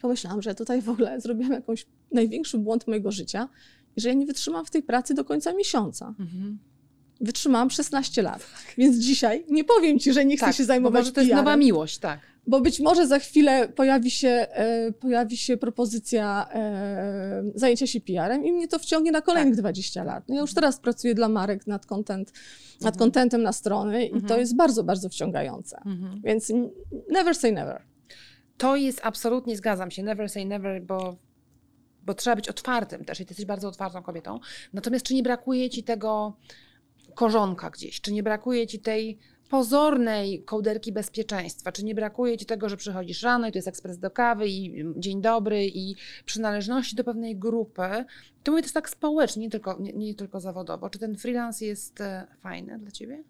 Pomyślałam, 0.02 0.42
że 0.42 0.56
tutaj 0.56 0.82
w 0.82 0.90
ogóle 0.90 1.22
zrobiłam 1.22 1.52
jakąś 1.54 1.86
największy 2.12 2.58
błąd 2.58 2.88
mojego 2.88 3.12
życia 3.12 3.50
i 3.98 4.02
że 4.02 4.08
ja 4.10 4.14
nie 4.14 4.26
wytrzymam 4.26 4.66
w 4.66 4.70
tej 4.72 4.84
pracy 4.84 5.14
do 5.14 5.26
końca 5.26 5.54
miesiąca. 5.54 6.14
Mhm. 6.20 6.60
Wytrzymałam 7.22 7.70
16 7.70 8.22
lat, 8.22 8.48
więc 8.78 8.98
dzisiaj 8.98 9.46
nie 9.50 9.64
powiem 9.64 10.00
ci, 10.00 10.14
że 10.14 10.26
nie 10.26 10.38
chcę 10.38 10.46
Tak, 10.46 10.56
się 10.56 10.66
zajmować 10.66 11.02
może 11.02 11.12
to 11.12 11.22
jest 11.22 11.34
nowa 11.34 11.58
miłość, 11.58 11.98
tak. 11.98 12.20
bo 12.48 12.62
być 12.62 12.80
może 12.80 13.08
za 13.08 13.20
chwilę 13.20 13.68
pojawi 13.68 14.12
się, 14.12 14.28
e, 14.30 14.92
pojawi 14.92 15.38
się 15.38 15.58
propozycja 15.58 16.48
e, 16.54 17.44
zajęcia 17.56 17.88
się 17.88 18.02
PR-em 18.02 18.46
i 18.46 18.52
mnie 18.52 18.68
to 18.68 18.80
wciągnie 18.80 19.12
na 19.12 19.22
kolejnych 19.22 19.54
Tak. 19.56 19.60
20 19.62 20.04
lat. 20.04 20.24
No 20.30 20.36
ja 20.36 20.42
już 20.42 20.54
teraz 20.54 20.80
pracuję 20.80 21.16
dla 21.16 21.30
marek 21.30 21.68
nad, 21.68 21.86
content, 21.86 22.32
nad 22.82 22.94
Mhm. 22.94 22.96
contentem 23.00 23.44
na 23.44 23.54
strony 23.54 24.06
i 24.06 24.10
to 24.12 24.16
Mhm. 24.18 24.40
jest 24.40 24.56
bardzo, 24.56 24.84
bardzo 24.84 25.10
wciągające. 25.10 25.78
Mhm. 25.86 26.22
Więc 26.24 26.52
never 27.10 27.36
say 27.36 27.52
never. 27.52 27.82
To 28.58 28.76
jest 28.76 29.00
absolutnie, 29.04 29.58
zgadzam 29.58 29.92
się, 29.92 30.04
never 30.04 30.30
say 30.30 30.46
never, 30.46 30.82
bo, 30.82 31.16
bo 32.04 32.14
trzeba 32.14 32.36
być 32.36 32.50
otwartym 32.50 33.06
też 33.06 33.20
i 33.20 33.26
ty 33.26 33.32
jesteś 33.32 33.46
bardzo 33.46 33.68
otwartą 33.68 34.04
kobietą. 34.04 34.40
Natomiast 34.74 35.06
czy 35.06 35.14
nie 35.14 35.24
brakuje 35.24 35.70
ci 35.70 35.84
tego 35.84 36.38
korzonka 37.16 37.70
gdzieś? 37.70 38.02
Czy 38.02 38.14
nie 38.14 38.24
brakuje 38.24 38.68
ci 38.68 38.80
tej 38.80 39.20
pozornej 39.50 40.44
kołderki 40.44 40.92
bezpieczeństwa? 40.92 41.72
Czy 41.72 41.86
nie 41.86 41.96
brakuje 41.96 42.38
ci 42.38 42.46
tego, 42.46 42.70
że 42.70 42.78
przychodzisz 42.78 43.24
rano 43.24 43.48
i 43.48 43.52
to 43.52 43.58
jest 43.58 43.68
ekspres 43.68 44.00
do 44.00 44.12
kawy 44.12 44.48
i 44.48 44.82
mm, 44.82 45.02
dzień 45.02 45.22
dobry 45.22 45.66
i 45.66 45.96
przynależności 46.26 46.96
do 46.96 47.04
pewnej 47.04 47.36
grupy? 47.36 48.06
To 48.44 48.52
mówię 48.52 48.64
też 48.64 48.74
tak 48.74 48.90
społecznie, 48.90 49.42
nie 49.42 49.50
tylko, 49.50 49.78
nie, 49.80 49.94
nie 49.94 50.16
tylko 50.16 50.40
zawodowo. 50.40 50.90
Czy 50.90 51.00
ten 51.00 51.18
freelance 51.18 51.66
jest 51.66 52.02
e, 52.02 52.28
fajny 52.42 52.80
dla 52.80 52.92
ciebie? 52.92 53.24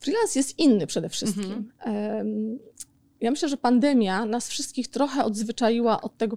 Freelance 0.00 0.38
jest 0.38 0.58
inny 0.58 0.86
przede 0.86 1.08
wszystkim. 1.08 1.72
Em, 1.80 2.58
Ja 3.22 3.30
myślę, 3.30 3.48
że 3.48 3.56
pandemia 3.56 4.24
nas 4.26 4.48
wszystkich 4.48 4.88
trochę 4.88 5.24
odzwyczaiła 5.24 6.00
od 6.00 6.16
tego 6.16 6.36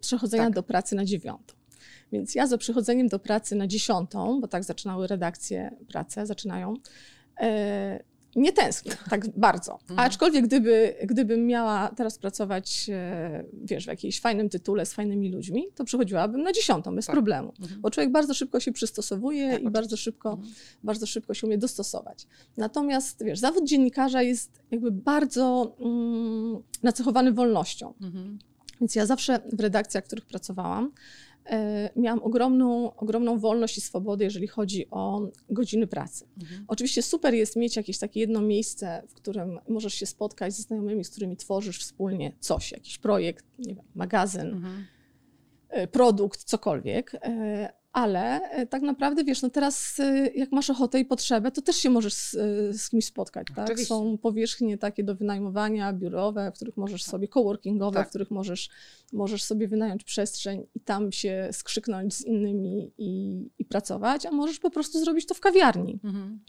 przechodzenia 0.00 0.44
Tak. 0.44 0.54
do 0.54 0.62
pracy 0.62 0.94
na 0.96 1.04
dziewiątą. 1.04 1.54
Więc 2.12 2.34
ja 2.34 2.46
za 2.46 2.58
przychodzeniem 2.58 3.08
do 3.08 3.18
pracy 3.18 3.56
na 3.56 3.66
dziesiątą, 3.66 4.40
bo 4.40 4.48
tak 4.48 4.64
zaczynały 4.64 5.06
redakcje 5.06 5.76
pracę, 5.88 6.26
zaczynają, 6.26 6.74
e, 7.40 8.04
nie 8.36 8.52
tęsknię 8.52 8.92
tak 9.10 9.38
bardzo. 9.38 9.78
Mhm. 9.90 9.98
Aczkolwiek 10.08 10.44
gdyby, 10.44 10.94
gdybym 11.04 11.46
miała 11.46 11.88
teraz 11.88 12.18
pracować, 12.18 12.86
e, 12.92 13.44
wiesz, 13.64 13.84
w 13.84 13.88
jakimś 13.88 14.20
fajnym 14.20 14.48
tytule 14.48 14.86
z 14.86 14.92
fajnymi 14.92 15.32
ludźmi, 15.32 15.64
to 15.74 15.84
przychodziłabym 15.84 16.42
na 16.42 16.52
dziesiątą, 16.52 16.94
bez 16.94 17.06
Tak. 17.06 17.14
problemu. 17.14 17.52
Mhm. 17.60 17.80
Bo 17.80 17.90
człowiek 17.90 18.12
bardzo 18.12 18.34
szybko 18.34 18.60
się 18.60 18.72
przystosowuje 18.72 19.52
Tak, 19.52 19.62
i 19.62 19.70
bardzo 19.70 19.96
szybko 19.96 20.30
Mhm. 20.30 20.54
bardzo 20.84 21.06
szybko 21.06 21.34
się 21.34 21.46
umie 21.46 21.58
dostosować. 21.58 22.26
Natomiast, 22.56 23.24
wiesz, 23.24 23.38
zawód 23.38 23.64
dziennikarza 23.64 24.22
jest 24.22 24.62
jakby 24.70 24.90
bardzo 24.90 25.76
mm, 25.80 26.62
nacechowany 26.82 27.32
wolnością. 27.32 27.94
Mhm. 28.02 28.38
Więc 28.80 28.94
ja 28.94 29.06
zawsze 29.06 29.40
w 29.52 29.60
redakcjach, 29.60 30.04
w 30.04 30.06
których 30.06 30.26
pracowałam, 30.26 30.90
miałam 31.96 32.22
ogromną, 32.22 32.96
ogromną 32.96 33.38
wolność 33.38 33.78
i 33.78 33.80
swobodę, 33.80 34.24
jeżeli 34.24 34.46
chodzi 34.48 34.90
o 34.90 35.28
godziny 35.50 35.86
pracy. 35.86 36.26
Mhm. 36.42 36.64
Oczywiście 36.68 37.02
super 37.02 37.34
jest 37.34 37.56
mieć 37.56 37.76
jakieś 37.76 37.98
takie 37.98 38.20
jedno 38.20 38.40
miejsce, 38.40 39.02
w 39.08 39.14
którym 39.14 39.60
możesz 39.68 39.94
się 39.94 40.06
spotkać 40.06 40.54
ze 40.54 40.62
znajomymi, 40.62 41.04
z 41.04 41.10
którymi 41.10 41.36
tworzysz 41.36 41.78
wspólnie 41.78 42.32
coś, 42.40 42.72
jakiś 42.72 42.98
projekt, 42.98 43.44
nie 43.58 43.74
wiem, 43.74 43.84
magazyn, 43.94 44.48
Mhm. 44.48 44.84
e, 45.68 45.86
produkt, 45.86 46.44
cokolwiek, 46.44 47.14
e, 47.14 47.83
ale 47.94 48.50
e, 48.50 48.66
tak 48.66 48.82
naprawdę 48.82 49.24
wiesz, 49.24 49.42
no 49.42 49.50
teraz 49.50 50.00
e, 50.00 50.30
jak 50.34 50.52
masz 50.52 50.70
ochotę 50.70 51.00
i 51.00 51.04
potrzebę, 51.04 51.50
to 51.50 51.62
też 51.62 51.76
się 51.76 51.90
możesz 51.90 52.14
z, 52.14 52.34
e, 52.34 52.72
z 52.72 52.90
kimś 52.90 53.04
spotkać, 53.04 53.46
tak? 53.56 53.64
Oczywiście. 53.64 53.86
Są 53.86 54.18
powierzchnie 54.18 54.78
takie 54.78 55.04
do 55.04 55.14
wynajmowania, 55.14 55.92
biurowe, 55.92 56.50
w 56.52 56.54
których 56.54 56.76
możesz 56.76 57.04
sobie, 57.04 57.28
coworkingowe, 57.28 57.94
Tak. 57.94 58.06
w 58.06 58.10
których 58.10 58.30
możesz, 58.30 58.68
możesz 59.12 59.42
sobie 59.42 59.68
wynająć 59.68 60.04
przestrzeń 60.04 60.66
i 60.74 60.80
tam 60.80 61.12
się 61.12 61.48
skrzyknąć 61.52 62.14
z 62.14 62.24
innymi 62.24 62.92
i, 62.98 63.42
i 63.58 63.64
pracować, 63.64 64.26
a 64.26 64.30
możesz 64.30 64.58
po 64.58 64.70
prostu 64.70 64.98
zrobić 64.98 65.26
to 65.26 65.34
w 65.34 65.40
kawiarni. 65.40 66.00
Mhm. 66.04 66.40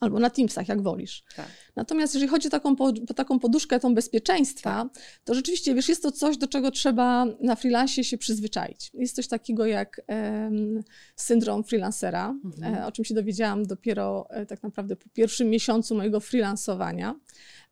Albo 0.00 0.18
na 0.20 0.30
Teamsach, 0.30 0.68
jak 0.68 0.82
wolisz. 0.82 1.24
Tak. 1.36 1.46
Natomiast 1.76 2.14
jeżeli 2.14 2.30
chodzi 2.30 2.48
o 2.48 2.50
taką, 2.50 2.76
po, 2.76 2.92
taką 2.92 3.38
poduszkę, 3.38 3.80
tą 3.80 3.94
bezpieczeństwa, 3.94 4.90
to 5.24 5.34
rzeczywiście, 5.34 5.74
wiesz, 5.74 5.88
jest 5.88 6.02
to 6.02 6.12
coś, 6.12 6.36
do 6.36 6.48
czego 6.48 6.70
trzeba 6.70 7.26
na 7.40 7.56
freelancie 7.56 8.04
się 8.04 8.18
przyzwyczaić. 8.18 8.90
Jest 8.94 9.16
coś 9.16 9.28
takiego 9.28 9.66
jak 9.66 10.00
um, 10.08 10.82
syndrom 11.16 11.64
freelancera, 11.64 12.34
mhm. 12.44 12.74
e, 12.74 12.86
o 12.86 12.92
czym 12.92 13.04
się 13.04 13.14
dowiedziałam 13.14 13.66
dopiero 13.66 14.26
e, 14.30 14.46
tak 14.46 14.62
naprawdę 14.62 14.96
po 14.96 15.08
pierwszym 15.08 15.50
miesiącu 15.50 15.94
mojego 15.94 16.20
freelansowania. 16.20 17.14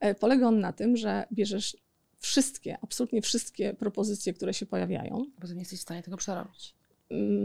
E, 0.01 0.15
polega 0.15 0.47
on 0.47 0.61
na 0.61 0.73
tym, 0.73 0.97
że 0.97 1.25
bierzesz 1.33 1.77
wszystkie, 2.19 2.79
absolutnie 2.83 3.23
wszystkie 3.23 3.75
propozycje, 3.75 4.35
które 4.35 4.55
się 4.55 4.67
pojawiają. 4.67 5.25
Bo 5.41 5.49
nie 5.49 5.61
jesteś 5.61 5.79
w 5.79 5.83
stanie 5.83 6.03
tego 6.03 6.17
przerobić 6.17 6.77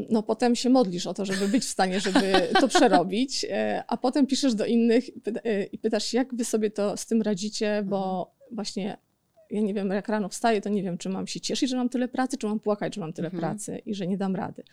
no 0.09 0.23
potem 0.23 0.55
się 0.55 0.69
modlisz 0.69 1.07
o 1.07 1.13
to, 1.13 1.25
żeby 1.25 1.47
być 1.47 1.63
w 1.63 1.69
stanie, 1.69 1.99
żeby 1.99 2.47
to 2.59 2.67
przerobić, 2.67 3.45
e, 3.49 3.83
a 3.87 3.97
potem 3.97 4.27
piszesz 4.27 4.55
do 4.55 4.65
innych 4.65 5.05
e, 5.43 5.63
i 5.63 5.77
pytasz 5.77 6.05
się, 6.05 6.17
jak 6.17 6.35
wy 6.35 6.45
sobie 6.45 6.71
to 6.71 6.97
z 6.97 7.05
tym 7.05 7.21
radzicie, 7.21 7.83
bo 7.85 8.31
mhm. 8.31 8.55
właśnie 8.55 8.97
ja 9.51 9.61
nie 9.61 9.73
wiem, 9.73 9.89
jak 9.89 10.07
rano 10.07 10.29
wstaję, 10.29 10.61
to 10.61 10.69
nie 10.69 10.83
wiem, 10.83 10.97
czy 10.97 11.09
mam 11.09 11.27
się 11.27 11.39
cieszyć, 11.39 11.69
że 11.69 11.77
mam 11.77 11.89
tyle 11.89 12.07
pracy, 12.07 12.37
czy 12.37 12.47
mam 12.47 12.59
płakać, 12.59 12.95
że 12.95 13.01
mam 13.01 13.13
tyle 13.13 13.27
mhm. 13.27 13.41
pracy 13.41 13.81
i 13.85 13.95
że 13.95 14.07
nie 14.07 14.17
dam 14.17 14.35
rady. 14.35 14.63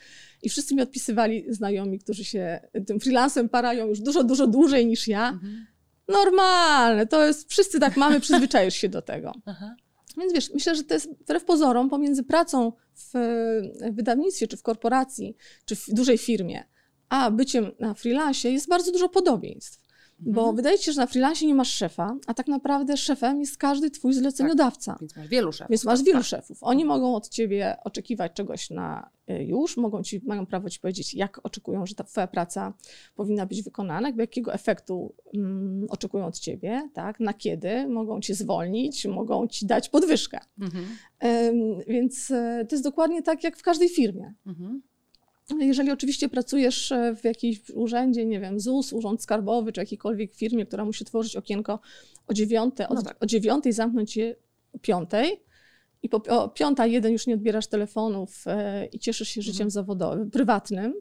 I 0.43 0.49
wszyscy 0.49 0.75
mi 0.75 0.83
odpisywali 0.83 1.45
znajomi, 1.49 1.99
którzy 1.99 2.25
się 2.25 2.61
tym 2.87 3.01
freelancem 3.01 3.49
parają 3.49 3.87
już 3.87 4.01
dużo, 4.01 4.25
dużo 4.25 4.47
dłużej 4.47 4.87
niż 4.87 5.09
ja. 5.09 5.29
Mhm. 5.29 5.67
Normalne, 6.09 7.07
to 7.07 7.27
jest, 7.27 7.51
wszyscy 7.51 7.81
tak 7.81 7.97
mamy, 7.97 8.21
przyzwyczajesz 8.21 8.75
się 8.75 8.89
do 8.89 9.03
tego. 9.03 9.33
Aha. 9.47 9.75
Więc 10.19 10.33
wiesz, 10.33 10.51
myślę, 10.55 10.75
że 10.75 10.85
to 10.85 10.95
jest 10.95 11.11
wbrew 11.11 11.45
pozorom 11.45 11.91
pomiędzy 11.91 12.23
pracą 12.23 12.73
w 12.99 13.13
wydawnictwie, 13.93 14.49
czy 14.49 14.57
w 14.57 14.63
korporacji, 14.63 15.37
czy 15.65 15.77
w 15.77 15.87
dużej 15.89 16.19
firmie, 16.19 16.65
a 17.09 17.31
byciem 17.31 17.73
na 17.81 17.95
freelancie 17.95 18.53
jest 18.53 18.69
bardzo 18.69 18.93
dużo 18.93 19.09
podobieństw. 19.09 19.88
Bo 20.21 20.41
mhm. 20.41 20.57
wydaje 20.57 20.79
ci 20.79 20.85
się, 20.85 20.93
że 20.93 21.01
na 21.01 21.07
freelancie 21.07 21.47
nie 21.47 21.55
masz 21.55 21.71
szefa, 21.71 22.17
a 22.27 22.35
tak 22.35 22.49
naprawdę 22.49 22.97
szefem 22.97 23.41
jest 23.41 23.57
każdy 23.57 23.91
twój 23.91 24.13
zleceniodawca. 24.13 24.93
Tak, 24.93 25.01
więc 25.01 25.17
masz 25.17 25.29
wielu 25.29 25.53
szefów. 25.53 25.71
Więc 25.71 25.85
masz 25.85 26.03
wielu 26.03 26.19
tak. 26.19 26.27
szefów. 26.27 26.59
Oni 26.61 26.85
mogą 26.85 27.15
od 27.15 27.29
ciebie 27.29 27.77
oczekiwać 27.85 28.33
czegoś 28.33 28.71
na 28.71 29.11
y, 29.31 29.45
już, 29.45 29.77
mogą 29.77 30.03
ci, 30.03 30.21
mają 30.27 30.47
prawo 30.47 30.71
ci 30.71 30.81
powiedzieć, 30.81 31.15
jak 31.15 31.41
oczekują, 31.43 31.87
że 31.87 31.95
ta 31.95 32.05
twoja 32.05 32.27
praca 32.27 32.73
powinna 33.15 33.47
być 33.47 33.63
wykonana, 33.63 34.09
jakby 34.09 34.23
jakiego 34.23 34.55
efektu 34.55 35.15
um, 35.35 35.87
oczekują 35.89 36.27
od 36.27 36.39
ciebie, 36.39 36.91
tak, 36.95 37.21
na 37.21 37.35
kiedy, 37.35 37.89
mogą 37.89 38.21
cię 38.21 38.35
zwolnić, 38.35 39.07
mogą 39.07 39.47
ci 39.47 39.67
dać 39.67 39.89
podwyżkę. 39.89 40.41
Mhm. 40.61 40.85
Um, 41.23 41.81
więc 41.89 42.31
y, 42.31 42.67
to 42.69 42.75
jest 42.75 42.85
dokładnie 42.85 43.23
tak, 43.23 43.45
jak 43.45 43.57
w 43.57 43.63
każdej 43.63 43.89
firmie. 43.89 44.35
Mhm. 44.47 44.83
Jeżeli 45.59 45.91
oczywiście 45.91 46.29
pracujesz 46.29 46.93
e, 46.93 47.17
w 47.17 47.25
jakimś 47.25 47.71
urzędzie, 47.71 48.27
nie 48.27 48.41
wiem, 48.41 48.61
ZUS, 48.61 48.93
Urząd 48.93 49.23
Skarbowy, 49.23 49.73
czy 49.73 49.81
jakiejkolwiek 49.81 50.35
firmie, 50.35 50.67
która 50.67 50.85
musi 50.85 51.05
tworzyć 51.05 51.37
okienko 51.37 51.81
o 52.27 52.35
dziewiątej, 52.35 52.87
no 52.91 53.03
tak. 53.03 53.17
o 53.21 53.27
dziewiątej 53.27 53.73
zamknąć 53.73 54.17
je 54.17 54.37
o 54.73 54.79
piątej, 54.79 55.41
i 56.03 56.09
po 56.09 56.23
o 56.29 56.49
piąta 56.49 56.87
jeden 56.87 57.13
już 57.13 57.27
nie 57.27 57.35
odbierasz 57.35 57.67
telefonów 57.67 58.45
e, 58.47 58.87
i 58.87 58.99
cieszysz 58.99 59.29
się 59.29 59.43
życiem 59.43 59.67
mhm. 59.67 59.71
zawodowym, 59.71 60.31
prywatnym, 60.31 60.95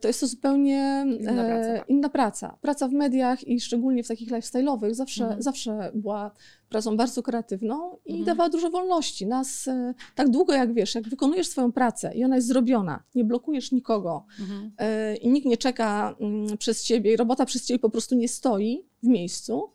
to 0.00 0.08
jest 0.08 0.20
to 0.20 0.26
zupełnie 0.26 1.06
inna 1.20 1.44
praca, 1.44 1.68
e, 1.68 1.78
tak. 1.78 1.88
inna 1.88 2.08
praca. 2.08 2.56
Praca 2.60 2.88
w 2.88 2.92
mediach 2.92 3.48
i 3.48 3.60
szczególnie 3.60 4.04
w 4.04 4.08
takich 4.08 4.30
lifestyle'owych 4.30 4.94
zawsze, 4.94 5.24
mhm. 5.24 5.42
zawsze 5.42 5.90
była 5.94 6.30
pracą 6.68 6.96
bardzo 6.96 7.22
kreatywną 7.22 7.96
i 8.06 8.10
mhm. 8.10 8.24
dawała 8.24 8.48
dużo 8.48 8.70
wolności. 8.70 9.26
Nas 9.26 9.68
e, 9.68 9.94
tak 10.14 10.30
długo 10.30 10.52
jak 10.52 10.74
wiesz, 10.74 10.94
jak 10.94 11.08
wykonujesz 11.08 11.48
swoją 11.48 11.72
pracę 11.72 12.14
i 12.14 12.24
ona 12.24 12.36
jest 12.36 12.48
zrobiona, 12.48 13.02
nie 13.14 13.24
blokujesz 13.24 13.72
nikogo 13.72 14.24
mhm. 14.40 14.72
i 15.20 15.28
nikt 15.28 15.46
nie 15.46 15.56
czeka 15.56 16.16
mm, 16.20 16.58
przez 16.58 16.84
ciebie 16.84 17.12
i 17.12 17.16
robota 17.16 17.46
przez 17.46 17.66
ciebie 17.66 17.78
po 17.78 17.90
prostu 17.90 18.14
nie 18.14 18.28
stoi 18.28 18.84
w 19.02 19.06
miejscu, 19.06 19.70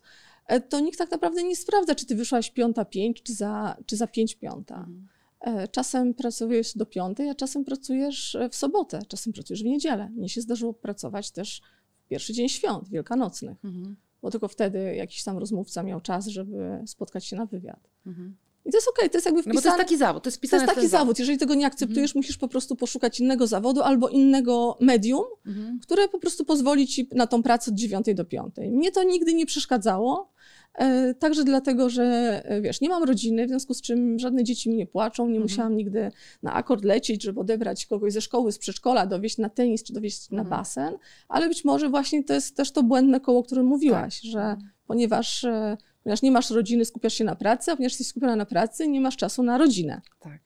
to 0.68 0.80
nikt 0.80 0.98
tak 0.98 1.10
naprawdę 1.10 1.42
nie 1.42 1.56
sprawdza, 1.56 1.94
czy 1.94 2.06
ty 2.06 2.14
wyszłaś 2.14 2.50
piąta 2.50 2.84
pięć, 2.84 3.22
czy 3.22 3.32
za, 3.34 3.76
czy 3.86 3.96
za 3.96 4.06
pięć 4.06 4.34
piąta. 4.34 4.74
Mhm. 4.74 5.08
E, 5.40 5.68
czasem 5.68 6.14
pracujesz 6.14 6.76
do 6.76 6.86
piątej, 6.86 7.28
a 7.28 7.34
czasem 7.34 7.64
pracujesz 7.64 8.34
e, 8.34 8.48
w 8.48 8.54
sobotę, 8.54 9.00
czasem 9.08 9.32
pracujesz 9.32 9.62
w 9.62 9.66
niedzielę. 9.66 10.10
Mnie 10.16 10.28
się 10.28 10.40
zdarzyło 10.40 10.74
pracować 10.74 11.30
też 11.30 11.62
w 12.04 12.08
pierwszy 12.08 12.32
dzień 12.32 12.48
świąt 12.48 12.88
wielkanocnych, 12.88 13.64
mhm. 13.64 13.96
bo 14.22 14.30
tylko 14.30 14.48
wtedy 14.48 14.94
jakiś 14.94 15.24
tam 15.24 15.38
rozmówca 15.38 15.82
miał 15.82 16.00
czas, 16.00 16.26
żeby 16.26 16.82
spotkać 16.86 17.24
się 17.24 17.36
na 17.36 17.46
wywiad. 17.46 17.90
Mhm. 18.06 18.36
I 18.64 18.70
to 18.70 18.76
jest 18.76 18.88
okej, 18.88 19.02
okay, 19.02 19.10
to 19.10 19.16
jest 19.16 19.26
jakby 19.26 19.42
wpisane. 19.42 19.54
No 19.54 19.60
bo 19.60 19.62
to 19.62 19.68
jest 19.68 19.88
taki 19.88 19.98
zawód, 19.98 20.22
to 20.22 20.28
jest, 20.28 20.40
to 20.50 20.56
jest 20.56 20.66
taki 20.74 20.88
zawód. 20.88 21.18
Jeżeli 21.18 21.38
tego 21.38 21.54
nie 21.54 21.66
akceptujesz, 21.66 22.10
mhm. 22.10 22.18
musisz 22.18 22.38
po 22.38 22.48
prostu 22.48 22.76
poszukać 22.76 23.20
innego 23.20 23.46
zawodu 23.46 23.82
albo 23.82 24.08
innego 24.08 24.76
medium, 24.80 25.24
mhm. 25.46 25.78
które 25.80 26.08
po 26.08 26.18
prostu 26.18 26.44
pozwoli 26.44 26.86
ci 26.86 27.08
na 27.12 27.26
tą 27.26 27.42
pracę 27.42 27.70
od 27.70 27.76
dziewiątej 27.76 28.14
do 28.14 28.24
piątej. 28.24 28.70
Mnie 28.70 28.92
to 28.92 29.02
nigdy 29.02 29.34
nie 29.34 29.46
przeszkadzało. 29.46 30.32
E, 30.78 31.14
także 31.14 31.44
dlatego, 31.44 31.90
że 31.90 32.04
e, 32.44 32.60
wiesz, 32.60 32.80
nie 32.80 32.88
mam 32.88 33.04
rodziny, 33.04 33.46
w 33.46 33.48
związku 33.48 33.74
z 33.74 33.82
czym 33.82 34.18
żadne 34.18 34.44
dzieci 34.44 34.70
mi 34.70 34.76
nie 34.76 34.86
płaczą, 34.86 35.24
nie 35.24 35.28
mhm. 35.28 35.42
musiałam 35.42 35.76
nigdy 35.76 36.10
na 36.42 36.52
akord 36.54 36.84
lecieć, 36.84 37.22
żeby 37.22 37.40
odebrać 37.40 37.86
kogoś 37.86 38.12
ze 38.12 38.20
szkoły, 38.20 38.52
z 38.52 38.58
przedszkola, 38.58 39.06
dowieść 39.06 39.38
na 39.38 39.48
tenis 39.48 39.82
czy 39.82 39.92
dowieść 39.92 40.32
mhm. 40.32 40.48
na 40.48 40.56
basen, 40.56 40.94
ale 41.28 41.48
być 41.48 41.64
może 41.64 41.88
właśnie 41.88 42.24
to 42.24 42.34
jest 42.34 42.56
też 42.56 42.72
to 42.72 42.82
błędne 42.82 43.20
koło, 43.20 43.38
o 43.38 43.42
którym 43.42 43.66
mówiłaś, 43.66 44.20
tak. 44.20 44.30
że 44.30 44.56
ponieważ, 44.86 45.44
e, 45.44 45.76
ponieważ 46.02 46.22
nie 46.22 46.30
masz 46.30 46.50
rodziny, 46.50 46.84
skupiasz 46.84 47.14
się 47.14 47.24
na 47.24 47.36
pracy, 47.36 47.70
a 47.70 47.76
ponieważ 47.76 47.92
jesteś 47.92 48.06
skupiona 48.06 48.36
na 48.36 48.46
pracy, 48.46 48.88
nie 48.88 49.00
masz 49.00 49.16
czasu 49.16 49.42
na 49.42 49.58
rodzinę. 49.58 50.00
Tak. 50.20 50.40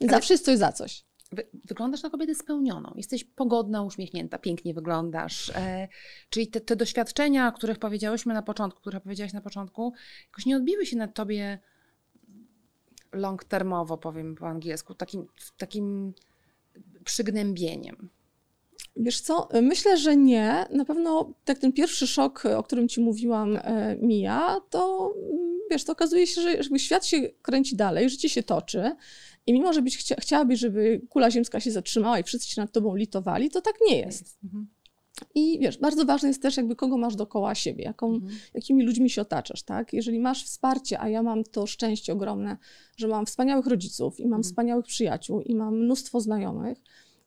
Zawsze 0.00 0.34
jest 0.34 0.44
coś 0.44 0.58
za 0.58 0.72
coś 0.72 1.04
wyglądasz 1.64 2.02
na 2.02 2.10
kobietę 2.10 2.34
spełnioną. 2.34 2.92
Jesteś 2.96 3.24
pogodna, 3.24 3.82
uśmiechnięta, 3.82 4.38
pięknie 4.38 4.74
wyglądasz. 4.74 5.50
E, 5.54 5.88
czyli 6.30 6.46
te, 6.46 6.60
te, 6.60 6.76
doświadczenia, 6.76 7.48
o 7.48 7.52
których 7.52 7.78
powiedziałyśmy 7.78 8.34
na 8.34 8.42
początku, 8.42 8.80
które 8.80 9.00
powiedziałaś 9.00 9.32
na 9.32 9.40
początku, 9.40 9.92
jakoś 10.26 10.46
nie 10.46 10.56
odbiły 10.56 10.86
się 10.86 10.96
na 10.96 11.08
tobie 11.08 11.58
long 13.12 13.44
termowo, 13.44 13.98
powiem 13.98 14.34
po 14.34 14.48
angielsku, 14.48 14.94
takim, 14.94 15.26
takim 15.58 16.14
przygnębieniem. 17.04 18.08
Wiesz 18.96 19.20
co, 19.20 19.48
myślę, 19.62 19.98
że 19.98 20.16
nie. 20.16 20.66
Na 20.70 20.84
pewno 20.84 21.32
tak 21.44 21.58
ten 21.58 21.72
pierwszy 21.72 22.06
szok, 22.06 22.46
o 22.46 22.62
którym 22.62 22.88
ci 22.88 23.00
mówiłam, 23.00 23.56
e, 23.56 23.96
mija, 23.96 24.60
to 24.70 25.14
wiesz, 25.70 25.84
to 25.84 25.92
okazuje 25.92 26.26
się, 26.26 26.40
że 26.40 26.78
świat 26.78 27.06
się 27.06 27.28
kręci 27.42 27.76
dalej, 27.76 28.10
życie 28.10 28.28
się 28.28 28.42
toczy 28.42 28.96
i 29.46 29.52
mimo, 29.52 29.72
że 29.72 29.82
byś 29.82 29.98
chcia, 29.98 30.16
chciałabyś, 30.18 30.60
żeby 30.60 31.00
kula 31.08 31.30
ziemska 31.30 31.60
się 31.60 31.70
zatrzymała 31.70 32.18
i 32.18 32.22
wszyscy 32.22 32.50
się 32.50 32.60
nad 32.60 32.72
tobą 32.72 32.96
litowali, 32.96 33.50
to 33.50 33.60
tak 33.60 33.74
nie 33.88 33.98
jest. 33.98 34.38
Mhm. 34.44 34.66
I 35.34 35.58
wiesz, 35.58 35.78
bardzo 35.78 36.04
ważne 36.04 36.28
jest 36.28 36.42
też 36.42 36.56
jakby 36.56 36.76
kogo 36.76 36.98
masz 36.98 37.16
dookoła 37.16 37.54
siebie, 37.54 37.84
jaką, 37.84 38.14
mhm. 38.14 38.32
jakimi 38.54 38.84
ludźmi 38.84 39.10
się 39.10 39.22
otaczasz, 39.22 39.62
tak? 39.62 39.92
Jeżeli 39.92 40.20
masz 40.20 40.44
wsparcie, 40.44 41.00
a 41.00 41.08
ja 41.08 41.22
mam 41.22 41.44
to 41.44 41.66
szczęście 41.66 42.12
ogromne, 42.12 42.56
że 42.96 43.08
mam 43.08 43.26
wspaniałych 43.26 43.66
rodziców 43.66 44.20
i 44.20 44.22
mam 44.22 44.26
mhm. 44.26 44.42
wspaniałych 44.42 44.86
przyjaciół 44.86 45.40
i 45.40 45.54
mam 45.54 45.78
mnóstwo 45.78 46.20
znajomych, 46.20 46.78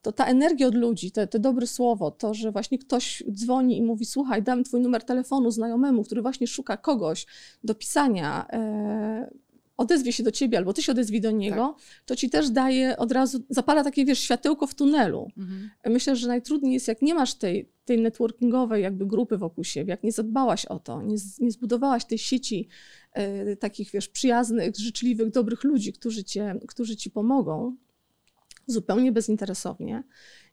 to 0.01 0.11
ta 0.11 0.25
energia 0.25 0.67
od 0.67 0.75
ludzi, 0.75 1.11
te, 1.11 1.27
te 1.27 1.39
dobre 1.39 1.67
słowo, 1.67 2.11
to, 2.11 2.33
że 2.33 2.51
właśnie 2.51 2.79
ktoś 2.79 3.23
dzwoni 3.31 3.77
i 3.77 3.81
mówi, 3.81 4.05
słuchaj, 4.05 4.43
dam 4.43 4.63
twój 4.63 4.81
numer 4.81 5.03
telefonu 5.03 5.51
znajomemu, 5.51 6.03
który 6.03 6.21
właśnie 6.21 6.47
szuka 6.47 6.77
kogoś 6.77 7.25
do 7.63 7.75
pisania, 7.75 8.47
e, 8.51 9.31
odezwie 9.77 10.13
się 10.13 10.23
do 10.23 10.31
ciebie, 10.31 10.57
albo 10.57 10.73
ty 10.73 10.83
się 10.83 10.91
odezwij 10.91 11.21
do 11.21 11.31
niego, 11.31 11.75
tak. 11.77 12.05
to 12.05 12.15
ci 12.15 12.29
też 12.29 12.49
daje 12.49 12.97
od 12.97 13.11
razu, 13.11 13.43
zapala 13.49 13.83
takie, 13.83 14.05
wiesz, 14.05 14.19
światełko 14.19 14.67
w 14.67 14.75
tunelu. 14.75 15.31
Mhm. 15.37 15.69
Myślę, 15.85 16.15
że 16.15 16.27
najtrudniej 16.27 16.73
jest, 16.73 16.87
jak 16.87 17.01
nie 17.01 17.13
masz 17.13 17.33
tej, 17.33 17.69
tej 17.85 18.01
networkingowej 18.01 18.83
jakby 18.83 19.05
grupy 19.05 19.37
wokół 19.37 19.63
siebie, 19.63 19.91
jak 19.91 20.03
nie 20.03 20.11
zadbałaś 20.11 20.65
o 20.65 20.79
to, 20.79 21.01
nie, 21.01 21.15
nie 21.39 21.51
zbudowałaś 21.51 22.05
tej 22.05 22.17
sieci 22.17 22.67
e, 23.13 23.55
takich, 23.55 23.91
wiesz, 23.91 24.07
przyjaznych, 24.07 24.75
życzliwych, 24.75 25.29
dobrych 25.29 25.63
ludzi, 25.63 25.93
którzy, 25.93 26.23
cię, 26.23 26.55
którzy 26.67 26.95
ci 26.95 27.11
pomogą, 27.11 27.75
zupełnie 28.67 29.11
bezinteresownie 29.11 30.03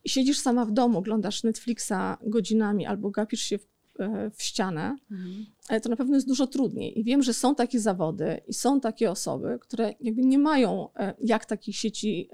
i 0.05 0.09
siedzisz 0.09 0.39
sama 0.39 0.65
w 0.65 0.73
domu, 0.73 0.99
oglądasz 0.99 1.43
Netflixa 1.43 2.19
godzinami 2.23 2.87
albo 2.87 3.11
gapisz 3.11 3.41
się 3.41 3.59
w, 3.59 3.67
e, 3.99 4.31
w 4.31 4.43
ścianę, 4.43 4.97
mhm. 5.11 5.47
to 5.83 5.89
na 5.89 5.97
pewno 5.97 6.15
jest 6.15 6.27
dużo 6.27 6.47
trudniej. 6.47 7.01
I 7.01 7.05
wiem, 7.05 7.23
że 7.23 7.35
są 7.35 7.55
takie 7.55 7.81
zawody 7.81 8.41
i 8.49 8.55
są 8.55 8.81
takie 8.81 9.11
osoby, 9.11 9.59
które 9.61 9.95
jakby 10.01 10.23
nie 10.23 10.39
mają 10.39 10.89
e, 10.97 11.15
jak 11.21 11.45
takich 11.45 11.77
sieci 11.77 12.29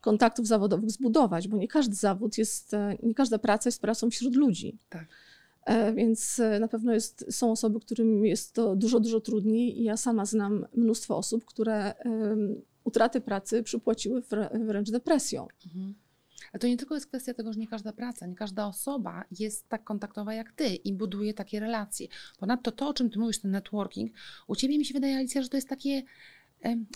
kontaktów 0.00 0.46
zawodowych 0.46 0.90
zbudować, 0.90 1.48
bo 1.48 1.56
nie 1.56 1.68
każdy 1.68 1.94
zawód 1.94 2.38
jest, 2.38 2.74
e, 2.74 2.96
nie 3.02 3.14
każda 3.14 3.38
praca 3.38 3.68
jest 3.68 3.80
pracą 3.80 4.10
wśród 4.10 4.36
ludzi. 4.36 4.78
Tak. 4.88 5.06
Więc 5.94 6.40
na 6.60 6.68
pewno 6.68 6.92
jest, 6.92 7.26
są 7.30 7.50
osoby, 7.50 7.80
którym 7.80 8.24
jest 8.24 8.54
to 8.54 8.76
dużo, 8.76 9.00
dużo 9.00 9.20
trudniej 9.20 9.80
i 9.80 9.84
ja 9.84 9.96
sama 9.96 10.24
znam 10.24 10.66
mnóstwo 10.74 11.16
osób, 11.16 11.44
które 11.44 11.94
utraty 12.88 13.20
pracy 13.20 13.62
przypłaciły 13.62 14.22
wręcz 14.52 14.90
depresją. 14.90 15.48
Mhm. 15.66 15.94
Ale 16.52 16.60
to 16.60 16.66
nie 16.66 16.76
tylko 16.76 16.94
jest 16.94 17.06
kwestia 17.06 17.34
tego, 17.34 17.52
że 17.52 17.60
nie 17.60 17.66
każda 17.68 17.92
praca, 17.92 18.26
nie 18.26 18.34
każda 18.34 18.66
osoba 18.66 19.24
jest 19.38 19.68
tak 19.68 19.84
kontaktowa 19.84 20.34
jak 20.34 20.52
ty 20.52 20.66
i 20.68 20.92
buduje 20.92 21.34
takie 21.34 21.60
relacje. 21.60 22.06
Ponadto 22.38 22.72
to, 22.72 22.88
o 22.88 22.94
czym 22.94 23.10
ty 23.10 23.18
mówisz, 23.18 23.38
ten 23.38 23.50
networking, 23.50 24.12
u 24.46 24.56
ciebie 24.56 24.78
mi 24.78 24.84
się 24.84 24.94
wydaje, 24.94 25.16
Alicja, 25.16 25.42
że 25.42 25.48
to 25.48 25.56
jest 25.56 25.68
takie 25.68 26.02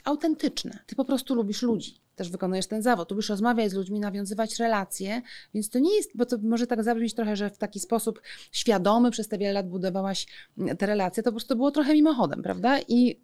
autentyczne. 0.05 0.79
Ty 0.87 0.97
po 0.97 1.05
prostu 1.05 1.35
lubisz 1.35 1.63
ludzi. 1.63 2.01
też 2.17 2.31
wykonujesz 2.31 2.67
ten 2.67 2.83
zawód. 2.83 3.11
Lubisz 3.11 3.29
rozmawiać 3.29 3.71
z 3.71 3.75
ludźmi, 3.75 4.01
nawiązywać 4.01 4.59
relacje, 4.59 5.23
więc 5.55 5.69
to 5.69 5.79
nie 5.79 5.97
jest, 5.97 6.11
bo 6.15 6.27
to 6.27 6.39
może 6.43 6.67
tak 6.67 6.85
zabrzmieć 6.85 7.15
trochę, 7.15 7.37
że 7.37 7.51
w 7.51 7.59
taki 7.59 7.81
sposób 7.81 8.23
świadomy 8.53 9.11
przez 9.11 9.29
te 9.29 9.39
wiele 9.39 9.53
lat 9.53 9.69
budowałaś 9.69 10.27
mm, 10.59 10.77
te 10.77 10.87
relacje, 10.87 11.23
to 11.23 11.31
po 11.31 11.37
prostu 11.37 11.57
było 11.57 11.71
trochę 11.71 11.95
mimochodem, 11.95 12.43
prawda? 12.43 12.81
I 12.89 13.21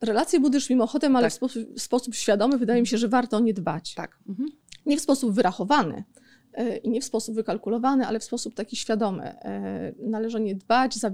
relacje 0.00 0.40
budujesz 0.40 0.70
mimochodem, 0.70 1.16
ale 1.16 1.24
tak. 1.24 1.32
w, 1.32 1.34
sposób, 1.34 1.74
w, 1.76 1.80
sposób, 1.80 2.14
świadomy 2.14 2.58
wydaje 2.58 2.80
mi 2.80 2.86
się, 2.86 2.98
że 2.98 3.08
warto 3.08 3.36
o 3.36 3.40
nie 3.40 3.54
dbać. 3.54 3.94
Tak. 3.94 4.18
Mhm. 4.28 4.48
Nie 4.86 4.96
w 4.96 5.00
sposób 5.00 5.32
wyrachowany 5.32 6.04
e, 6.52 6.76
i 6.76 6.90
nie 6.90 7.00
w 7.00 7.04
sposób 7.04 7.34
wykalkulowany, 7.34 8.06
ale 8.06 8.20
w 8.20 8.24
sposób 8.24 8.54
taki 8.54 8.76
świadomy. 8.76 9.22
E, 9.22 9.92
należy 9.98 10.36
o 10.36 10.40
nie 10.40 10.54
dbać, 10.54 11.04
e, 11.04 11.10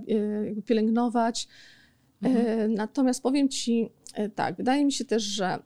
pielęgnować. 0.62 1.48
Mhm. 2.22 2.74
Natomiast 2.74 3.22
powiem 3.22 3.48
Ci 3.48 3.90
tak, 4.34 4.56
wydaje 4.56 4.84
mi 4.84 4.92
się 4.92 5.04
też, 5.04 5.22
że 5.22 5.58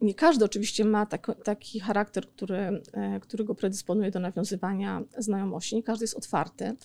nie 0.00 0.14
każdy 0.14 0.44
oczywiście 0.44 0.84
ma 0.84 1.06
tak, 1.06 1.42
taki 1.44 1.80
charakter, 1.80 2.28
który, 2.28 2.82
który 3.20 3.44
go 3.44 3.54
predysponuje 3.54 4.10
do 4.10 4.20
nawiązywania 4.20 5.02
znajomości. 5.18 5.76
Nie 5.76 5.82
każdy 5.82 6.04
jest 6.04 6.14
otwarty, 6.14 6.76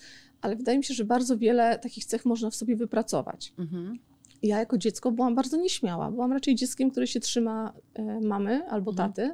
ale 0.41 0.55
wydaje 0.55 0.77
mi 0.77 0.83
się, 0.83 0.93
że 0.93 1.05
bardzo 1.05 1.37
wiele 1.37 1.79
takich 1.79 2.05
cech 2.05 2.25
można 2.25 2.49
w 2.49 2.55
sobie 2.55 2.75
wypracować. 2.75 3.53
Mhm 3.57 3.99
ja 4.43 4.59
jako 4.59 4.77
dziecko 4.77 5.11
byłam 5.11 5.35
bardzo 5.35 5.57
nieśmiała. 5.57 6.11
Byłam 6.11 6.33
raczej 6.33 6.55
dzieckiem, 6.55 6.91
które 6.91 7.07
się 7.07 7.19
trzyma 7.19 7.73
e, 7.93 8.21
mamy 8.21 8.67
albo 8.69 8.91
mhm. 8.91 9.09
taty. 9.09 9.31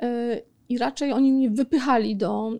E, 0.00 0.40
I 0.68 0.78
raczej 0.78 1.12
oni 1.12 1.32
mnie 1.32 1.50
wypychali 1.50 2.16
do, 2.16 2.50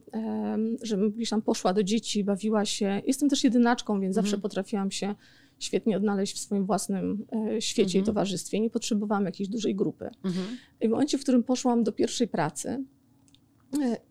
żebym 0.83 1.11
gdzieś 1.11 1.31
tam 1.31 1.43
poszła 1.43 1.73
do 1.73 1.83
dzieci, 1.83 2.25
bawiła 2.25 2.65
się. 2.65 3.03
Jestem 3.07 3.29
też 3.29 3.45
jedynaczką, 3.45 4.01
więc 4.01 4.17
mhm. 4.17 4.25
zawsze 4.25 4.43
potrafiłam 4.43 4.91
się 4.91 5.15
świetnie 5.59 5.97
odnaleźć 5.97 6.37
w 6.37 6.39
swoim 6.39 6.67
własnym 6.67 7.27
e, 7.33 7.61
świecie 7.61 7.99
mhm. 7.99 8.03
i 8.03 8.07
towarzystwie. 8.07 8.61
Nie 8.61 8.71
potrzebowałam 8.71 9.25
jakiejś 9.25 9.49
dużej 9.49 9.75
grupy. 9.75 10.11
Mhm. 10.25 10.47
I 10.81 10.89
w 10.89 10.91
momencie, 10.91 11.19
w 11.19 11.23
którym 11.23 11.43
poszłam 11.43 11.85
do 11.85 11.93
pierwszej 11.93 12.29
pracy, 12.29 12.85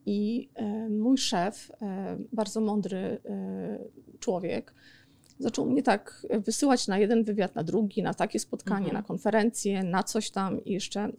i 0.06 0.50
mój 0.90 1.18
szef, 1.18 1.72
bardzo 2.34 2.62
mądry 2.62 3.22
człowiek, 4.20 4.74
zaczął 5.40 5.66
mnie 5.66 5.84
tak 5.84 6.28
wysyłać 6.46 6.88
na 6.88 6.98
jeden 6.98 7.24
wywiad, 7.24 7.56
na 7.56 7.64
drugi, 7.64 8.04
na 8.04 8.14
takie 8.14 8.40
spotkanie, 8.40 8.86
mhm. 8.86 8.94
na 8.94 9.04
konferencję, 9.04 9.84
na 9.84 10.04
coś 10.04 10.32
tam 10.32 10.66
i 10.66 10.72
jeszcze 10.72 11.10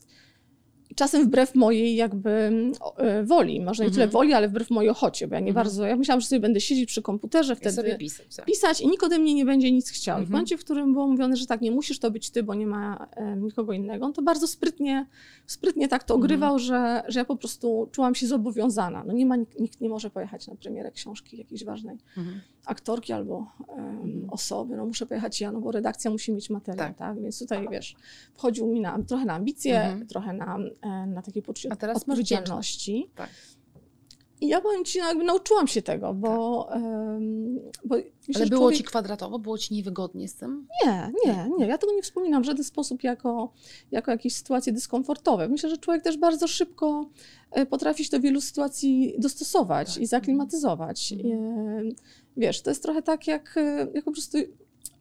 czasem 0.94 1.24
wbrew 1.24 1.54
mojej 1.54 1.96
jakby 1.96 2.52
e, 2.96 3.24
woli, 3.24 3.60
może 3.60 3.84
nie 3.84 3.90
tyle 3.90 4.04
mhm. 4.04 4.12
woli, 4.12 4.32
ale 4.32 4.48
wbrew 4.48 4.70
mojej 4.70 4.90
ochocie, 4.90 5.28
bo 5.28 5.34
ja 5.34 5.40
nie 5.40 5.48
mhm. 5.48 5.64
bardzo, 5.64 5.86
ja 5.86 5.96
myślałam, 5.96 6.20
że 6.20 6.26
sobie 6.26 6.40
będę 6.40 6.60
siedzieć 6.60 6.86
przy 6.88 7.02
komputerze 7.02 7.56
wtedy, 7.56 7.96
pisać, 7.98 8.36
tak. 8.36 8.46
pisać 8.46 8.80
i 8.80 8.88
nikt 8.88 9.02
ode 9.04 9.18
mnie 9.18 9.34
nie 9.34 9.44
będzie 9.44 9.72
nic 9.72 9.90
chciał. 9.90 10.14
Mhm. 10.14 10.26
W 10.26 10.30
momencie, 10.30 10.58
w 10.58 10.60
którym 10.60 10.92
było 10.92 11.08
mówione, 11.08 11.36
że 11.36 11.46
tak, 11.46 11.60
nie 11.60 11.70
musisz 11.70 11.98
to 11.98 12.10
być 12.10 12.30
ty, 12.30 12.42
bo 12.42 12.54
nie 12.54 12.66
ma 12.66 13.08
e, 13.16 13.36
nikogo 13.36 13.72
innego, 13.72 14.06
on 14.06 14.12
to 14.12 14.22
bardzo 14.22 14.46
sprytnie, 14.46 15.06
sprytnie 15.46 15.88
tak 15.88 16.04
to 16.04 16.14
mhm. 16.14 16.24
ogrywał, 16.24 16.58
że, 16.58 17.02
że 17.08 17.20
ja 17.20 17.24
po 17.24 17.36
prostu 17.36 17.88
czułam 17.92 18.14
się 18.14 18.26
zobowiązana. 18.26 19.04
No 19.06 19.12
nie 19.12 19.26
ma, 19.26 19.36
nikt 19.36 19.80
nie 19.80 19.88
może 19.88 20.10
pojechać 20.10 20.46
na 20.46 20.54
premierę 20.54 20.92
książki 20.92 21.38
jakiejś 21.38 21.64
ważnej 21.64 21.96
mhm. 22.16 22.40
Aktorki 22.66 23.12
albo 23.12 23.46
um, 23.68 24.26
osoby, 24.30 24.76
no 24.76 24.86
muszę 24.86 25.06
pojechać 25.06 25.40
ja, 25.40 25.52
no 25.52 25.60
bo 25.60 25.72
redakcja 25.72 26.10
musi 26.10 26.32
mieć 26.32 26.50
materiał, 26.50 26.86
tak, 26.88 26.96
tak? 26.96 27.22
więc 27.22 27.38
tutaj, 27.38 27.68
wiesz, 27.70 27.96
wchodził 28.34 28.66
mi 28.66 28.80
na, 28.80 28.98
trochę 29.02 29.24
na 29.24 29.34
ambicje, 29.34 30.00
trochę 30.08 30.32
na 30.32 30.58
E, 30.82 31.06
na 31.06 31.22
takiej 31.22 31.42
poczucie 31.42 31.68
odpowiedzialności. 31.94 33.10
Tak. 33.14 33.30
I 34.40 34.48
ja 34.48 34.60
powiem 34.60 34.84
Ci, 34.84 34.98
no 34.98 35.08
jakby 35.08 35.24
nauczyłam 35.24 35.68
się 35.68 35.82
tego, 35.82 36.14
bo... 36.14 36.62
Um, 36.70 37.60
bo 37.84 37.96
Ale 38.34 38.46
było 38.46 38.60
człowiek... 38.60 38.78
Ci 38.78 38.84
kwadratowo? 38.84 39.38
Było 39.38 39.58
Ci 39.58 39.74
niewygodnie 39.74 40.28
z 40.28 40.34
tym? 40.34 40.66
Nie, 40.84 41.12
nie, 41.24 41.50
nie. 41.58 41.66
Ja 41.66 41.78
tego 41.78 41.92
nie 41.92 42.02
wspominam 42.02 42.42
w 42.42 42.46
żaden 42.46 42.64
sposób 42.64 43.02
jako, 43.02 43.52
jako 43.90 44.10
jakieś 44.10 44.34
sytuacje 44.34 44.72
dyskomfortowe. 44.72 45.48
Myślę, 45.48 45.70
że 45.70 45.78
człowiek 45.78 46.02
też 46.02 46.16
bardzo 46.16 46.48
szybko 46.48 47.10
e, 47.50 47.66
potrafi 47.66 48.04
się 48.04 48.10
do 48.10 48.20
wielu 48.20 48.40
sytuacji 48.40 49.14
dostosować 49.18 49.94
tak. 49.94 50.02
i 50.02 50.06
zaklimatyzować. 50.06 51.12
Mhm. 51.12 51.94
Wiesz, 52.36 52.62
to 52.62 52.70
jest 52.70 52.82
trochę 52.82 53.02
tak, 53.02 53.26
jak, 53.26 53.54
jak 53.94 54.04
po 54.04 54.12
prostu 54.12 54.38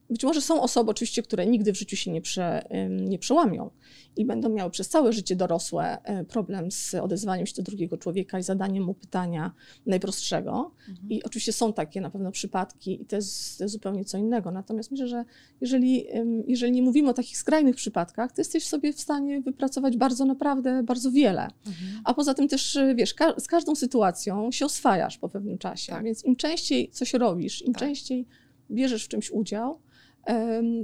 być 0.09 0.23
może 0.23 0.41
są 0.41 0.61
osoby 0.61 0.91
oczywiście, 0.91 1.23
które 1.23 1.45
nigdy 1.45 1.73
w 1.73 1.77
życiu 1.77 1.95
się 1.95 2.11
nie, 2.11 2.21
prze, 2.21 2.67
nie 2.89 3.19
przełamią 3.19 3.69
i 4.17 4.25
będą 4.25 4.49
miały 4.49 4.71
przez 4.71 4.89
całe 4.89 5.13
życie 5.13 5.35
dorosłe 5.35 5.97
e, 6.03 6.23
problem 6.23 6.71
z 6.71 6.93
odezwaniem 6.93 7.45
się 7.45 7.53
do 7.55 7.63
drugiego 7.63 7.97
człowieka 7.97 8.39
i 8.39 8.43
zadaniem 8.43 8.83
mu 8.83 8.93
pytania 8.93 9.51
najprostszego. 9.85 10.71
Mhm. 10.89 11.09
I 11.09 11.23
oczywiście 11.23 11.53
są 11.53 11.73
takie 11.73 12.01
na 12.01 12.09
pewno 12.09 12.31
przypadki 12.31 13.01
i 13.01 13.05
to 13.05 13.15
jest, 13.15 13.57
to 13.57 13.63
jest, 13.63 13.73
zupełnie 13.73 14.05
co 14.05 14.17
innego. 14.17 14.51
Natomiast 14.51 14.91
myślę, 14.91 15.07
że 15.07 15.25
jeżeli, 15.61 16.05
jeżeli 16.47 16.71
nie 16.71 16.81
mówimy 16.81 17.09
o 17.09 17.13
takich 17.13 17.37
skrajnych 17.37 17.75
przypadkach, 17.75 18.31
to 18.31 18.41
jesteś 18.41 18.67
sobie 18.67 18.93
w 18.93 18.99
stanie 18.99 19.41
wypracować 19.41 19.97
bardzo 19.97 20.25
naprawdę, 20.25 20.83
bardzo 20.83 21.11
wiele. 21.11 21.43
Mhm. 21.43 22.01
A 22.03 22.13
poza 22.13 22.33
tym 22.33 22.47
też, 22.47 22.77
wiesz, 22.95 23.13
ka 23.13 23.39
z 23.39 23.47
każdą 23.47 23.75
sytuacją 23.75 24.51
się 24.51 24.65
oswajasz 24.65 25.17
po 25.17 25.29
pewnym 25.29 25.57
czasie. 25.57 25.91
Tak. 25.91 26.03
Więc 26.03 26.25
im 26.25 26.35
częściej 26.35 26.89
coś 26.89 27.13
robisz, 27.13 27.61
im 27.61 27.73
tak. 27.73 27.79
częściej 27.79 28.27
bierzesz 28.71 29.05
w 29.05 29.07
czymś 29.07 29.31
udział, 29.31 29.79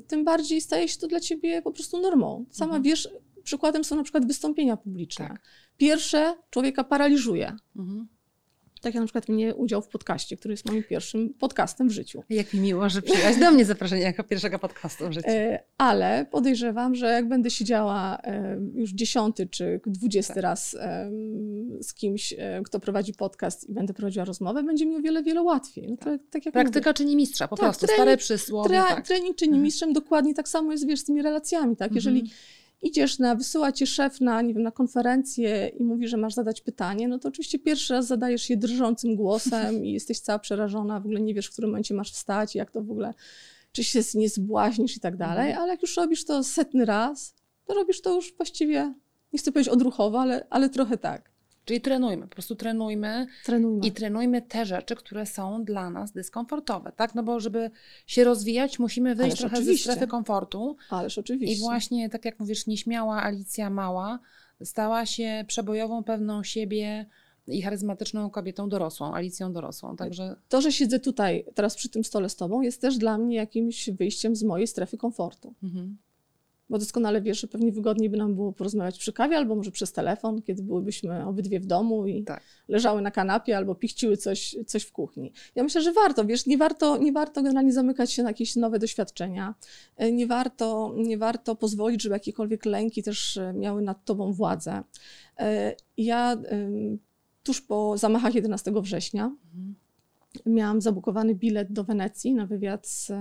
tym 0.08 0.24
bardziej 0.24 0.62
staje 0.62 0.88
się 0.88 1.00
to 1.00 1.08
dla 1.08 1.20
ciebie 1.20 1.62
po 1.62 1.72
prostu 1.72 2.02
normą. 2.02 2.46
Sama 2.52 2.66
mhm. 2.76 2.84
wiesz, 2.84 3.10
przykładem 3.44 3.84
są 3.84 3.96
na 3.96 4.04
przykład 4.04 4.28
wystąpienia 4.28 4.78
publiczne. 4.78 5.28
Tak. 5.28 5.42
Pierwsze 5.78 6.36
człowieka 6.50 6.84
paraliżuje. 6.84 7.56
Mhm. 7.76 8.08
Tak 8.82 8.94
jak 8.94 9.02
na 9.02 9.06
przykład 9.06 9.30
mnie 9.30 9.56
udział 9.56 9.82
w 9.82 9.88
podcaście, 9.88 10.38
który 10.38 10.54
jest 10.54 10.70
moim 10.70 10.84
pierwszym 10.84 11.34
podcastem 11.34 11.90
w 11.90 11.92
życiu. 11.92 12.24
Jak 12.30 12.54
mi 12.54 12.60
miło, 12.60 12.90
że 12.90 13.02
przyjęłaś 13.02 13.38
do 13.40 13.52
mnie 13.52 13.66
zaproszenie 13.66 14.02
jako 14.02 14.24
pierwszego 14.24 14.60
podcastu 14.60 15.10
w 15.10 15.12
życiu. 15.12 15.30
E, 15.30 15.64
ale 15.78 16.26
podejrzewam, 16.32 16.96
że 16.96 17.06
jak 17.06 17.28
będę 17.28 17.50
siedziała 17.50 18.18
e, 18.24 18.58
już 18.74 18.92
dziesiąty 18.92 19.48
czy 19.48 19.82
dwudziesty 19.86 20.34
tak. 20.34 20.44
raz 20.44 20.78
z 21.82 21.94
kimś, 21.94 22.34
e, 22.38 22.62
kto 22.66 22.80
prowadzi 22.80 23.14
podcast 23.14 23.70
i 23.70 23.74
będę 23.74 23.94
prowadziła 23.94 24.26
rozmowę, 24.26 24.64
będzie 24.64 24.86
mi 24.86 24.96
o 24.96 25.02
wiele, 25.02 25.24
wiele 25.24 25.42
łatwiej. 25.42 25.88
No 25.88 25.98
tak. 25.98 26.22
tak 26.30 26.46
jak 26.46 26.54
Praktyka 26.54 26.90
mówię. 26.90 26.94
czyni 26.94 27.16
mistrza, 27.16 27.48
po 27.48 27.56
tak, 27.56 27.66
prostu, 27.66 27.86
trening, 27.86 28.02
stare 28.02 28.18
przysłowie. 28.18 28.76
Tak. 28.76 29.08
Trening 29.08 29.36
czyni 29.36 29.50
mhm. 29.50 29.64
mistrzem, 29.64 29.94
dokładnie 29.94 30.34
tak 30.34 30.50
samo 30.50 30.72
jest 30.72 30.88
wiesz, 30.88 31.00
z 31.00 31.04
tymi 31.04 31.22
relacjami. 31.22 31.76
Tak? 31.76 31.96
Jeżeli 31.96 32.20
mhm 32.20 32.38
idziesz 32.82 33.20
na, 33.20 33.36
wysyła 33.36 33.72
cię 33.72 33.88
szef 33.88 34.22
na, 34.22 34.42
nie 34.42 34.54
wiem, 34.54 34.64
na 34.64 34.72
konferencję 34.72 35.68
i 35.68 35.84
mówi, 35.84 36.08
że 36.08 36.18
masz 36.18 36.34
zadać 36.34 36.62
pytanie, 36.62 37.08
no 37.08 37.20
to 37.20 37.30
oczywiście 37.30 37.60
pierwszy 37.60 37.94
raz 37.94 38.08
zadajesz 38.08 38.50
je 38.50 38.58
drżącym 38.58 39.16
głosem 39.16 39.86
i 39.86 39.92
jesteś 39.92 40.20
cała 40.20 40.40
przerażona, 40.40 41.00
w 41.00 41.06
ogóle 41.06 41.22
nie 41.22 41.34
wiesz, 41.34 41.48
w 41.48 41.52
którym 41.52 41.70
momencie 41.70 41.94
masz 41.94 42.12
wstać, 42.12 42.56
jak 42.56 42.72
to 42.72 42.84
w 42.84 42.92
ogóle, 42.92 43.14
czy 43.72 43.84
się 43.84 44.00
nie 44.16 44.30
zbłaźnisz 44.30 44.98
i 44.98 45.00
tak 45.00 45.18
dalej, 45.18 45.48
mhm. 45.48 45.64
ale 45.64 45.72
jak 45.72 45.82
już 45.82 45.98
robisz 45.98 46.26
to 46.26 46.44
setny 46.44 46.86
raz, 46.86 47.36
to 47.66 47.74
robisz 47.74 48.02
to 48.02 48.16
już 48.16 48.36
właściwie, 48.38 48.94
nie 49.34 49.40
chcę 49.40 49.52
powiedzieć 49.52 49.74
odruchowo, 49.74 50.22
ale, 50.22 50.48
ale 50.50 50.70
trochę 50.70 50.98
tak. 50.98 51.31
Czyli 51.66 51.82
trenujmy, 51.82 52.24
po 52.24 52.34
prostu 52.34 52.56
trenujmy, 52.56 53.28
trenujmy 53.46 53.88
i 53.88 53.92
trenujmy 53.92 54.42
te 54.42 54.66
rzeczy, 54.66 54.96
które 54.96 55.26
są 55.26 55.64
dla 55.64 55.90
nas 55.90 56.12
dyskomfortowe, 56.12 56.92
tak? 56.96 57.16
No 57.16 57.24
bo 57.24 57.40
żeby 57.40 57.72
się 58.08 58.24
rozwijać, 58.24 58.80
musimy 58.80 59.16
wyjść 59.16 59.32
Ależ 59.32 59.40
trochę 59.40 59.56
oczywiście. 59.58 59.86
ze 59.86 59.92
strefy 59.92 60.08
komfortu. 60.08 60.76
Ależ 60.90 61.18
oczywiście. 61.18 61.56
I 61.56 61.60
właśnie, 61.60 62.10
tak 62.10 62.26
jak 62.26 62.40
mówisz, 62.40 62.68
nieśmiała 62.68 63.24
Alicja 63.24 63.70
Mała 63.70 64.20
stała 64.64 65.06
się 65.06 65.46
przebojową, 65.48 66.04
pewną 66.04 66.44
siebie 66.44 67.06
i 67.48 67.62
charyzmatyczną 67.62 68.30
kobietą 68.30 68.70
dorosłą, 68.70 69.14
Alicją 69.14 69.54
dorosłą. 69.54 69.96
Także... 69.96 70.36
To, 70.50 70.62
że 70.62 70.72
siedzę 70.72 71.00
tutaj 71.00 71.46
teraz 71.56 71.76
przy 71.76 71.90
tym 71.90 72.04
stole 72.04 72.30
z 72.30 72.36
tobą, 72.36 72.62
jest 72.62 72.82
też 72.82 72.98
dla 72.98 73.18
mnie 73.18 73.36
jakimś 73.36 73.90
wyjściem 73.90 74.36
z 74.36 74.44
mojej 74.44 74.68
strefy 74.68 74.98
komfortu. 74.98 75.54
Mhm 75.64 75.98
bo 76.72 76.78
doskonale 76.78 77.22
wiesz, 77.22 77.42
że 77.42 77.48
pewnie 77.48 77.72
wygodniej 77.72 78.10
by 78.10 78.18
nam 78.18 78.36
było 78.36 78.54
porozmawiać 78.54 78.98
przy 78.98 79.14
kawie 79.14 79.38
albo 79.38 79.56
może 79.56 79.72
przez 79.72 79.92
telefon, 79.92 80.42
kiedy 80.42 80.64
byłybyśmy 80.64 81.26
obydwie 81.26 81.60
w 81.60 81.66
domu 81.66 82.08
i 82.08 82.24
tak. 82.24 82.44
leżały 82.68 83.02
na 83.02 83.12
kanapie 83.12 83.58
albo 83.58 83.76
pichciły 83.76 84.18
coś, 84.18 84.56
coś 84.68 84.84
w 84.84 84.92
kuchni. 84.92 85.34
Ja 85.56 85.64
myślę, 85.64 85.82
że 85.82 85.94
warto, 85.94 86.26
wiesz, 86.26 86.46
nie 86.46 86.58
warto, 86.58 86.98
nie 86.98 87.12
warto 87.12 87.44
generalnie 87.44 87.74
zamykać 87.74 88.12
się 88.12 88.24
na 88.24 88.30
jakieś 88.30 88.56
nowe 88.56 88.80
doświadczenia. 88.80 89.56
E, 89.98 90.12
nie 90.12 90.28
warto, 90.28 90.94
nie 90.98 91.18
warto 91.18 91.56
pozwolić, 91.56 92.02
żeby 92.02 92.16
jakiekolwiek 92.16 92.66
lęki 92.66 93.04
też 93.04 93.38
e, 93.38 93.54
miały 93.54 93.82
nad 93.82 94.06
tobą 94.06 94.34
władzę. 94.34 94.84
E, 95.40 95.76
ja 95.98 96.38
tuż 97.44 97.62
po 97.62 97.98
zamachach 97.98 98.36
11 98.36 98.72
września 98.82 99.24
mhm. 99.24 99.76
miałam 100.46 100.82
zabukowany 100.82 101.36
bilet 101.36 101.74
do 101.74 101.84
Wenecji 101.84 102.34
na 102.34 102.46
wywiad 102.46 102.88
z 102.88 103.12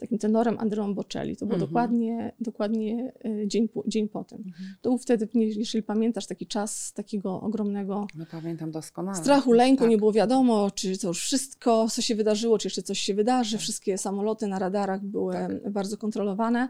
takim 0.00 0.18
tenorem 0.18 0.58
Andreą 0.58 0.94
Bocelli. 0.94 1.36
To 1.36 1.46
było 1.46 1.54
mhm. 1.54 1.68
dokładnie, 1.68 2.32
dokładnie 2.40 3.12
e, 3.24 3.48
dzień 3.48 3.68
po, 3.68 3.84
dzień 3.86 4.08
po 4.08 4.24
tym. 4.24 4.38
Mhm. 4.38 4.74
To 4.80 4.90
był 4.90 4.98
wtedy, 4.98 5.28
jeżeli 5.34 5.82
pamiętasz, 5.82 6.26
taki 6.26 6.46
czas 6.46 6.92
takiego 6.92 7.40
ogromnego 7.40 8.06
no, 8.14 8.24
pamiętam 8.30 8.70
doskonale. 8.70 9.18
strachu, 9.18 9.52
lęku. 9.52 9.80
Tak. 9.80 9.90
Nie 9.90 9.98
było 9.98 10.12
wiadomo, 10.12 10.70
czy 10.70 10.98
to 10.98 11.08
już 11.08 11.20
wszystko, 11.20 11.88
co 11.88 12.02
się 12.02 12.14
wydarzyło, 12.14 12.58
czy 12.58 12.66
jeszcze 12.66 12.82
coś 12.82 12.98
się 12.98 13.14
wydarzy. 13.14 13.52
Tak. 13.52 13.60
Wszystkie 13.60 13.98
samoloty 13.98 14.46
na 14.46 14.58
radarach 14.58 15.04
były 15.04 15.32
tak. 15.32 15.70
bardzo 15.70 15.96
kontrolowane. 15.96 16.68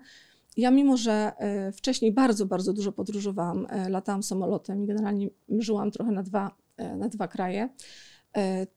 Ja 0.56 0.70
mimo, 0.70 0.96
że 0.96 1.32
e, 1.38 1.72
wcześniej 1.72 2.12
bardzo, 2.12 2.46
bardzo 2.46 2.72
dużo 2.72 2.92
podróżowałam, 2.92 3.66
e, 3.70 3.88
latałam 3.88 4.22
samolotem 4.22 4.84
i 4.84 4.86
generalnie 4.86 5.28
żyłam 5.48 5.90
trochę 5.90 6.12
na 6.12 6.22
dwa, 6.22 6.54
na 6.96 7.08
dwa 7.08 7.28
kraje, 7.28 7.68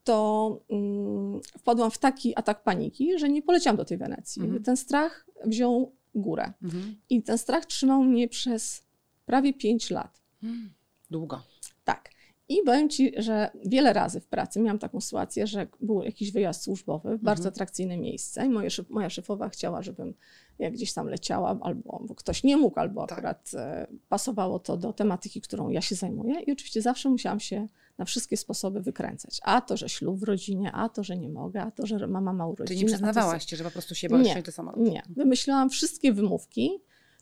to 0.03 0.59
mm, 0.69 1.41
wpadłam 1.57 1.91
w 1.91 1.97
taki 1.97 2.37
atak 2.39 2.63
paniki, 2.63 3.19
że 3.19 3.29
nie 3.29 3.41
poleciałam 3.41 3.77
do 3.77 3.85
tej 3.85 3.97
Wenecji. 3.97 4.41
Mhm. 4.41 4.63
Ten 4.63 4.77
strach 4.77 5.25
wziął 5.45 5.91
górę. 6.15 6.53
Mhm. 6.63 6.95
I 7.09 7.23
ten 7.23 7.37
strach 7.37 7.65
trzymał 7.65 8.03
mnie 8.03 8.27
przez 8.27 8.83
prawie 9.25 9.53
5 9.53 9.89
lat. 9.89 10.21
Mhm. 10.43 10.73
Długo. 11.11 11.41
Tak. 11.83 12.09
I 12.49 12.57
powiem 12.65 12.89
Ci, 12.89 13.11
że 13.17 13.51
wiele 13.65 13.93
razy 13.93 14.19
w 14.19 14.27
pracy 14.27 14.59
miałam 14.59 14.79
taką 14.79 15.01
sytuację, 15.01 15.47
że 15.47 15.67
był 15.81 16.03
jakiś 16.03 16.31
wyjazd 16.31 16.63
służbowy 16.63 17.17
w 17.17 17.21
bardzo 17.21 17.41
Mhm. 17.41 17.53
atrakcyjne 17.53 17.97
miejsce 17.97 18.45
i 18.45 18.49
moje, 18.49 18.69
moja 18.89 19.09
szefowa 19.09 19.49
chciała, 19.49 19.81
żebym 19.81 20.13
jak 20.59 20.73
gdzieś 20.73 20.93
tam 20.93 21.07
leciała, 21.07 21.59
albo 21.61 22.03
bo 22.07 22.15
ktoś 22.15 22.43
nie 22.43 22.57
mógł, 22.57 22.79
albo 22.79 23.01
Tak. 23.07 23.17
akurat 23.17 23.51
e, 23.53 23.87
pasowało 24.09 24.59
to 24.59 24.77
do 24.77 24.93
tematyki, 24.93 25.41
którą 25.41 25.69
ja 25.69 25.81
się 25.81 25.95
zajmuję. 25.95 26.39
I 26.39 26.51
oczywiście 26.51 26.81
zawsze 26.81 27.09
musiałam 27.09 27.39
się 27.39 27.67
na 27.97 28.05
wszystkie 28.05 28.37
sposoby 28.37 28.81
wykręcać. 28.81 29.39
A 29.43 29.61
to, 29.61 29.77
że 29.77 29.89
ślub 29.89 30.19
w 30.19 30.23
rodzinie, 30.23 30.71
a 30.71 30.89
to, 30.89 31.03
że 31.03 31.17
nie 31.17 31.29
mogę, 31.29 31.61
a 31.61 31.71
to, 31.71 31.85
że 31.85 32.07
mama 32.07 32.33
ma 32.33 32.47
urodziny. 32.47 32.79
Ty 32.79 32.85
nie 32.85 32.91
to 32.91 32.95
przyznawałaś 32.95 33.45
się, 33.45 33.57
że 33.57 33.63
po 33.63 33.71
prostu 33.71 33.95
się 33.95 34.09
boisz 34.09 34.35
Nie, 34.35 34.43
do 34.43 34.51
samolotu. 34.51 34.83
nie. 34.83 35.03
Wymyślałam 35.09 35.69
wszystkie 35.69 36.13
wymówki. 36.13 36.71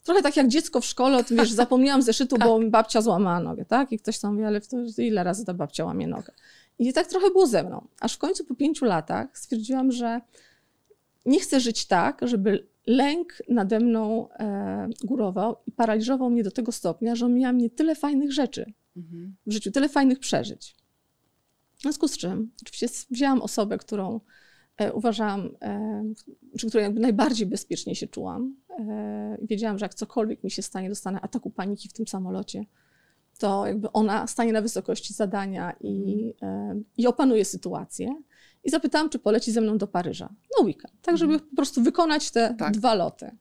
Trochę 0.03 0.21
tak 0.21 0.37
jak 0.37 0.47
dziecko 0.47 0.81
w 0.81 0.85
szkole, 0.85 1.17
o 1.17 1.23
tym, 1.23 1.37
wiesz, 1.37 1.51
zapomniałam 1.51 2.01
zeszytu, 2.01 2.37
bo 2.45 2.59
mi 2.59 2.69
babcia 2.69 3.01
złamała 3.01 3.39
nogę, 3.39 3.65
tak? 3.65 3.91
I 3.91 3.99
ktoś 3.99 4.19
tam 4.19 4.33
mówi, 4.33 4.45
ale 4.45 4.61
to 4.61 4.77
ile 4.97 5.23
razy 5.23 5.45
ta 5.45 5.53
babcia 5.53 5.85
łamie 5.85 6.07
nogę? 6.07 6.33
I 6.79 6.93
tak 6.93 7.07
trochę 7.07 7.27
było 7.27 7.47
ze 7.47 7.63
mną. 7.63 7.87
Aż 7.99 8.13
w 8.13 8.17
końcu 8.17 8.45
po 8.45 8.55
pięciu 8.55 8.85
latach 8.85 9.37
stwierdziłam, 9.37 9.91
że 9.91 10.21
nie 11.25 11.39
chcę 11.39 11.59
żyć 11.59 11.85
tak, 11.85 12.19
żeby 12.21 12.67
lęk 12.87 13.41
nade 13.49 13.79
mną 13.79 14.29
e, 14.29 14.89
górował 15.03 15.55
i 15.67 15.71
paraliżował 15.71 16.29
mnie 16.29 16.43
do 16.43 16.51
tego 16.51 16.71
stopnia, 16.71 17.15
że 17.15 17.25
omijała 17.25 17.53
mnie 17.53 17.69
tyle 17.69 17.95
fajnych 17.95 18.31
rzeczy 18.31 18.73
Mhm. 18.97 19.35
w 19.45 19.51
życiu, 19.51 19.71
tyle 19.71 19.89
fajnych 19.89 20.19
przeżyć. 20.19 20.75
W 21.77 21.81
związku 21.81 22.07
z 22.07 22.17
czym, 22.17 22.51
oczywiście 22.61 22.87
wzięłam 23.11 23.41
osobę, 23.41 23.77
którą 23.77 24.19
e, 24.77 24.93
uważałam, 24.93 25.49
e, 25.61 26.03
przy 26.55 26.67
której 26.67 26.83
jakby 26.83 26.99
najbardziej 26.99 27.47
bezpiecznie 27.47 27.95
się 27.95 28.07
czułam. 28.07 28.55
E, 28.79 29.37
wiedziałam, 29.41 29.77
że 29.79 29.85
jak 29.85 29.93
cokolwiek 29.93 30.43
mi 30.43 30.51
się 30.51 30.61
stanie, 30.61 30.89
dostanę 30.89 31.21
ataku 31.21 31.49
paniki 31.49 31.89
w 31.89 31.93
tym 31.93 32.07
samolocie, 32.07 32.65
to 33.39 33.67
jakby 33.67 33.91
ona 33.91 34.27
stanie 34.27 34.53
na 34.53 34.61
wysokości 34.61 35.13
zadania 35.13 35.75
i, 35.79 36.33
e, 36.41 36.81
i 36.97 37.07
opanuje 37.07 37.45
sytuację. 37.45 38.15
I 38.63 38.69
zapytałam, 38.69 39.09
czy 39.09 39.19
poleci 39.19 39.51
ze 39.51 39.61
mną 39.61 39.77
do 39.77 39.87
Paryża 39.87 40.33
na 40.59 40.65
weekend, 40.65 40.93
tak 41.01 41.17
żeby 41.17 41.39
po 41.39 41.55
prostu 41.55 41.83
wykonać 41.83 42.31
te 42.31 42.55
Tak. 42.59 42.73
dwa 42.73 42.95
loty. 42.95 43.31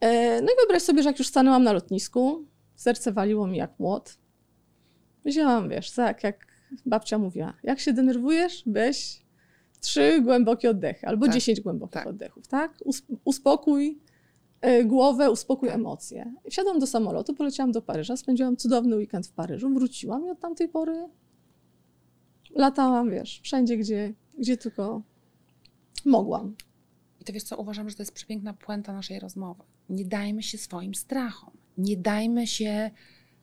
E, 0.00 0.40
no 0.42 0.48
i 0.52 0.56
wyobraź 0.56 0.82
sobie, 0.82 1.02
że 1.02 1.08
jak 1.08 1.18
już 1.18 1.28
stanęłam 1.28 1.64
na 1.64 1.72
lotnisku, 1.72 2.44
serce 2.74 3.12
waliło 3.12 3.46
mi 3.46 3.58
jak 3.58 3.78
młot. 3.78 4.18
Wzięłam, 5.26 5.68
wiesz, 5.68 5.90
tak 5.90 6.24
jak 6.24 6.46
babcia 6.86 7.18
mówiła, 7.18 7.54
jak 7.62 7.80
się 7.80 7.92
denerwujesz, 7.92 8.62
weź 8.66 9.22
trzy 9.80 10.20
głębokie 10.20 10.70
oddechy 10.70 11.06
albo 11.06 11.26
Tak. 11.26 11.34
dziesięć 11.34 11.60
głębokich 11.60 11.92
Tak. 11.94 12.06
oddechów, 12.06 12.48
tak? 12.48 12.74
Us- 12.84 13.02
uspokój 13.24 13.98
e, 14.60 14.84
głowę, 14.84 15.30
uspokój 15.30 15.68
Tak. 15.68 15.78
emocje. 15.78 16.32
Wsiadłam 16.50 16.78
do 16.78 16.86
samolotu, 16.86 17.34
poleciałam 17.34 17.72
do 17.72 17.82
Paryża, 17.82 18.16
spędziłam 18.16 18.56
cudowny 18.56 18.96
weekend 18.96 19.26
w 19.26 19.32
Paryżu, 19.32 19.70
wróciłam 19.74 20.26
i 20.26 20.30
od 20.30 20.40
tamtej 20.40 20.68
pory 20.68 21.08
latałam, 22.54 23.10
wiesz, 23.10 23.40
wszędzie, 23.42 23.76
gdzie, 23.76 24.12
gdzie 24.38 24.56
tylko 24.56 25.02
mogłam. 26.04 26.54
I 27.20 27.24
to 27.24 27.32
wiesz 27.32 27.42
co, 27.42 27.56
uważam, 27.56 27.90
że 27.90 27.96
to 27.96 28.02
jest 28.02 28.12
przepiękna 28.12 28.54
puenta 28.54 28.92
naszej 28.92 29.20
rozmowy. 29.20 29.62
Nie 29.88 30.04
dajmy 30.04 30.42
się 30.42 30.58
swoim 30.58 30.94
strachom. 30.94 31.50
Nie 31.78 31.96
dajmy 31.96 32.46
się 32.46 32.90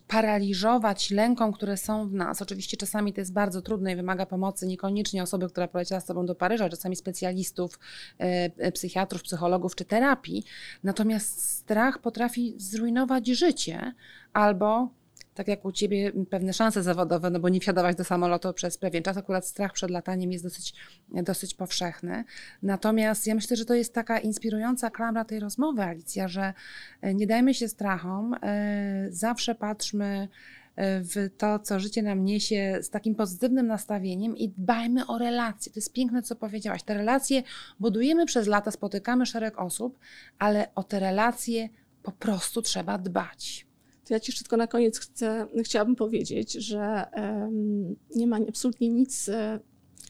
paraliżować 0.07 1.11
lękom, 1.11 1.53
które 1.53 1.77
są 1.77 2.09
w 2.09 2.13
nas. 2.13 2.41
Oczywiście 2.41 2.77
czasami 2.77 3.13
to 3.13 3.21
jest 3.21 3.33
bardzo 3.33 3.61
trudne 3.61 3.93
i 3.93 3.95
wymaga 3.95 4.25
pomocy 4.25 4.67
niekoniecznie 4.67 5.23
osoby, 5.23 5.49
która 5.49 5.67
poleciała 5.67 6.01
z 6.01 6.05
tobą 6.05 6.25
do 6.25 6.35
Paryża, 6.35 6.69
czasami 6.69 6.95
specjalistów, 6.95 7.79
e, 8.19 8.51
e, 8.57 8.71
psychiatrów, 8.71 9.23
psychologów 9.23 9.75
czy 9.75 9.85
terapii. 9.85 10.43
Natomiast 10.83 11.49
strach 11.49 11.99
potrafi 11.99 12.53
zrujnować 12.57 13.27
życie 13.27 13.93
albo 14.33 14.89
tak 15.33 15.47
jak 15.47 15.65
u 15.65 15.71
ciebie 15.71 16.11
pewne 16.29 16.53
szanse 16.53 16.83
zawodowe, 16.83 17.29
no 17.29 17.39
bo 17.39 17.49
nie 17.49 17.59
wsiadałaś 17.59 17.95
do 17.95 18.03
samolotu 18.03 18.53
przez 18.53 18.77
pewien 18.77 19.03
czas, 19.03 19.17
akurat 19.17 19.47
strach 19.47 19.73
przed 19.73 19.91
lataniem 19.91 20.31
jest 20.31 20.43
dosyć, 20.43 20.73
dosyć 21.09 21.53
powszechny. 21.53 22.23
Natomiast 22.63 23.27
ja 23.27 23.35
myślę, 23.35 23.57
że 23.57 23.65
to 23.65 23.73
jest 23.73 23.93
taka 23.93 24.19
inspirująca 24.19 24.89
klamra 24.89 25.25
tej 25.25 25.39
rozmowy, 25.39 25.81
Alicja, 25.83 26.27
że 26.27 26.53
e, 27.01 27.13
nie 27.13 27.27
dajmy 27.27 27.53
się 27.53 27.67
strachom, 27.67 28.35
e, 28.43 29.07
zawsze 29.09 29.55
patrzmy 29.55 30.27
e, 30.75 31.01
w 31.01 31.29
to, 31.37 31.59
co 31.59 31.79
życie 31.79 32.03
nam 32.03 32.25
niesie 32.25 32.79
z 32.81 32.89
takim 32.89 33.15
pozytywnym 33.15 33.67
nastawieniem 33.67 34.37
i 34.37 34.49
dbajmy 34.49 35.07
o 35.07 35.17
relacje. 35.17 35.71
To 35.71 35.77
jest 35.77 35.93
piękne, 35.93 36.21
co 36.21 36.35
powiedziałaś. 36.35 36.83
Te 36.83 36.93
relacje 36.93 37.43
budujemy 37.79 38.25
przez 38.25 38.47
lata, 38.47 38.71
spotykamy 38.71 39.25
szereg 39.25 39.59
osób, 39.59 39.99
ale 40.39 40.67
o 40.75 40.83
te 40.83 40.99
relacje 40.99 41.69
po 42.03 42.11
prostu 42.11 42.61
trzeba 42.61 42.97
dbać. 42.97 43.72
To 44.07 44.13
ja 44.13 44.19
ci 44.19 44.33
tylko 44.33 44.57
na 44.57 44.67
koniec 44.67 44.99
chcę, 44.99 45.47
chciałabym 45.63 45.95
powiedzieć, 45.95 46.53
że 46.53 47.11
em, 47.11 47.95
nie 48.15 48.27
ma 48.27 48.37
absolutnie 48.49 48.89
nic 48.89 49.29
e, 49.29 49.59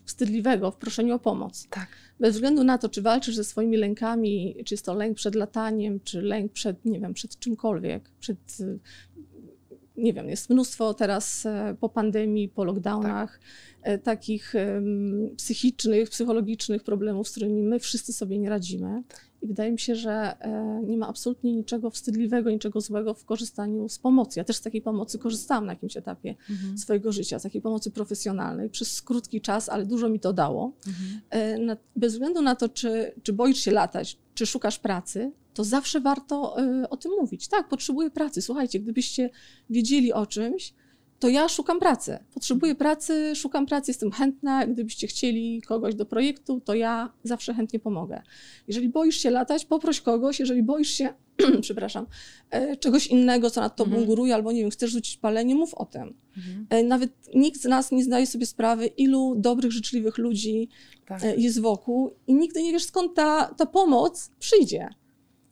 wstydliwego 0.05 0.71
w 0.71 0.77
proszeniu 0.77 1.15
o 1.15 1.19
pomoc. 1.19 1.67
Tak. 1.69 1.87
Bez 2.19 2.33
względu 2.33 2.63
na 2.63 2.77
to, 2.77 2.89
czy 2.89 3.01
walczysz 3.01 3.35
ze 3.35 3.43
swoimi 3.43 3.77
lękami, 3.77 4.55
czy 4.65 4.73
jest 4.73 4.85
to 4.85 4.93
lęk 4.93 5.17
przed 5.17 5.35
lataniem, 5.35 5.99
czy 5.99 6.21
lęk 6.21 6.51
przed, 6.51 6.85
nie 6.85 6.99
wiem, 6.99 7.13
przed 7.13 7.39
czymkolwiek, 7.39 8.09
przed, 8.19 8.57
nie 9.97 10.13
wiem, 10.13 10.29
jest 10.29 10.49
mnóstwo 10.49 10.93
teraz 10.93 11.45
e, 11.45 11.75
po 11.79 11.89
pandemii, 11.89 12.49
po 12.49 12.63
lockdownach, 12.63 13.39
e, 13.39 13.39
takich 14.03 14.55
em, 14.55 15.29
psychicznych, 15.37 16.09
psychologicznych 16.09 16.83
problemów, 16.83 17.27
z 17.27 17.31
którymi 17.31 17.63
my 17.63 17.79
wszyscy 17.79 18.13
sobie 18.13 18.39
nie 18.39 18.49
radzimy. 18.49 19.03
I 19.41 19.47
wydaje 19.47 19.71
mi 19.71 19.79
się, 19.79 19.95
że 19.95 20.11
e, 20.11 20.81
nie 20.87 20.97
ma 20.97 21.07
absolutnie 21.07 21.53
niczego 21.53 21.89
wstydliwego, 21.89 22.49
niczego 22.49 22.81
złego 22.81 23.13
w 23.13 23.25
korzystaniu 23.25 23.89
z 23.89 23.99
pomocy. 23.99 24.39
Ja 24.39 24.43
też 24.43 24.55
z 24.55 24.61
takiej 24.61 24.81
pomocy 24.81 25.19
korzystałam 25.19 25.65
na 25.65 25.73
jakimś 25.73 25.97
etapie 25.97 26.35
Mhm. 26.49 26.77
swojego 26.77 27.11
życia, 27.11 27.39
z 27.39 27.43
takiej 27.43 27.61
pomocy 27.61 27.91
profesjonalnej 27.91 28.69
przez 28.69 29.01
krótki 29.01 29.41
czas, 29.41 29.69
ale 29.69 29.85
dużo 29.85 30.09
mi 30.09 30.19
to 30.19 30.33
dało. 30.33 30.73
Mhm. 30.87 31.71
E, 31.71 31.77
bez 31.95 32.13
względu 32.13 32.41
na 32.41 32.55
to, 32.55 32.69
czy, 32.69 33.11
czy 33.23 33.33
boisz 33.33 33.59
się 33.59 33.71
latać, 33.71 34.17
czy 34.33 34.45
szukasz 34.45 34.79
pracy, 34.79 35.31
to 35.53 35.63
zawsze 35.63 36.01
warto 36.01 36.59
e, 36.59 36.89
o 36.89 36.97
tym 36.97 37.11
mówić. 37.19 37.47
Tak, 37.47 37.69
potrzebuję 37.69 38.09
pracy. 38.09 38.41
Słuchajcie, 38.41 38.79
gdybyście 38.79 39.29
wiedzieli 39.69 40.13
o 40.13 40.25
czymś, 40.25 40.73
to 41.23 41.29
ja 41.29 41.49
szukam 41.49 41.79
pracy. 41.79 42.17
Potrzebuję 42.33 42.75
pracy, 42.75 43.35
szukam 43.35 43.65
pracy, 43.65 43.91
jestem 43.91 44.11
chętna. 44.11 44.67
Gdybyście 44.67 45.07
chcieli 45.07 45.61
kogoś 45.61 45.95
do 45.95 46.05
projektu, 46.05 46.61
to 46.61 46.73
ja 46.73 47.13
zawsze 47.23 47.53
chętnie 47.53 47.79
pomogę. 47.79 48.21
Jeżeli 48.67 48.89
boisz 48.89 49.17
się 49.17 49.29
latać, 49.29 49.65
poproś 49.65 50.01
kogoś. 50.01 50.39
Jeżeli 50.39 50.63
boisz 50.63 50.89
się, 50.89 51.13
przepraszam, 51.61 52.05
e, 52.51 52.77
czegoś 52.77 53.07
innego, 53.07 53.49
co 53.49 53.61
nad 53.61 53.75
tobą 53.75 53.91
Mhm. 53.91 54.05
góruje, 54.07 54.35
albo 54.35 54.51
nie 54.51 54.61
wiem, 54.61 54.69
chcesz 54.69 54.91
rzucić 54.91 55.17
palenie, 55.17 55.55
mów 55.55 55.73
o 55.73 55.85
tym. 55.85 56.13
Mhm. 56.37 56.67
E, 56.69 56.83
Nawet 56.83 57.11
nikt 57.35 57.61
z 57.61 57.65
nas 57.65 57.91
nie 57.91 58.03
zdaje 58.03 58.27
sobie 58.27 58.45
sprawy, 58.45 58.87
ilu 58.87 59.35
dobrych, 59.37 59.71
życzliwych 59.71 60.17
ludzi 60.17 60.69
Tak. 61.07 61.23
e, 61.23 61.35
jest 61.35 61.61
wokół 61.61 62.11
i 62.27 62.33
nigdy 62.33 62.63
nie 62.63 62.71
wiesz, 62.71 62.83
skąd 62.83 63.13
ta, 63.15 63.53
ta 63.57 63.65
pomoc 63.65 64.31
przyjdzie. 64.39 64.89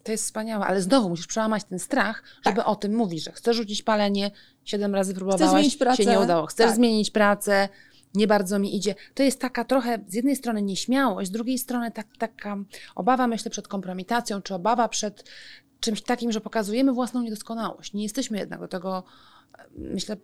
To 0.04 0.12
jest 0.12 0.24
wspaniałe, 0.24 0.66
ale 0.66 0.82
znowu 0.82 1.10
musisz 1.10 1.28
przełamać 1.28 1.64
ten 1.64 1.80
strach, 1.80 2.24
żeby 2.46 2.64
o 2.64 2.76
tym 2.76 2.96
mówić, 2.96 3.24
że 3.24 3.32
chcesz 3.32 3.58
rzucić 3.58 3.84
palenie, 3.84 4.32
siedem 4.64 4.96
razy 4.96 5.14
próbowałaś, 5.14 5.52
zmienić 5.52 5.78
pracę. 5.78 6.04
się 6.04 6.10
nie 6.10 6.20
udało. 6.20 6.46
Chcesz 6.46 6.66
Tak. 6.68 6.76
zmienić 6.76 7.12
pracę, 7.12 7.70
nie 8.16 8.28
bardzo 8.28 8.60
mi 8.60 8.76
idzie. 8.76 8.96
To 9.14 9.24
jest 9.24 9.40
taka 9.40 9.66
trochę 9.66 10.00
z 10.08 10.14
jednej 10.14 10.36
strony 10.36 10.62
nieśmiałość, 10.62 11.30
z 11.30 11.32
drugiej 11.32 11.58
strony 11.58 11.92
tak, 11.92 12.08
taka 12.18 12.58
obawa, 12.96 13.28
myślę, 13.28 13.52
przed 13.52 13.68
kompromitacją, 13.68 14.42
czy 14.42 14.56
obawa 14.56 14.88
przed 14.88 15.30
czymś 15.80 16.02
takim, 16.02 16.32
że 16.32 16.42
pokazujemy 16.42 16.94
własną 16.94 17.22
niedoskonałość. 17.22 17.94
Nie 17.94 18.04
jesteśmy 18.04 18.38
jednak 18.38 18.60
do 18.60 18.68
tego, 18.68 19.04
e, 19.58 19.64
myślę, 19.78 20.18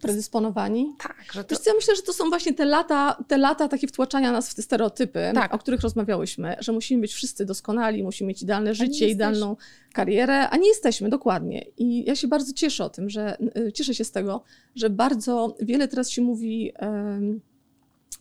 Predysponowani. 0.00 0.94
tak, 0.98 1.24
że 1.32 1.44
to, 1.44 1.56
Wiesz 1.56 1.66
ja 1.66 1.72
myślę, 1.74 1.96
że 1.96 2.02
to 2.02 2.12
są 2.12 2.28
właśnie 2.28 2.54
te 2.54 2.64
lata, 2.64 3.24
te 3.28 3.38
lata 3.38 3.68
takie 3.68 3.86
wtłaczania 3.86 4.32
nas 4.32 4.50
w 4.50 4.54
te 4.54 4.62
stereotypy, 4.62 5.30
Tak. 5.34 5.54
o 5.54 5.58
których 5.58 5.80
rozmawiałyśmy, 5.80 6.56
że 6.60 6.72
musimy 6.72 7.00
być 7.00 7.12
wszyscy 7.14 7.44
doskonali, 7.46 8.02
musimy 8.02 8.28
mieć 8.28 8.42
idealne 8.42 8.74
życie, 8.74 9.08
idealną 9.08 9.56
karierę, 9.92 10.48
a 10.50 10.56
nie 10.56 10.68
jesteśmy, 10.68 11.08
dokładnie. 11.08 11.66
I 11.76 12.04
ja 12.04 12.16
się 12.16 12.28
bardzo 12.28 12.52
cieszę 12.52 12.84
o 12.84 12.90
tym, 12.90 13.10
że 13.10 13.36
y, 13.56 13.72
cieszę 13.72 13.94
się 13.94 14.04
z 14.04 14.10
tego, 14.12 14.42
że 14.74 14.90
bardzo 14.90 15.56
wiele 15.60 15.88
teraz 15.88 16.10
się 16.10 16.22
mówi 16.22 16.72
em, 16.76 17.40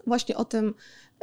właśnie 0.07 0.37
o 0.37 0.45
tym, 0.45 0.73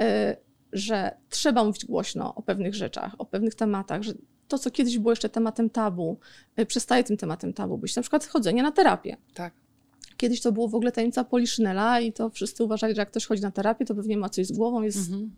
y, 0.02 0.36
że 0.72 1.16
trzeba 1.30 1.64
mówić 1.64 1.84
głośno 1.84 2.34
o 2.34 2.42
pewnych 2.42 2.74
rzeczach, 2.74 3.14
o 3.18 3.24
pewnych 3.24 3.54
tematach, 3.54 4.02
że 4.02 4.12
to, 4.48 4.58
co 4.58 4.70
kiedyś 4.70 4.98
było 4.98 5.12
jeszcze 5.12 5.28
tematem 5.28 5.70
tabu, 5.70 6.18
y, 6.60 6.66
przestaje 6.66 7.04
tym 7.04 7.16
tematem 7.16 7.52
tabu 7.52 7.78
być. 7.78 7.96
Na 7.96 8.02
przykład 8.02 8.26
chodzenie 8.26 8.62
na 8.62 8.72
terapię. 8.72 9.16
tak. 9.34 9.52
Kiedyś 10.16 10.40
to 10.40 10.52
było 10.52 10.68
w 10.68 10.74
ogóle 10.74 10.92
tajemnica 10.92 11.24
Poliszynela 11.24 12.00
i 12.00 12.12
to 12.12 12.30
wszyscy 12.30 12.64
uważali, 12.64 12.94
że 12.94 13.00
jak 13.02 13.10
ktoś 13.10 13.26
chodzi 13.26 13.42
na 13.42 13.50
terapię, 13.50 13.84
to 13.84 13.94
pewnie 13.94 14.16
ma 14.16 14.28
coś 14.28 14.46
z 14.46 14.52
głową. 14.52 14.82
Jest, 14.82 14.98
Mhm. 14.98 15.30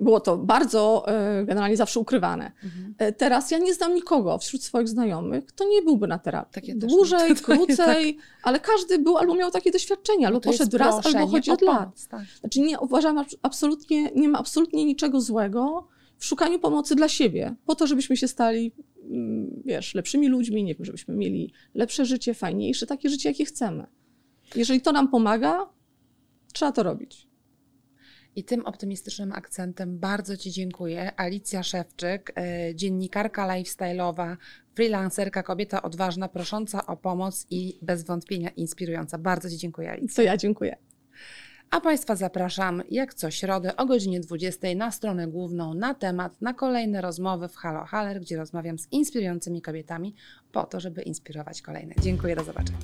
Było 0.00 0.20
to 0.20 0.36
bardzo 0.38 1.04
e, 1.08 1.44
generalnie 1.44 1.76
zawsze 1.76 2.00
ukrywane. 2.00 2.52
Mhm. 2.64 2.94
E, 2.98 3.12
teraz 3.12 3.50
ja 3.50 3.58
nie 3.58 3.74
znam 3.74 3.94
nikogo 3.94 4.38
wśród 4.38 4.62
swoich 4.62 4.88
znajomych, 4.88 5.46
kto 5.46 5.68
nie 5.68 5.82
byłby 5.82 6.06
na 6.06 6.18
terapii. 6.18 6.52
Tak, 6.54 6.68
ja 6.68 6.74
Dłużej, 6.76 7.34
krócej, 7.34 8.18
ale 8.42 8.60
każdy 8.60 8.98
był 8.98 9.18
albo 9.18 9.34
miał 9.34 9.50
takie 9.50 9.70
doświadczenie, 9.70 10.26
albo 10.26 10.36
jest 10.44 10.46
poszedł 10.58 10.78
raz, 10.78 10.88
albo 10.88 11.02
proszenie 11.02 11.26
chodzi 11.30 11.50
od 11.50 11.62
lat. 11.62 11.78
pomoc, 11.78 12.08
Tak. 12.08 12.22
Znaczy 12.40 12.60
nie 12.60 12.80
uważam 12.80 13.16
abs- 13.18 13.36
absolutnie, 13.42 14.10
nie 14.16 14.28
ma 14.28 14.38
absolutnie 14.38 14.84
niczego 14.84 15.20
złego 15.20 15.88
w 16.18 16.24
szukaniu 16.24 16.58
pomocy 16.58 16.94
dla 16.94 17.08
siebie, 17.08 17.54
po 17.66 17.74
to, 17.74 17.86
żebyśmy 17.86 18.16
się 18.16 18.28
stali 18.28 18.72
wiesz, 19.64 19.94
lepszymi 19.94 20.28
ludźmi, 20.28 20.64
nie 20.64 20.74
wiem, 20.74 20.84
żebyśmy 20.84 21.14
mieli 21.14 21.52
lepsze 21.74 22.06
życie, 22.06 22.34
fajniejsze, 22.34 22.86
takie 22.86 23.08
życie, 23.08 23.28
jakie 23.28 23.44
chcemy. 23.44 23.86
Jeżeli 24.56 24.80
to 24.80 24.92
nam 24.92 25.10
pomaga, 25.10 25.68
trzeba 26.52 26.72
to 26.72 26.82
robić. 26.82 27.28
I 28.36 28.44
tym 28.44 28.66
optymistycznym 28.66 29.32
akcentem 29.32 29.98
bardzo 29.98 30.36
Ci 30.36 30.50
dziękuję. 30.50 31.20
Alicja 31.20 31.62
Szewczyk, 31.62 32.32
e, 32.36 32.74
dziennikarka 32.74 33.48
lifestyle'owa, 33.48 34.36
freelancerka, 34.74 35.42
kobieta 35.42 35.82
odważna, 35.82 36.28
prosząca 36.28 36.86
o 36.86 36.96
pomoc 36.96 37.46
i 37.50 37.78
bez 37.82 38.04
wątpienia 38.04 38.50
inspirująca. 38.50 39.18
Bardzo 39.18 39.50
Ci 39.50 39.56
dziękuję, 39.56 39.90
Alicja. 39.90 40.16
To 40.16 40.22
ja 40.22 40.36
dziękuję. 40.36 40.76
A 41.74 41.80
Państwa 41.80 42.16
zapraszam 42.16 42.82
jak 42.90 43.14
co 43.14 43.30
środę 43.30 43.76
o 43.76 43.86
godzinie 43.86 44.20
20 44.20 44.68
na 44.76 44.90
stronę 44.90 45.28
główną 45.28 45.74
na 45.74 45.94
temat, 45.94 46.42
na 46.42 46.54
kolejne 46.54 47.00
rozmowy 47.00 47.48
w 47.48 47.56
Halo 47.56 47.84
Haller, 47.84 48.20
gdzie 48.20 48.36
rozmawiam 48.36 48.78
z 48.78 48.92
inspirującymi 48.92 49.62
kobietami 49.62 50.14
po 50.52 50.64
to, 50.64 50.80
żeby 50.80 51.02
inspirować 51.02 51.62
kolejne. 51.62 51.94
Dziękuję, 52.02 52.36
do 52.36 52.44
zobaczenia. 52.44 52.78